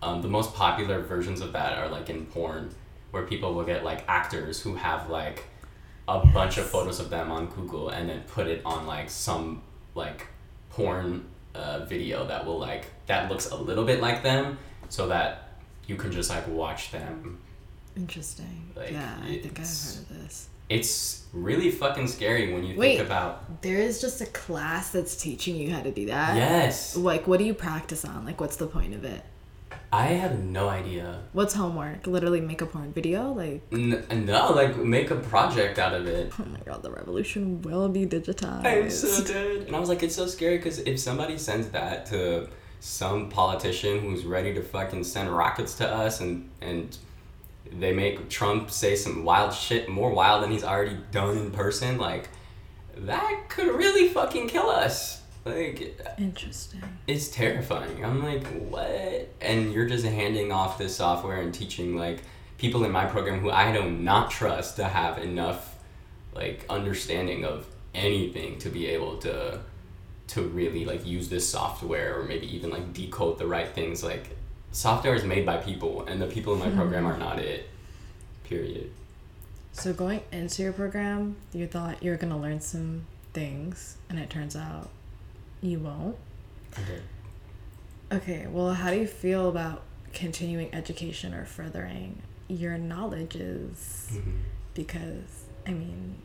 um, 0.00 0.22
the 0.22 0.28
most 0.28 0.54
popular 0.54 1.02
versions 1.02 1.42
of 1.42 1.52
that 1.52 1.76
are 1.76 1.88
like 1.88 2.08
in 2.08 2.24
porn, 2.26 2.74
where 3.10 3.24
people 3.24 3.52
will 3.52 3.64
get 3.64 3.84
like 3.84 4.04
actors 4.08 4.62
who 4.62 4.76
have 4.76 5.10
like 5.10 5.44
a 6.08 6.24
bunch 6.26 6.56
of 6.56 6.66
photos 6.66 7.00
of 7.00 7.10
them 7.10 7.30
on 7.30 7.46
Google 7.46 7.90
and 7.90 8.08
then 8.08 8.22
put 8.22 8.46
it 8.46 8.62
on 8.64 8.86
like 8.86 9.10
some 9.10 9.62
like 9.94 10.26
porn 10.70 11.26
uh, 11.54 11.84
video 11.84 12.26
that 12.26 12.46
will 12.46 12.58
like 12.58 12.86
that 13.06 13.30
looks 13.30 13.50
a 13.50 13.56
little 13.56 13.84
bit 13.84 14.00
like 14.00 14.22
them, 14.22 14.56
so 14.88 15.08
that 15.08 15.58
you 15.86 15.96
can 15.96 16.10
just 16.10 16.30
like 16.30 16.46
watch 16.48 16.92
them 16.92 17.40
Interesting. 18.00 18.72
Like, 18.76 18.92
yeah, 18.92 19.14
I 19.22 19.38
think 19.38 19.60
I've 19.60 19.66
heard 19.66 19.98
of 19.98 20.08
this. 20.22 20.48
it's 20.68 21.24
really 21.32 21.70
fucking 21.70 22.06
scary 22.08 22.52
when 22.52 22.64
you 22.64 22.76
Wait. 22.76 22.96
think 22.96 23.06
about 23.06 23.62
There 23.62 23.76
is 23.78 24.00
just 24.00 24.20
a 24.20 24.26
class 24.26 24.90
that's 24.90 25.14
teaching 25.16 25.54
you 25.56 25.70
how 25.70 25.82
to 25.82 25.90
do 25.90 26.06
that. 26.06 26.36
yes 26.36 26.96
Like, 26.96 27.26
what 27.28 27.38
do 27.38 27.44
you 27.44 27.54
practice 27.54 28.04
on? 28.04 28.24
Like, 28.24 28.40
what's 28.40 28.56
the 28.56 28.66
point 28.66 28.94
of 28.94 29.04
it? 29.04 29.22
i 29.92 30.06
have 30.22 30.38
no 30.44 30.68
idea 30.68 31.20
What's 31.32 31.52
homework? 31.54 32.06
Literally 32.06 32.40
make 32.40 32.60
a 32.62 32.66
porn 32.66 32.92
video? 32.92 33.32
Like, 33.32 33.60
N- 33.72 34.04
no 34.30 34.52
like 34.52 34.76
make 34.76 35.10
a 35.10 35.16
project 35.16 35.80
out 35.80 35.94
of 35.94 36.06
it 36.06 36.32
oh 36.38 36.44
my 36.44 36.60
god, 36.64 36.82
the 36.84 36.92
revolution 36.92 37.60
will 37.62 37.88
be 37.88 38.06
digitized. 38.06 38.64
i'm 38.64 38.88
so 38.90 39.12
dead 39.24 39.66
and 39.66 39.74
i 39.74 39.80
was 39.80 39.88
like 39.88 40.02
it's 40.04 40.14
so 40.14 40.26
scary 40.28 40.58
because 40.58 40.78
if 40.92 40.96
somebody 41.00 41.36
sends 41.36 41.66
that 41.70 42.06
to 42.12 42.48
some 42.78 43.28
politician 43.28 43.98
who's 44.00 44.24
ready 44.24 44.54
to 44.54 44.62
fucking 44.62 45.02
send 45.04 45.28
rockets 45.42 45.74
to 45.74 45.86
us 46.02 46.20
and 46.20 46.48
and 46.60 46.96
they 47.72 47.92
make 47.92 48.28
trump 48.28 48.70
say 48.70 48.96
some 48.96 49.24
wild 49.24 49.52
shit 49.54 49.88
more 49.88 50.10
wild 50.10 50.42
than 50.42 50.50
he's 50.50 50.64
already 50.64 50.96
done 51.12 51.36
in 51.36 51.50
person 51.50 51.98
like 51.98 52.28
that 52.96 53.44
could 53.48 53.68
really 53.68 54.08
fucking 54.08 54.48
kill 54.48 54.68
us 54.68 55.20
like 55.44 55.98
Interesting. 56.18 56.82
it's 57.06 57.28
terrifying. 57.28 58.04
I'm 58.04 58.22
like, 58.22 58.46
what? 58.68 59.28
And 59.40 59.72
you're 59.72 59.86
just 59.86 60.04
handing 60.04 60.52
off 60.52 60.76
this 60.76 60.96
software 60.96 61.40
and 61.40 61.52
teaching 61.54 61.96
like 61.96 62.22
people 62.58 62.84
in 62.84 62.92
my 62.92 63.06
program 63.06 63.40
who 63.40 63.50
I 63.50 63.72
do 63.72 63.90
not 63.90 64.30
trust 64.30 64.76
to 64.76 64.84
have 64.84 65.18
enough 65.18 65.78
like 66.34 66.66
understanding 66.68 67.44
of 67.44 67.66
anything 67.94 68.58
to 68.58 68.68
be 68.68 68.86
able 68.88 69.16
to 69.18 69.60
to 70.28 70.42
really 70.42 70.84
like 70.84 71.06
use 71.06 71.28
this 71.28 71.48
software 71.48 72.20
or 72.20 72.24
maybe 72.24 72.54
even 72.54 72.70
like 72.70 72.92
decode 72.92 73.38
the 73.38 73.46
right 73.46 73.68
things 73.68 74.04
like 74.04 74.36
software 74.72 75.14
is 75.14 75.24
made 75.24 75.44
by 75.44 75.56
people 75.56 76.04
and 76.06 76.20
the 76.22 76.26
people 76.26 76.52
in 76.54 76.58
my 76.60 76.70
program 76.70 77.06
are 77.06 77.18
not 77.18 77.38
it 77.38 77.68
period 78.44 78.90
So, 79.72 79.92
going 79.92 80.22
into 80.32 80.62
your 80.62 80.72
program, 80.72 81.36
you 81.52 81.66
thought 81.66 82.02
you 82.02 82.10
were 82.10 82.16
going 82.16 82.32
to 82.32 82.38
learn 82.38 82.60
some 82.60 83.06
things, 83.32 83.96
and 84.08 84.18
it 84.18 84.28
turns 84.28 84.56
out 84.56 84.90
you 85.62 85.78
won't. 85.78 86.16
okay. 86.78 87.00
Okay, 88.12 88.46
well, 88.50 88.74
how 88.74 88.90
do 88.90 88.96
you 88.96 89.06
feel 89.06 89.48
about 89.48 89.82
continuing 90.12 90.74
education 90.74 91.32
or 91.32 91.44
furthering 91.44 92.22
your 92.48 92.76
knowledges? 92.76 94.08
Mhm. 94.12 94.40
Because 94.74 95.44
I 95.66 95.70
mean, 95.70 96.16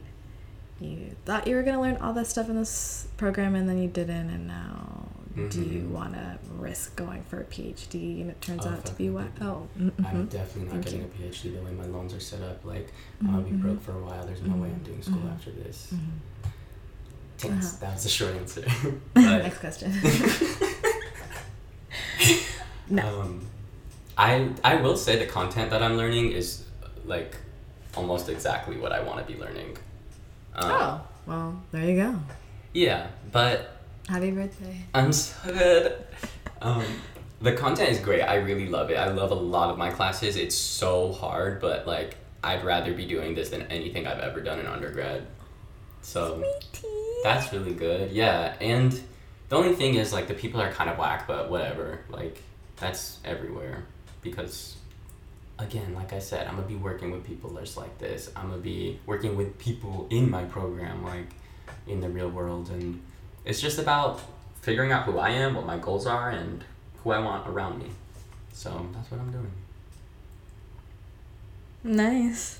you 0.80 1.16
thought 1.26 1.46
you 1.48 1.56
were 1.56 1.62
gonna 1.64 1.82
learn 1.82 1.98
all 1.98 2.14
that 2.14 2.26
stuff 2.28 2.50
in 2.50 2.56
this 2.56 3.08
program, 3.18 3.54
and 3.54 3.70
then 3.70 3.78
you 3.78 3.88
didn't, 3.88 4.30
and 4.32 4.48
now 4.48 5.06
do 5.36 5.62
you 5.62 5.82
Mhm. 5.82 5.90
want 5.92 6.14
to 6.14 6.38
risk 6.58 6.96
going 6.96 7.24
for 7.24 7.42
a 7.42 7.44
PhD? 7.44 8.22
And 8.22 8.30
it 8.32 8.42
turns 8.42 8.66
Oh, 8.66 8.70
out 8.70 8.86
to 8.86 8.94
be 8.94 9.10
what? 9.10 9.28
Oh, 9.42 9.68
I'm 9.78 9.92
mhm. 9.92 10.30
definitely 10.30 10.64
not 10.64 10.72
Thank 10.72 10.84
getting 10.86 11.02
you. 11.02 11.06
a 11.08 11.30
PhD 11.30 11.54
the 11.56 11.62
way 11.62 11.72
my 11.72 11.86
loans 11.86 12.14
are 12.14 12.20
set 12.20 12.42
up. 12.42 12.64
Like, 12.64 12.92
I'm 13.20 13.28
gonna 13.28 13.42
be 13.44 13.52
Mhm, 13.52 13.62
broke 13.62 13.82
for 13.82 13.92
a 13.94 14.04
while. 14.04 14.26
There's 14.26 14.42
no 14.42 14.56
way 14.56 14.70
I'm 14.70 14.80
doing 14.84 15.02
school 15.02 15.18
mhm. 15.22 15.34
after 15.34 15.52
this. 15.52 15.94
Thanks. 17.38 17.66
Uh-huh. 17.68 17.78
That 17.82 17.94
was 17.96 18.04
the 18.04 18.10
short 18.10 18.36
answer. 18.36 18.64
Next 19.16 19.60
question. 19.60 19.92
no. 22.90 23.22
um, 23.22 23.42
I 24.18 24.50
I 24.64 24.76
will 24.76 24.96
say 24.98 25.18
the 25.18 25.26
content 25.26 25.70
that 25.72 25.84
I'm 25.84 25.98
learning 25.98 26.32
is 26.32 26.64
like 27.06 27.36
almost 27.96 28.30
exactly 28.30 28.78
what 28.78 28.92
I 28.92 29.02
want 29.02 29.26
to 29.26 29.34
be 29.34 29.38
learning. 29.40 29.78
Um, 30.56 30.72
oh, 30.72 31.02
well, 31.26 31.62
there 31.72 31.84
you 31.90 31.96
go. 32.02 32.20
Yeah, 32.74 33.08
but 33.32 33.75
Happy 34.08 34.32
birthday. 34.32 34.86
I'm 34.94 35.12
so 35.12 35.52
good. 35.52 36.06
Um, 36.62 36.84
the 37.42 37.54
content 37.54 37.90
is 37.90 38.00
great. 38.00 38.22
I 38.22 38.36
really 38.36 38.68
love 38.68 38.92
it. 38.92 38.96
I 38.96 39.08
love 39.08 39.32
a 39.32 39.36
lot 39.36 39.70
of 39.70 39.78
my 39.78 39.90
classes. 39.90 40.36
It's 40.36 40.56
so 40.56 41.12
hard, 41.12 41.60
but 41.60 41.88
like 41.88 42.16
I'd 42.44 42.64
rather 42.64 42.94
be 42.94 43.06
doing 43.06 43.34
this 43.34 43.50
than 43.50 43.64
anything 43.64 44.06
I've 44.06 44.20
ever 44.20 44.42
done 44.42 44.60
in 44.60 44.68
undergrad. 44.68 45.26
So 46.02 46.44
that's 47.24 47.52
really 47.52 47.74
good. 47.74 48.12
Yeah, 48.12 48.56
and 48.62 48.92
the 49.50 49.56
only 49.56 49.74
thing 49.74 49.96
is 49.96 50.14
like 50.14 50.28
the 50.28 50.36
people 50.36 50.62
are 50.62 50.72
kind 50.72 50.90
of 50.90 51.00
whack, 51.00 51.26
but 51.28 51.50
whatever. 51.50 52.02
Like 52.10 52.42
that's 52.78 53.20
everywhere 53.26 53.86
because 54.22 54.76
again, 55.58 55.96
like 55.96 56.14
I 56.14 56.20
said, 56.20 56.48
I'm 56.48 56.58
gonna 56.58 56.68
be 56.68 56.76
working 56.76 57.10
with 57.10 57.24
people 57.24 57.56
just 57.56 57.76
like 57.76 57.98
this. 57.98 58.32
I'm 58.36 58.50
gonna 58.50 58.62
be 58.62 59.00
working 59.08 59.36
with 59.36 59.58
people 59.58 60.08
in 60.12 60.30
my 60.30 60.44
program, 60.44 61.04
like 61.04 61.30
in 61.88 62.02
the 62.02 62.10
real 62.10 62.30
world, 62.30 62.70
and 62.70 63.02
it's 63.46 63.62
just 63.62 63.80
about 63.80 64.22
figuring 64.62 64.92
out 64.92 65.04
who 65.04 65.18
I 65.20 65.30
am, 65.30 65.54
what 65.56 65.66
my 65.66 65.78
goals 65.78 66.08
are, 66.08 66.30
and 66.32 66.64
who 67.04 67.12
I 67.12 67.20
want 67.20 67.48
around 67.48 67.80
me. 67.80 67.90
So 68.52 68.88
that's 68.94 69.12
what 69.12 69.20
I'm 69.20 69.32
doing. 69.32 69.52
Nice. 71.84 72.58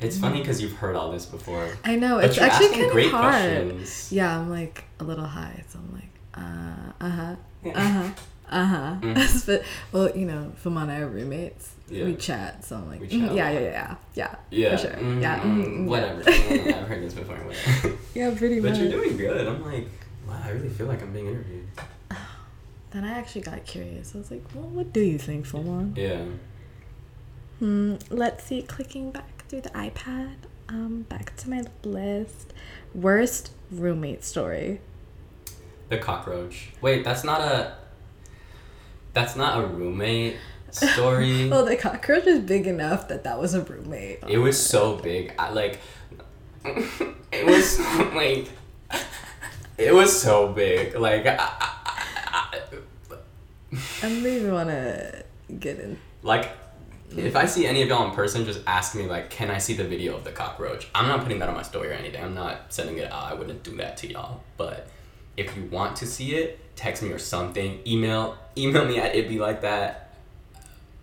it's 0.00 0.18
funny 0.18 0.38
because 0.40 0.62
you've 0.62 0.74
heard 0.74 0.94
all 0.94 1.10
this 1.10 1.26
before. 1.26 1.68
I 1.84 1.96
know 1.96 2.18
it's 2.18 2.36
you're 2.36 2.44
actually 2.44 2.68
kind 2.68 2.92
great 2.92 3.06
of 3.06 3.12
hard. 3.12 3.32
questions. 3.32 4.12
Yeah, 4.12 4.38
I'm 4.38 4.48
like 4.50 4.84
a 5.00 5.04
little 5.04 5.24
high, 5.26 5.64
so 5.68 5.80
I'm 5.80 5.92
like, 5.92 6.10
uh, 6.34 6.92
uh 7.04 7.10
huh, 7.10 7.34
uh 7.74 7.80
huh, 7.80 8.10
uh 8.50 8.64
huh. 8.64 8.94
Mhm. 9.00 9.46
but 9.46 9.62
well, 9.92 10.16
you 10.16 10.26
know, 10.26 10.52
and 10.64 10.90
I 10.90 10.98
are 11.00 11.08
roommates. 11.08 11.72
Yeah. 11.88 12.04
We 12.04 12.16
chat, 12.16 12.64
so 12.64 12.76
I'm 12.76 12.88
like, 12.88 13.00
We 13.00 13.06
mm, 13.08 13.20
chat 13.20 13.32
a 13.32 13.34
yeah, 13.34 13.50
yeah, 13.50 13.60
yeah, 13.60 13.94
yeah, 14.14 14.34
Yeah. 14.50 14.70
for 14.76 14.82
sure. 14.82 14.90
mm, 14.96 15.22
Yeah, 15.22 15.40
mm, 15.40 15.64
mm, 15.64 15.78
yeah. 15.84 15.90
whatever. 15.90 16.30
Yeah, 16.30 16.78
I've 16.80 16.88
heard 16.88 17.02
this 17.04 17.14
before. 17.14 17.36
Whatever. 17.36 17.96
yeah, 18.14 18.34
pretty 18.36 18.60
but 18.60 18.70
much. 18.70 18.78
you're 18.80 18.90
doing 18.90 19.16
good. 19.16 19.46
I'm 19.46 19.64
like, 19.64 19.88
wow, 20.26 20.40
I 20.44 20.50
really 20.50 20.68
feel 20.68 20.86
like 20.88 21.02
I'm 21.02 21.12
being 21.12 21.26
interviewed. 21.28 21.66
Then 22.92 23.04
I 23.04 23.10
actually 23.18 23.42
got 23.42 23.64
curious. 23.66 24.14
I 24.14 24.18
was 24.18 24.30
like, 24.30 24.42
well, 24.54 24.64
what 24.68 24.92
do 24.92 25.00
you 25.00 25.18
think, 25.18 25.44
Fama? 25.46 25.90
Yeah. 25.96 26.24
Hmm, 27.58 27.96
let's 28.10 28.44
see. 28.44 28.62
Clicking 28.62 29.10
back 29.10 29.46
through 29.48 29.62
the 29.62 29.70
iPad. 29.70 30.34
Um, 30.68 31.02
back 31.08 31.36
to 31.36 31.50
my 31.50 31.64
list. 31.84 32.52
Worst 32.94 33.52
roommate 33.70 34.24
story. 34.24 34.80
The 35.88 35.98
cockroach. 35.98 36.70
Wait, 36.80 37.04
that's 37.04 37.22
not 37.24 37.40
a. 37.40 37.74
That's 39.16 39.34
not 39.34 39.64
a 39.64 39.66
roommate 39.66 40.36
story. 40.70 41.48
Well, 41.48 41.64
the 41.64 41.74
cockroach 41.74 42.26
is 42.26 42.40
big 42.40 42.66
enough 42.66 43.08
that 43.08 43.24
that 43.24 43.40
was 43.40 43.54
a 43.54 43.62
roommate. 43.62 44.18
It 44.28 44.36
was 44.36 44.62
so 44.62 44.96
big. 44.96 45.32
I 45.38 45.52
like. 45.52 45.80
it 46.66 47.46
was 47.46 47.80
like. 48.14 48.50
It 49.78 49.94
was 49.94 50.20
so 50.20 50.52
big. 50.52 50.98
Like. 50.98 51.24
I, 51.26 51.36
I, 51.38 51.40
I, 52.30 52.58
I 53.72 53.78
don't 54.02 54.26
even 54.26 54.52
want 54.52 54.68
to 54.68 55.24
get 55.58 55.80
in. 55.80 55.98
like. 56.22 56.50
If 57.16 57.36
I 57.36 57.46
see 57.46 57.66
any 57.66 57.80
of 57.80 57.88
y'all 57.88 58.10
in 58.10 58.14
person, 58.14 58.44
just 58.44 58.60
ask 58.66 58.94
me 58.94 59.06
like, 59.06 59.30
can 59.30 59.48
I 59.48 59.56
see 59.56 59.72
the 59.72 59.84
video 59.84 60.14
of 60.14 60.24
the 60.24 60.32
cockroach? 60.32 60.88
I'm 60.94 61.08
not 61.08 61.22
putting 61.22 61.38
that 61.38 61.48
on 61.48 61.54
my 61.54 61.62
story 61.62 61.88
or 61.88 61.92
anything. 61.92 62.22
I'm 62.22 62.34
not 62.34 62.70
sending 62.70 62.98
it 62.98 63.10
out. 63.10 63.32
I 63.32 63.32
wouldn't 63.32 63.62
do 63.62 63.76
that 63.78 63.96
to 63.98 64.08
y'all. 64.12 64.42
But 64.58 64.88
if 65.38 65.56
you 65.56 65.64
want 65.70 65.96
to 65.96 66.06
see 66.06 66.34
it, 66.34 66.60
text 66.76 67.02
me 67.02 67.10
or 67.10 67.18
something. 67.18 67.80
Email 67.86 68.38
email 68.56 68.84
me 68.84 68.98
at 68.98 69.14
it'd 69.14 69.28
be 69.28 69.38
like 69.38 69.62
that 69.62 70.06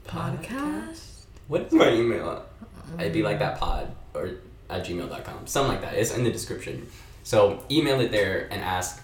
Podcast? 0.08 1.26
What 1.48 1.64
is 1.64 1.74
my 1.74 1.92
email? 1.92 2.46
It'd 3.00 3.14
be 3.14 3.24
like 3.24 3.40
that 3.40 3.60
pod 3.60 3.94
or 4.14 4.32
at 4.70 4.86
gmail.com. 4.86 5.48
Something 5.48 5.72
like 5.72 5.82
that. 5.82 5.96
It's 5.96 6.16
in 6.16 6.24
the 6.24 6.32
description. 6.32 6.88
So 7.24 7.64
email 7.72 8.00
it 8.02 8.12
there 8.12 8.48
and 8.52 8.62
ask, 8.62 9.02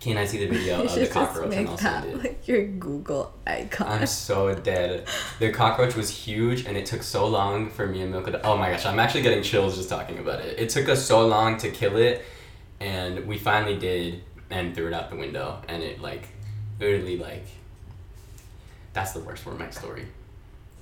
can 0.00 0.16
I 0.16 0.24
see 0.24 0.38
the 0.38 0.46
video 0.46 0.82
of 0.84 0.94
the 0.94 1.06
cockroach 1.06 1.54
and 1.54 1.68
I'll 1.68 1.76
send 1.76 2.06
it. 2.06 2.16
like 2.18 2.48
your 2.48 2.64
Google 2.64 3.34
icon. 3.46 3.86
I'm 3.88 4.06
so 4.06 4.54
dead. 4.54 5.06
The 5.38 5.50
cockroach 5.52 5.94
was 5.94 6.10
huge 6.10 6.64
and 6.64 6.76
it 6.76 6.86
took 6.86 7.02
so 7.02 7.26
long 7.26 7.70
for 7.70 7.86
me 7.86 8.00
and 8.00 8.10
Milka 8.10 8.32
to, 8.32 8.46
oh 8.46 8.56
my 8.56 8.70
gosh, 8.70 8.86
I'm 8.86 8.98
actually 8.98 9.22
getting 9.22 9.42
chills 9.42 9.76
just 9.76 9.88
talking 9.88 10.18
about 10.18 10.40
it. 10.40 10.58
It 10.58 10.70
took 10.70 10.88
us 10.88 11.04
so 11.04 11.26
long 11.26 11.58
to 11.58 11.70
kill 11.70 11.96
it 11.96 12.24
and 12.80 13.26
we 13.26 13.36
finally 13.36 13.78
did 13.78 14.22
and 14.50 14.74
threw 14.74 14.88
it 14.88 14.92
out 14.92 15.10
the 15.10 15.16
window 15.16 15.62
and 15.68 15.82
it 15.82 16.00
like 16.00 16.28
literally 16.78 17.16
like 17.18 17.46
that's 18.92 19.12
the 19.12 19.20
worst 19.20 19.44
part 19.44 19.54
of 19.54 19.60
my 19.60 19.70
story. 19.70 20.06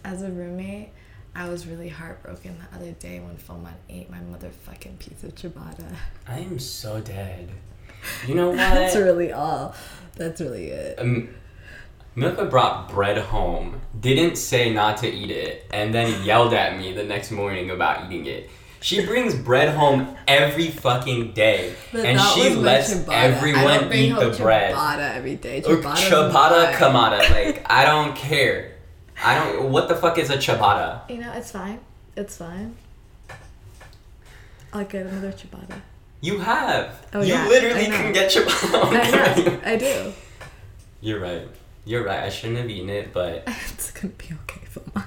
As 0.05 0.23
a 0.23 0.31
roommate, 0.31 0.91
I 1.35 1.49
was 1.49 1.67
really 1.67 1.89
heartbroken 1.89 2.57
the 2.59 2.77
other 2.77 2.93
day 2.93 3.21
when 3.21 3.37
Philmon 3.37 3.75
ate 3.91 4.11
my 4.11 4.19
motherfucking 4.19 4.99
piece 4.99 5.23
of 5.23 5.35
ciabatta. 5.35 5.95
I 6.27 6.39
am 6.41 6.59
so 6.59 7.01
dead. 7.01 7.51
You 8.27 8.35
know 8.37 8.49
what? 8.49 8.57
That's 8.57 8.97
really 8.97 9.33
all. 9.33 9.75
That's 10.17 10.41
really 10.41 10.69
it. 10.69 10.99
um, 10.99 11.29
Milka 12.15 12.47
brought 12.47 12.89
bread 12.89 13.19
home, 13.19 13.81
didn't 14.01 14.37
say 14.37 14.73
not 14.73 14.97
to 14.99 15.09
eat 15.09 15.31
it, 15.31 15.67
and 15.73 15.95
then 15.95 16.25
yelled 16.25 16.53
at 16.53 16.77
me 16.77 16.93
the 16.93 17.05
next 17.05 17.31
morning 17.31 17.71
about 17.71 18.07
eating 18.07 18.27
it. 18.27 18.51
She 18.81 19.05
brings 19.05 19.35
bread 19.35 19.75
home 19.75 20.17
every 20.29 20.69
fucking 20.69 21.33
day, 21.33 21.75
But 21.93 22.05
and 22.05 22.21
she 22.21 22.51
lets 22.55 22.95
ciabatta. 22.95 23.09
I 23.09 23.27
don't 23.29 23.37
everyone 23.37 23.89
bring 23.89 23.99
eat 24.05 24.09
home 24.11 24.31
the 24.31 24.37
bread. 24.39 24.75
Ciabatta 24.75 25.15
every 25.17 25.37
day. 25.37 25.63
Or 25.63 25.77
Ciabatta's 25.79 26.01
ciabatta 26.01 26.73
fine. 26.79 26.93
kamada, 26.93 27.31
like 27.31 27.67
I 27.71 27.85
don't 27.85 28.15
care. 28.17 28.73
I 29.25 29.35
don't. 29.35 29.71
What 29.73 29.89
the 29.89 29.97
fuck 29.97 30.17
is 30.19 30.31
a 30.31 30.37
ciabatta? 30.37 31.11
You 31.11 31.19
know, 31.19 31.33
it's 31.35 31.51
fine. 31.51 31.81
It's 32.17 32.37
fine. 32.37 32.77
I'll 34.73 34.85
get 34.85 35.07
another 35.07 35.33
ciabatta. 35.33 35.81
You 36.21 36.39
have. 36.39 37.07
Oh, 37.15 37.21
you 37.21 37.35
yeah, 37.35 37.49
literally 37.49 37.87
can 37.87 38.13
get 38.13 38.31
ciabatta. 38.31 38.83
on 38.85 38.97
I 38.97 39.11
the 39.11 39.17
know. 39.17 39.45
menu. 39.53 39.61
I 39.65 39.77
do. 39.77 40.13
You're 41.01 41.21
right. 41.21 41.49
You're 41.85 42.05
right. 42.05 42.21
I 42.25 42.29
shouldn't 42.29 42.59
have 42.59 42.69
eaten 42.71 42.91
it, 42.91 43.13
but 43.13 43.43
It's 43.73 43.91
gonna 43.91 44.13
be 44.15 44.27
okay 44.45 44.65
for 44.67 44.83
mine. 44.95 45.05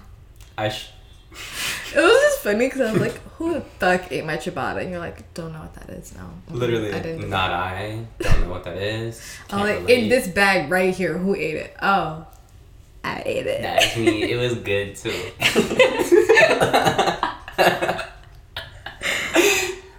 I. 0.58 0.70
Sh- 0.70 0.90
It 1.94 1.98
was 2.00 2.22
just 2.22 2.40
funny 2.40 2.68
because 2.68 2.82
I 2.82 2.92
was 2.94 3.02
like, 3.02 3.18
"Who 3.38 3.54
the 3.56 3.62
fuck 3.62 4.12
ate 4.12 4.26
my 4.26 4.38
ciabatta?" 4.38 4.82
And 4.82 4.92
you're 4.92 5.00
like, 5.00 5.34
"Don't 5.34 5.52
know 5.54 5.60
what 5.60 5.74
that 5.76 5.90
is." 5.90 6.14
No, 6.16 6.30
Literally, 6.50 6.94
I 6.94 7.00
didn't. 7.00 7.30
not 7.30 7.50
that. 7.50 7.52
I. 7.52 8.06
Don't 8.20 8.42
know 8.42 8.50
what 8.50 8.64
that 8.64 8.78
is. 8.78 9.22
I'm 9.50 9.60
like, 9.62 9.80
relate. 9.82 10.04
in 10.04 10.10
this 10.10 10.28
bag 10.28 10.72
right 10.72 10.94
here. 10.96 11.18
Who 11.18 11.36
ate 11.36 11.56
it? 11.58 11.76
Oh, 11.82 12.26
I 13.04 13.22
ate 13.26 13.46
it. 13.48 13.62
That's 13.62 13.98
me. 13.98 14.24
It 14.32 14.38
was 14.38 14.56
good 14.60 14.96
too. 14.96 15.32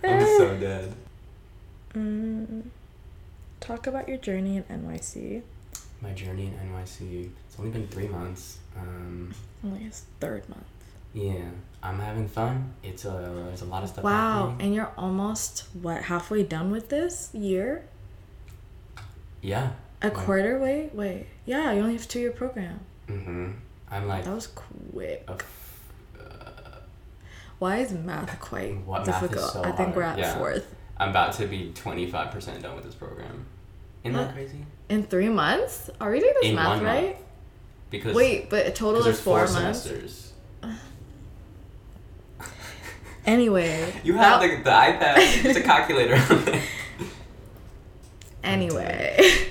I'm 0.05 0.27
so 0.39 0.57
dead. 0.59 0.95
Mm, 1.95 2.63
talk 3.61 3.87
about 3.87 4.09
your 4.09 4.19
journey 4.19 4.57
in 4.57 4.65
NYC. 4.65 5.43
My 6.01 6.13
journey 6.13 6.47
in 6.47 6.55
NYC. 6.71 7.31
It's 7.49 7.59
only 7.59 7.71
been 7.71 7.87
three 7.89 8.09
months. 8.09 8.59
Um, 8.77 9.33
Only 9.65 9.81
his 9.81 10.05
third 10.21 10.49
month. 10.49 10.65
yeah, 11.15 11.45
I'm 11.83 11.99
having 11.99 12.29
fun. 12.29 12.75
It's 12.83 13.05
a 13.05 13.11
there's 13.49 13.63
a 13.63 13.65
lot 13.67 13.83
of 13.83 13.89
stuff. 13.89 14.05
Wow, 14.05 14.51
happening. 14.51 14.67
and 14.67 14.75
you're 14.75 14.93
almost 14.97 15.65
what 15.81 16.03
halfway 16.05 16.43
done 16.45 16.71
with 16.71 16.89
this 16.89 17.31
year? 17.35 17.85
Yeah. 19.41 19.73
A 20.01 20.09
Right. 20.09 20.15
quarter? 20.17 20.59
Wait, 20.59 20.95
wait. 20.95 21.27
Yeah, 21.45 21.73
you 21.73 21.81
only 21.81 21.95
have 21.95 22.07
two 22.07 22.21
year 22.21 22.31
program. 22.33 22.81
Mhm. 23.09 23.55
I'm 23.91 24.07
like. 24.09 24.25
That 24.25 24.35
was 24.35 24.47
quick. 24.49 25.25
a- 25.29 25.39
Why 27.59 27.79
is 27.79 27.93
math 27.93 28.41
quite 28.41 28.77
What- 28.85 29.07
math 29.07 29.21
difficult? 29.21 29.53
so 29.53 29.63
I 29.65 29.73
think 29.73 29.95
we're 29.95 30.03
at 30.03 30.19
yeah. 30.19 30.37
fourth. 30.37 30.67
I'm 30.99 31.11
about 31.11 31.33
to 31.35 31.47
be 31.47 31.73
25% 31.75 32.63
done 32.63 32.75
with 32.75 32.85
this 32.85 32.95
program. 32.95 33.47
Isn't 34.05 34.17
that 34.17 34.35
crazy? 34.35 34.65
In 34.89 35.05
three 35.05 35.29
months? 35.29 35.89
Are 36.01 36.11
we 36.11 36.19
doing 36.21 36.35
this 36.41 36.51
In 36.51 36.57
math 36.57 36.69
one 36.69 36.83
month. 36.85 37.03
right? 37.05 37.17
Because 37.91 38.15
Wait, 38.17 38.51
but 38.51 38.67
a 38.67 38.71
total 38.73 39.07
is 39.07 39.21
four, 39.21 39.47
four 39.47 39.61
months. 39.63 39.83
semesters. 39.83 40.32
Anyway. 43.27 43.93
You 44.03 44.15
have 44.15 44.41
the, 44.41 44.49
the 44.49 44.71
iPad. 44.71 45.15
It's 45.45 45.59
a 45.59 45.63
calculator. 45.73 46.21
Anyway. 48.43 49.49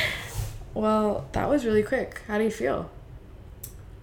well, 0.74 1.26
that 1.32 1.48
was 1.48 1.64
really 1.64 1.82
quick. 1.82 2.22
How 2.26 2.38
do 2.38 2.44
you 2.44 2.50
feel? 2.50 2.90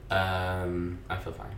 um, 0.10 1.00
I 1.10 1.18
feel 1.18 1.34
fine. 1.34 1.56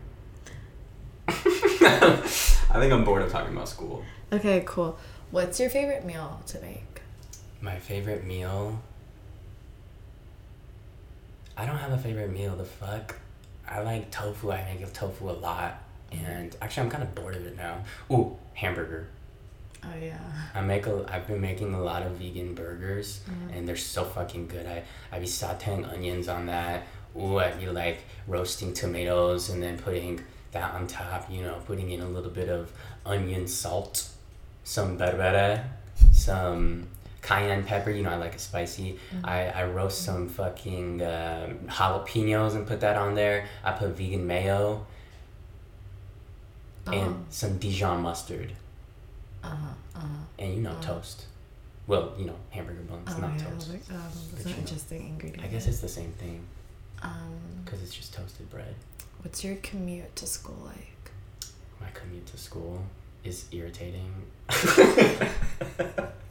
I 1.27 2.79
think 2.79 2.93
I'm 2.93 3.03
bored 3.03 3.21
of 3.21 3.31
talking 3.31 3.53
about 3.53 3.67
school. 3.67 4.03
Okay, 4.31 4.63
cool. 4.65 4.97
What's 5.31 5.59
your 5.59 5.69
favorite 5.69 6.05
meal 6.05 6.41
to 6.47 6.61
make? 6.61 7.01
My 7.61 7.77
favorite 7.77 8.23
meal. 8.25 8.81
I 11.57 11.65
don't 11.65 11.77
have 11.77 11.91
a 11.91 11.97
favorite 11.97 12.31
meal. 12.31 12.55
The 12.55 12.65
fuck. 12.65 13.15
I 13.67 13.81
like 13.81 14.09
tofu. 14.11 14.51
I 14.51 14.63
make 14.65 14.81
of 14.81 14.93
tofu 14.93 15.29
a 15.29 15.31
lot, 15.31 15.81
and 16.25 16.55
actually, 16.61 16.83
I'm 16.83 16.89
kind 16.89 17.03
of 17.03 17.13
bored 17.15 17.35
of 17.35 17.45
it 17.45 17.57
now. 17.57 17.83
Ooh, 18.11 18.37
hamburger. 18.53 19.07
Oh 19.83 19.97
yeah. 20.01 20.17
I 20.55 20.61
make 20.61 20.87
a. 20.87 21.05
I've 21.11 21.27
been 21.27 21.41
making 21.41 21.73
a 21.73 21.81
lot 21.81 22.01
of 22.03 22.13
vegan 22.13 22.55
burgers, 22.55 23.21
Mhm. 23.29 23.55
and 23.57 23.67
they're 23.67 23.75
so 23.75 24.03
fucking 24.03 24.47
good. 24.47 24.65
I 24.65 24.83
I 25.11 25.19
be 25.19 25.25
sautéing 25.27 25.87
onions 25.91 26.27
on 26.27 26.47
that. 26.47 26.83
Ooh, 27.17 27.37
I 27.39 27.51
be 27.51 27.67
like 27.67 27.99
roasting 28.27 28.73
tomatoes 28.73 29.49
and 29.49 29.61
then 29.61 29.77
putting 29.77 30.23
that 30.53 30.73
on 30.73 30.87
top. 30.87 31.29
You 31.31 31.43
know, 31.43 31.55
putting 31.67 31.91
in 31.91 32.01
a 32.01 32.07
little 32.07 32.31
bit 32.31 32.49
of 32.49 32.71
onion 33.05 33.47
salt, 33.47 34.09
some 34.63 34.97
berbere, 34.97 35.63
some 36.11 36.87
cayenne 37.21 37.63
pepper. 37.63 37.91
You 37.91 38.03
know, 38.03 38.09
I 38.11 38.15
like 38.15 38.33
it 38.35 38.39
spicy. 38.41 38.97
I, 39.23 39.47
I 39.49 39.65
roast 39.65 40.03
some 40.03 40.27
fucking 40.29 41.01
um 41.01 41.59
jalapenos 41.69 42.55
and 42.55 42.65
put 42.67 42.79
that 42.81 42.97
on 42.97 43.13
there. 43.15 43.45
I 43.63 43.71
put 43.73 43.89
vegan 43.89 44.25
mayo 44.25 44.85
and 46.87 46.95
Oh. 47.15 47.25
some 47.29 47.57
Dijon 47.57 48.01
mustard 48.01 48.51
Uh 49.43 49.49
huh. 49.49 49.55
Uh 49.95 49.99
huh. 49.99 50.07
and 50.39 50.53
you 50.55 50.61
know 50.61 50.75
Oh. 50.77 50.81
toast. 50.81 51.25
Well, 51.87 52.13
you 52.17 52.25
know 52.25 52.35
hamburger 52.49 52.81
buns, 52.81 53.09
Oh 53.15 53.17
not 53.19 53.37
yeah. 53.39 53.45
toast. 53.45 53.69
Like, 53.69 53.81
um, 53.91 53.97
But 54.31 54.43
that's 54.43 54.45
you 54.49 54.95
an 54.97 55.01
know. 55.03 55.07
ingredient. 55.09 55.43
I 55.43 55.47
guess 55.47 55.67
it's 55.67 55.79
the 55.79 55.87
same 55.89 56.11
thing 56.13 56.45
Um, 57.03 57.37
because 57.63 57.81
it's 57.83 57.93
just 57.93 58.13
toasted 58.13 58.49
bread. 58.49 58.75
what's 59.21 59.43
your 59.43 59.55
commute 59.57 60.15
to 60.15 60.25
school 60.27 60.57
like? 60.65 61.11
My 61.81 61.87
commute 61.93 62.25
to 62.27 62.37
school 62.37 62.83
is 63.23 63.45
irritating. 63.51 64.11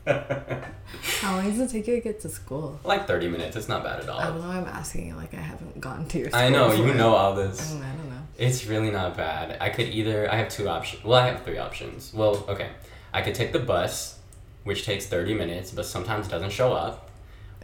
How 0.07 1.37
long 1.37 1.51
does 1.51 1.59
it 1.61 1.71
take 1.71 1.87
you 1.87 1.97
to 1.97 2.01
get 2.01 2.21
to 2.21 2.29
school? 2.29 2.79
like 2.85 3.07
30 3.07 3.29
minutes, 3.29 3.57
it's 3.57 3.69
not 3.69 3.83
bad 3.85 4.01
at 4.01 4.09
all. 4.09 4.21
I 4.21 4.27
don't 4.27 4.41
know 4.41 4.49
I'm 4.49 4.67
asking 4.67 5.09
you 5.09 5.15
like 5.15 5.33
I 5.35 5.39
haven't 5.39 5.81
gone 5.81 6.07
to 6.09 6.19
your. 6.19 6.31
School 6.31 6.41
I 6.41 6.49
know, 6.51 6.73
you 6.73 6.95
know 6.95 7.15
all 7.15 7.33
I 7.33 7.43
this. 7.47 7.71
don't, 7.73 7.83
I 7.83 7.93
don't 7.95 8.09
know. 8.11 8.14
It's 8.37 8.67
really 8.67 8.91
not 8.91 9.17
bad. 9.17 9.57
I 9.61 9.71
could 9.71 9.89
either, 9.89 10.31
I 10.31 10.37
have 10.37 10.49
two 10.49 10.69
options. 10.69 11.05
Well, 11.05 11.21
I 11.21 11.29
have 11.29 11.45
three 11.45 11.59
options. 11.59 12.13
Well, 12.13 12.45
okay. 12.49 12.71
I 13.13 13.23
could 13.23 13.35
take 13.35 13.53
the 13.53 13.61
bus, 13.61 14.19
which 14.65 14.85
takes 14.85 15.07
30 15.07 15.35
minutes, 15.35 15.71
but 15.71 15.87
sometimes 15.87 16.27
doesn't 16.27 16.51
show 16.51 16.73
up. 16.73 17.11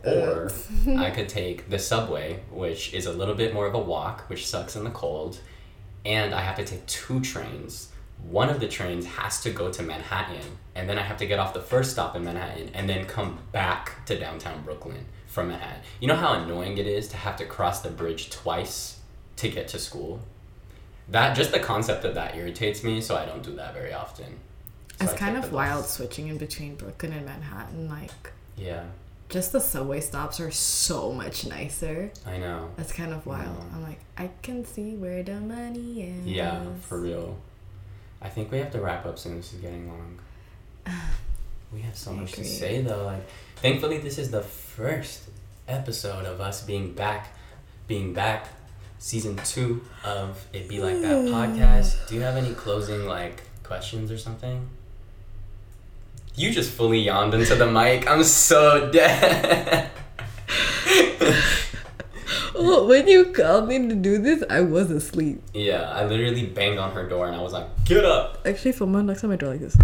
Uh. 0.05 0.11
Or 0.11 0.53
I 0.97 1.11
could 1.11 1.29
take 1.29 1.69
the 1.69 1.79
subway, 1.79 2.41
which 2.51 2.95
is 2.95 3.07
a 3.07 3.13
little 3.13 3.35
bit 3.35 3.53
more 3.53 3.67
of 3.67 3.75
a 3.75 3.79
walk, 3.79 4.29
which 4.29 4.47
sucks 4.47 4.77
in 4.77 4.85
the 4.85 4.91
cold. 4.91 5.41
And 6.05 6.35
I 6.35 6.41
have 6.41 6.57
to 6.57 6.65
take 6.65 6.87
two 6.87 7.21
trains. 7.21 7.91
One 8.29 8.49
of 8.49 8.61
the 8.61 8.69
trains 8.69 9.07
has 9.07 9.43
to 9.43 9.51
go 9.51 9.73
to 9.73 9.83
Manhattan, 9.83 10.59
and 10.75 10.89
then 10.89 10.99
I 10.99 11.03
have 11.03 11.17
to 11.19 11.27
get 11.27 11.39
off 11.39 11.55
the 11.55 11.61
first 11.61 11.91
stop 11.91 12.15
in 12.15 12.25
Manhattan 12.25 12.71
and 12.75 12.89
then 12.89 13.07
come 13.07 13.39
back 13.51 14.05
to 14.07 14.19
downtown 14.19 14.63
Brooklyn 14.63 15.07
from 15.27 15.49
Manhattan. 15.49 15.83
You 16.01 16.09
know 16.09 16.17
how 16.17 16.35
annoying 16.35 16.79
it 16.79 16.87
is 16.87 17.09
to 17.09 17.17
have 17.17 17.37
to 17.37 17.47
cross 17.47 17.81
the 17.81 17.91
bridge 17.91 18.31
twice 18.31 19.01
to 19.37 19.49
get 19.49 19.69
to 19.69 19.79
school? 19.79 20.21
That 21.11 21.37
just 21.37 21.53
the 21.53 21.59
concept 21.61 22.05
of 22.05 22.15
that 22.15 22.37
irritates 22.37 22.85
me, 22.85 23.01
so 23.01 23.17
I 23.17 23.25
don't 23.27 23.43
do 23.43 23.55
that 23.57 23.75
very 23.75 23.93
often. 23.93 24.27
So 24.99 25.05
It's 25.05 25.15
I 25.15 25.17
kind 25.17 25.37
of 25.37 25.53
wild 25.53 25.83
bus. 25.83 25.91
switching 25.95 26.29
in 26.29 26.39
between 26.39 26.77
Brooklyn 26.77 27.13
and 27.13 27.27
Manhattan. 27.27 27.89
Like, 27.89 28.33
Yeah, 28.57 28.85
just 29.29 29.53
the 29.53 29.61
subway 29.61 30.01
stops 30.01 30.41
are 30.41 30.51
so 30.51 31.13
much 31.13 31.47
nicer. 31.47 32.11
I 32.27 32.37
know. 32.39 32.71
That's 32.77 32.93
kind 32.93 33.13
of 33.13 33.25
wild. 33.27 33.57
Yeah. 33.59 33.77
I'm 33.77 33.83
like, 33.83 34.01
I 34.17 34.31
can 34.43 34.65
see 34.65 34.97
where 34.97 35.23
the 35.23 35.41
money 35.41 36.03
is. 36.03 36.27
Yeah, 36.27 36.63
for 36.83 36.99
real. 37.01 37.39
I 38.23 38.29
think 38.29 38.51
we 38.53 38.59
have 38.59 38.71
to 38.73 38.81
wrap 38.81 39.07
up 39.07 39.19
soon. 39.19 39.37
This 39.39 39.53
is 39.53 39.61
getting 39.61 39.89
long. 39.89 40.19
We 41.73 41.83
have 41.83 41.97
so 41.97 42.13
much 42.13 42.33
to 42.33 42.45
say 42.45 42.83
though. 42.83 43.05
Like, 43.05 43.25
thankfully, 43.57 43.99
this 43.99 44.19
is 44.19 44.33
the 44.33 44.43
first 44.43 45.23
episode 45.69 46.25
of 46.25 46.41
us 46.41 46.65
being 46.65 46.93
back, 46.95 47.29
being 47.87 48.13
back, 48.13 48.49
season 49.01 49.35
two 49.45 49.81
of 50.05 50.47
It 50.53 50.69
Be 50.69 50.79
Like 50.79 51.01
That 51.01 51.23
hmm. 51.23 51.35
podcast. 51.35 52.07
Do 52.07 52.15
you 52.15 52.21
have 52.21 52.37
any 52.37 52.55
closing 52.55 53.07
like 53.07 53.43
questions 53.65 54.13
or 54.13 54.19
something? 54.19 54.69
You 56.37 56.53
just 56.53 56.71
fully 56.71 57.01
yawned 57.01 57.35
into 57.35 57.57
the 57.57 57.67
mic. 57.67 58.09
I'm 58.09 58.23
so 58.23 58.91
dead. 58.93 59.91
Well, 62.53 62.87
when 62.87 63.09
you 63.09 63.33
called 63.33 63.69
me 63.69 63.89
to 63.89 63.95
do 63.95 64.19
this, 64.19 64.45
I 64.51 64.61
was 64.61 64.91
asleep. 64.91 65.43
yeah, 65.55 65.91
I 65.91 66.05
literally 66.05 66.45
banged 66.45 66.79
on 66.79 66.93
her 66.93 67.09
door 67.09 67.27
and 67.27 67.35
I 67.35 67.41
was 67.41 67.55
like, 67.55 67.67
"Get 67.87 68.05
up!" 68.05 68.47
Actually, 68.47 68.75
Philmon 68.75 69.07
knocks 69.07 69.25
on 69.25 69.31
my 69.31 69.37
door 69.37 69.51
like 69.51 69.61
this. 69.61 69.79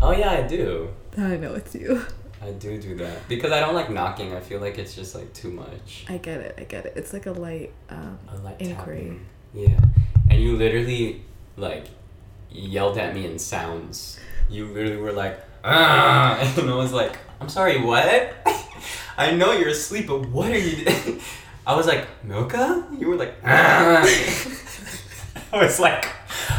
Oh 0.00 0.12
yeah, 0.12 0.30
I 0.30 0.42
do. 0.42 0.88
I 1.18 1.36
know 1.36 1.54
it's 1.54 1.74
you. 1.74 2.02
I 2.46 2.52
do 2.52 2.80
do 2.80 2.94
that 2.96 3.28
because 3.28 3.50
I 3.50 3.58
don't 3.58 3.74
like 3.74 3.90
knocking. 3.90 4.32
I 4.34 4.40
feel 4.40 4.60
like 4.60 4.78
it's 4.78 4.94
just 4.94 5.14
like 5.16 5.32
too 5.32 5.50
much. 5.50 6.06
I 6.08 6.18
get 6.18 6.40
it. 6.40 6.54
I 6.58 6.62
get 6.64 6.86
it. 6.86 6.92
It's 6.94 7.12
like 7.12 7.26
a 7.26 7.32
light. 7.32 7.72
Um, 7.90 8.18
A 8.32 8.36
light 8.38 8.60
Inquiry. 8.60 8.98
tapping. 8.98 9.26
Yeah, 9.52 9.80
and 10.30 10.40
you 10.40 10.56
literally 10.56 11.22
like 11.56 11.86
yelled 12.50 12.98
at 12.98 13.14
me 13.14 13.26
in 13.26 13.38
sounds. 13.38 14.20
You 14.48 14.66
literally 14.66 14.98
were 14.98 15.12
like, 15.12 15.40
ah, 15.64 16.38
and 16.58 16.70
I 16.70 16.74
was 16.76 16.92
like, 16.92 17.18
I'm 17.40 17.48
sorry, 17.48 17.80
what? 17.82 18.34
I 19.18 19.32
know 19.32 19.52
you're 19.52 19.70
asleep, 19.70 20.06
but 20.06 20.28
what 20.28 20.52
are 20.52 20.58
you? 20.58 20.84
doing?" 20.84 21.20
I 21.66 21.74
was 21.74 21.88
like, 21.88 22.06
Milka? 22.24 22.86
You 22.96 23.08
were 23.08 23.16
like, 23.16 23.34
ah. 23.44 24.02
I 25.52 25.56
was 25.64 25.80
like, 25.80 26.06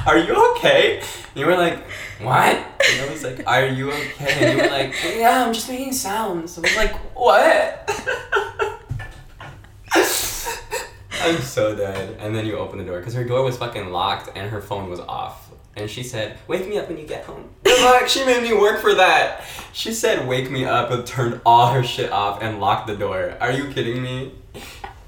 are 0.06 0.18
you 0.18 0.36
okay? 0.58 0.98
And 1.00 1.36
you 1.36 1.46
were 1.46 1.56
like, 1.56 1.80
what? 2.22 2.56
And 2.56 3.02
I 3.02 3.10
was 3.12 3.24
like, 3.24 3.46
are 3.48 3.66
you 3.66 3.92
okay? 3.92 4.46
And 4.46 4.58
you 4.58 4.64
were 4.64 4.70
like, 4.70 4.94
yeah, 5.16 5.46
I'm 5.46 5.54
just 5.54 5.70
making 5.70 5.94
sounds. 5.94 6.58
I 6.58 6.62
was 6.62 6.76
like, 6.76 6.96
what? 7.16 7.90
I'm 11.22 11.42
so 11.42 11.76
dead. 11.76 12.18
And 12.20 12.36
then 12.36 12.46
you 12.46 12.58
open 12.58 12.80
the 12.80 12.86
door 12.86 13.00
because 13.00 13.14
her 13.14 13.24
door 13.24 13.44
was 13.44 13.58
fucking 13.58 13.92
locked 13.92 14.36
and 14.38 14.50
her 14.50 14.62
phone 14.62 14.90
was 14.90 15.00
off. 15.00 15.52
And 15.76 15.88
she 15.88 16.02
said, 16.02 16.40
"Wake 16.48 16.68
me 16.68 16.80
up 16.80 16.88
when 16.88 16.98
you 16.98 17.06
get 17.06 17.24
home." 17.26 17.50
Fuck? 17.64 18.08
She 18.08 18.26
made 18.26 18.42
me 18.42 18.52
work 18.54 18.82
for 18.82 18.96
that. 18.96 19.44
She 19.74 19.94
said, 19.94 20.28
"Wake 20.28 20.50
me 20.50 20.66
up," 20.66 20.90
and 20.90 21.06
turned 21.06 21.40
all 21.46 21.68
her 21.68 21.84
shit 21.84 22.12
off 22.12 22.42
and 22.42 22.60
locked 22.60 22.88
the 22.88 22.96
door. 22.96 23.36
Are 23.40 23.52
you 23.52 23.72
kidding 23.72 24.02
me? 24.02 24.34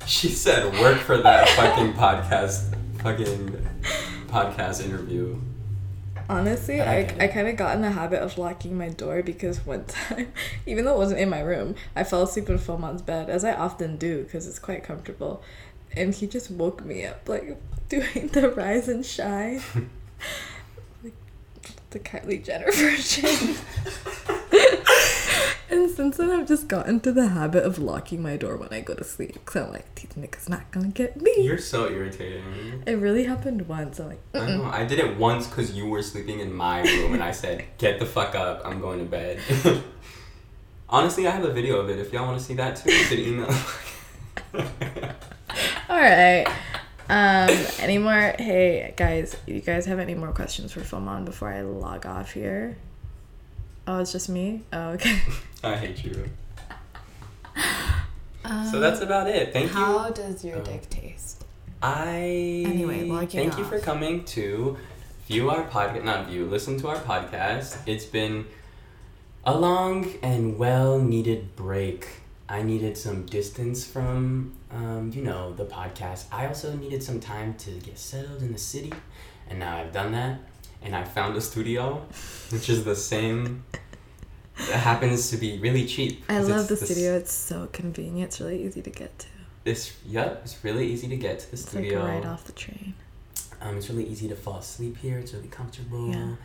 She 0.05 0.29
said, 0.29 0.71
"Work 0.79 0.99
for 0.99 1.17
that 1.17 1.49
fucking 1.49 1.93
podcast, 1.93 2.75
fucking 3.01 3.67
podcast 4.27 4.85
interview." 4.85 5.39
Honestly, 6.29 6.79
I 6.79 6.99
I, 6.99 7.15
I 7.21 7.27
kind 7.27 7.47
of 7.47 7.55
got 7.55 7.75
in 7.75 7.81
the 7.81 7.89
habit 7.89 8.21
of 8.21 8.37
locking 8.37 8.77
my 8.77 8.89
door 8.89 9.23
because 9.23 9.65
one 9.65 9.85
time, 9.85 10.31
even 10.67 10.85
though 10.85 10.93
it 10.93 10.99
wasn't 10.99 11.19
in 11.19 11.29
my 11.29 11.39
room, 11.41 11.75
I 11.95 12.03
fell 12.03 12.21
asleep 12.23 12.49
in 12.49 12.59
Philmon's 12.59 13.01
bed, 13.01 13.29
as 13.29 13.43
I 13.43 13.53
often 13.53 13.97
do 13.97 14.23
because 14.23 14.47
it's 14.47 14.59
quite 14.59 14.83
comfortable. 14.83 15.41
And 15.95 16.13
he 16.13 16.27
just 16.27 16.51
woke 16.51 16.85
me 16.85 17.03
up, 17.05 17.27
like 17.27 17.59
doing 17.89 18.27
the 18.31 18.49
rise 18.51 18.87
and 18.87 19.03
shine. 19.03 19.61
like 21.03 21.15
the 21.89 21.99
Kylie 21.99 22.43
Jenner 22.43 22.71
version. 22.71 23.55
And 25.71 25.89
since 25.89 26.17
then, 26.17 26.31
I've 26.31 26.47
just 26.47 26.67
gotten 26.67 26.95
into 26.95 27.11
the 27.11 27.27
habit 27.27 27.63
of 27.63 27.77
locking 27.77 28.23
my 28.23 28.37
door 28.37 28.57
when 28.57 28.69
I 28.71 28.81
go 28.81 28.95
to 28.95 29.03
sleep. 29.03 29.33
Because 29.33 29.67
I'm 29.67 29.71
like, 29.71 29.93
these 29.95 30.11
niggas 30.13 30.49
not 30.49 30.71
gonna 30.71 30.87
get 30.87 31.21
me. 31.21 31.31
You're 31.37 31.59
so 31.59 31.87
irritating. 31.87 32.83
It 32.87 32.93
really 32.93 33.25
happened 33.25 33.67
once. 33.67 33.99
I'm 33.99 34.07
like, 34.07 34.21
I 34.33 34.47
know. 34.47 34.63
I 34.65 34.85
did 34.85 34.97
it 34.97 35.17
once 35.17 35.45
because 35.45 35.73
you 35.73 35.85
were 35.85 36.01
sleeping 36.01 36.39
in 36.39 36.51
my 36.51 36.81
room, 36.81 37.13
and 37.13 37.23
I 37.23 37.31
said, 37.31 37.65
"Get 37.77 37.99
the 37.99 38.05
fuck 38.05 38.33
up! 38.33 38.63
I'm 38.65 38.81
going 38.81 38.99
to 38.99 39.05
bed." 39.05 39.39
Honestly, 40.89 41.27
I 41.27 41.31
have 41.31 41.43
a 41.43 41.53
video 41.53 41.77
of 41.77 41.89
it. 41.89 41.99
If 41.99 42.11
y'all 42.11 42.25
want 42.25 42.39
to 42.39 42.43
see 42.43 42.55
that 42.55 42.77
too, 42.77 42.91
you 42.91 43.05
could 43.05 43.19
email. 43.19 43.55
All 45.89 45.99
right. 45.99 46.47
Um, 47.09 47.49
any 47.79 47.99
more? 47.99 48.33
Hey 48.39 48.93
guys, 48.97 49.35
you 49.45 49.61
guys 49.61 49.85
have 49.85 49.99
any 49.99 50.15
more 50.15 50.31
questions 50.31 50.71
for 50.71 50.81
Philmon 50.81 51.25
before 51.25 51.49
I 51.49 51.61
log 51.61 52.07
off 52.07 52.33
here? 52.33 52.77
Oh, 53.89 53.97
it's 53.97 54.11
just 54.11 54.29
me. 54.29 54.61
Oh, 54.71 54.89
okay. 54.89 55.19
I 55.63 55.75
hate 55.75 56.03
you. 56.05 56.29
so 58.71 58.79
that's 58.79 59.01
about 59.01 59.27
it. 59.27 59.51
Thank 59.51 59.71
you. 59.71 59.75
How 59.75 60.11
does 60.11 60.45
your 60.45 60.59
Oh. 60.59 60.61
dick 60.63 60.87
taste? 60.91 61.43
I 61.81 62.65
Anyway, 62.67 63.09
thank 63.25 63.57
you 63.57 63.63
for 63.63 63.79
coming 63.79 64.25
to 64.25 64.77
view 65.27 65.49
our 65.49 65.63
podcast. 65.67 66.03
Not 66.03 66.27
view, 66.27 66.45
listen 66.45 66.77
to 66.81 66.87
our 66.89 66.97
podcast. 66.97 67.77
It's 67.87 68.05
been 68.05 68.45
a 69.43 69.57
long 69.57 70.05
and 70.21 70.59
well 70.59 70.99
needed 70.99 71.55
break. 71.55 72.07
I 72.47 72.61
needed 72.61 72.95
some 72.95 73.25
distance 73.25 73.87
from, 73.87 74.53
um, 74.69 75.11
you 75.15 75.23
know, 75.23 75.53
the 75.53 75.65
podcast. 75.65 76.25
I 76.31 76.45
also 76.45 76.75
needed 76.75 77.01
some 77.01 77.19
time 77.19 77.55
to 77.65 77.71
get 77.71 77.97
settled 77.97 78.43
in 78.43 78.51
the 78.53 78.59
city, 78.59 78.93
and 79.49 79.57
now 79.57 79.77
I've 79.77 79.91
done 79.91 80.11
that. 80.11 80.41
And 80.81 80.95
I 80.95 81.03
found 81.03 81.35
a 81.35 81.41
studio, 81.41 82.05
which 82.51 82.69
is 82.69 82.83
the 82.83 82.95
same. 82.95 83.63
It 84.57 84.75
happens 84.75 85.29
to 85.31 85.37
be 85.37 85.59
really 85.59 85.85
cheap. 85.85 86.23
I 86.29 86.39
love 86.39 86.67
the 86.67 86.75
studio. 86.77 87.15
It's 87.15 87.33
so 87.33 87.67
convenient. 87.71 88.29
It's 88.29 88.41
really 88.41 88.63
easy 88.65 88.81
to 88.81 88.89
get 88.89 89.17
to. 89.19 89.27
It's 89.65 89.93
yep. 90.05 90.41
It's 90.43 90.63
really 90.63 90.87
easy 90.87 91.07
to 91.09 91.17
get 91.17 91.39
to 91.39 91.45
the 91.47 91.53
It's 91.53 91.69
studio. 91.69 91.99
like 91.99 92.23
right 92.23 92.25
off 92.25 92.45
the 92.45 92.51
train. 92.53 92.93
Um, 93.61 93.77
it's 93.77 93.89
really 93.89 94.05
easy 94.05 94.27
to 94.29 94.35
fall 94.35 94.57
asleep 94.59 94.97
here. 94.97 95.19
It's 95.19 95.33
really 95.33 95.47
comfortable. 95.49 96.09
Yeah. 96.09 96.35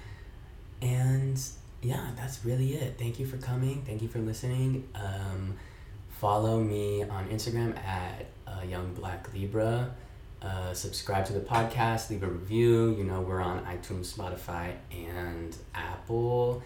And 0.82 1.40
yeah, 1.82 2.10
that's 2.16 2.44
really 2.44 2.74
it. 2.74 2.98
Thank 2.98 3.18
you 3.20 3.26
for 3.26 3.36
coming. 3.36 3.82
Thank 3.86 4.02
you 4.02 4.08
for 4.08 4.18
listening. 4.18 4.88
Um, 4.94 5.56
follow 6.20 6.60
me 6.60 7.04
on 7.04 7.28
Instagram 7.28 7.76
at 7.78 8.26
uh, 8.46 8.62
Young 8.68 8.94
Black 8.94 9.32
Libra. 9.32 9.94
Uh, 10.42 10.74
subscribe 10.74 11.24
to 11.26 11.32
the 11.32 11.40
podcast, 11.40 12.10
leave 12.10 12.22
a 12.22 12.26
review. 12.28 12.94
You 12.96 13.04
know, 13.04 13.20
we're 13.22 13.40
on 13.40 13.64
iTunes, 13.64 14.12
Spotify, 14.14 14.74
and 14.92 15.56
Apple. 15.74 16.62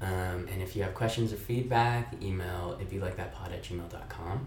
Um, 0.00 0.48
and 0.50 0.62
if 0.62 0.74
you 0.74 0.82
have 0.82 0.94
questions 0.94 1.32
or 1.32 1.36
feedback, 1.36 2.14
email 2.22 2.78
if 2.80 2.92
you 2.92 3.00
like 3.00 3.16
that 3.16 3.32
pod 3.34 3.52
at 3.52 3.62
gmail.com. 3.62 4.46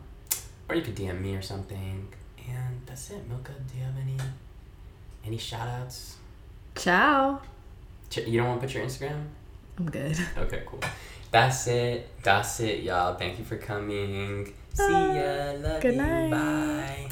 Or 0.68 0.76
you 0.76 0.82
could 0.82 0.96
DM 0.96 1.22
me 1.22 1.36
or 1.36 1.42
something. 1.42 2.08
And 2.50 2.82
that's 2.86 3.10
it. 3.12 3.28
Milka, 3.30 3.52
do 3.72 3.78
you 3.78 3.84
have 3.86 3.96
any 4.02 4.18
any 5.26 5.38
shout 5.38 5.68
outs? 5.68 6.18
Ciao. 6.76 7.42
You 8.16 8.40
don't 8.40 8.50
want 8.50 8.62
to 8.62 8.68
put 8.68 8.76
your 8.76 8.86
Instagram? 8.86 9.26
I'm 9.80 9.90
good. 9.90 10.18
Okay, 10.38 10.64
cool. 10.66 10.82
That's 11.32 11.66
it. 11.68 12.10
That's 12.22 12.60
it, 12.60 12.84
y'all. 12.84 13.16
Thank 13.16 13.40
you 13.40 13.46
for 13.46 13.58
coming. 13.58 14.54
See 14.74 14.92
ya. 14.92 15.54
Love 15.58 15.82
Good 15.82 15.96
you. 15.96 16.02
night. 16.02 16.32
Bye. 16.32 17.10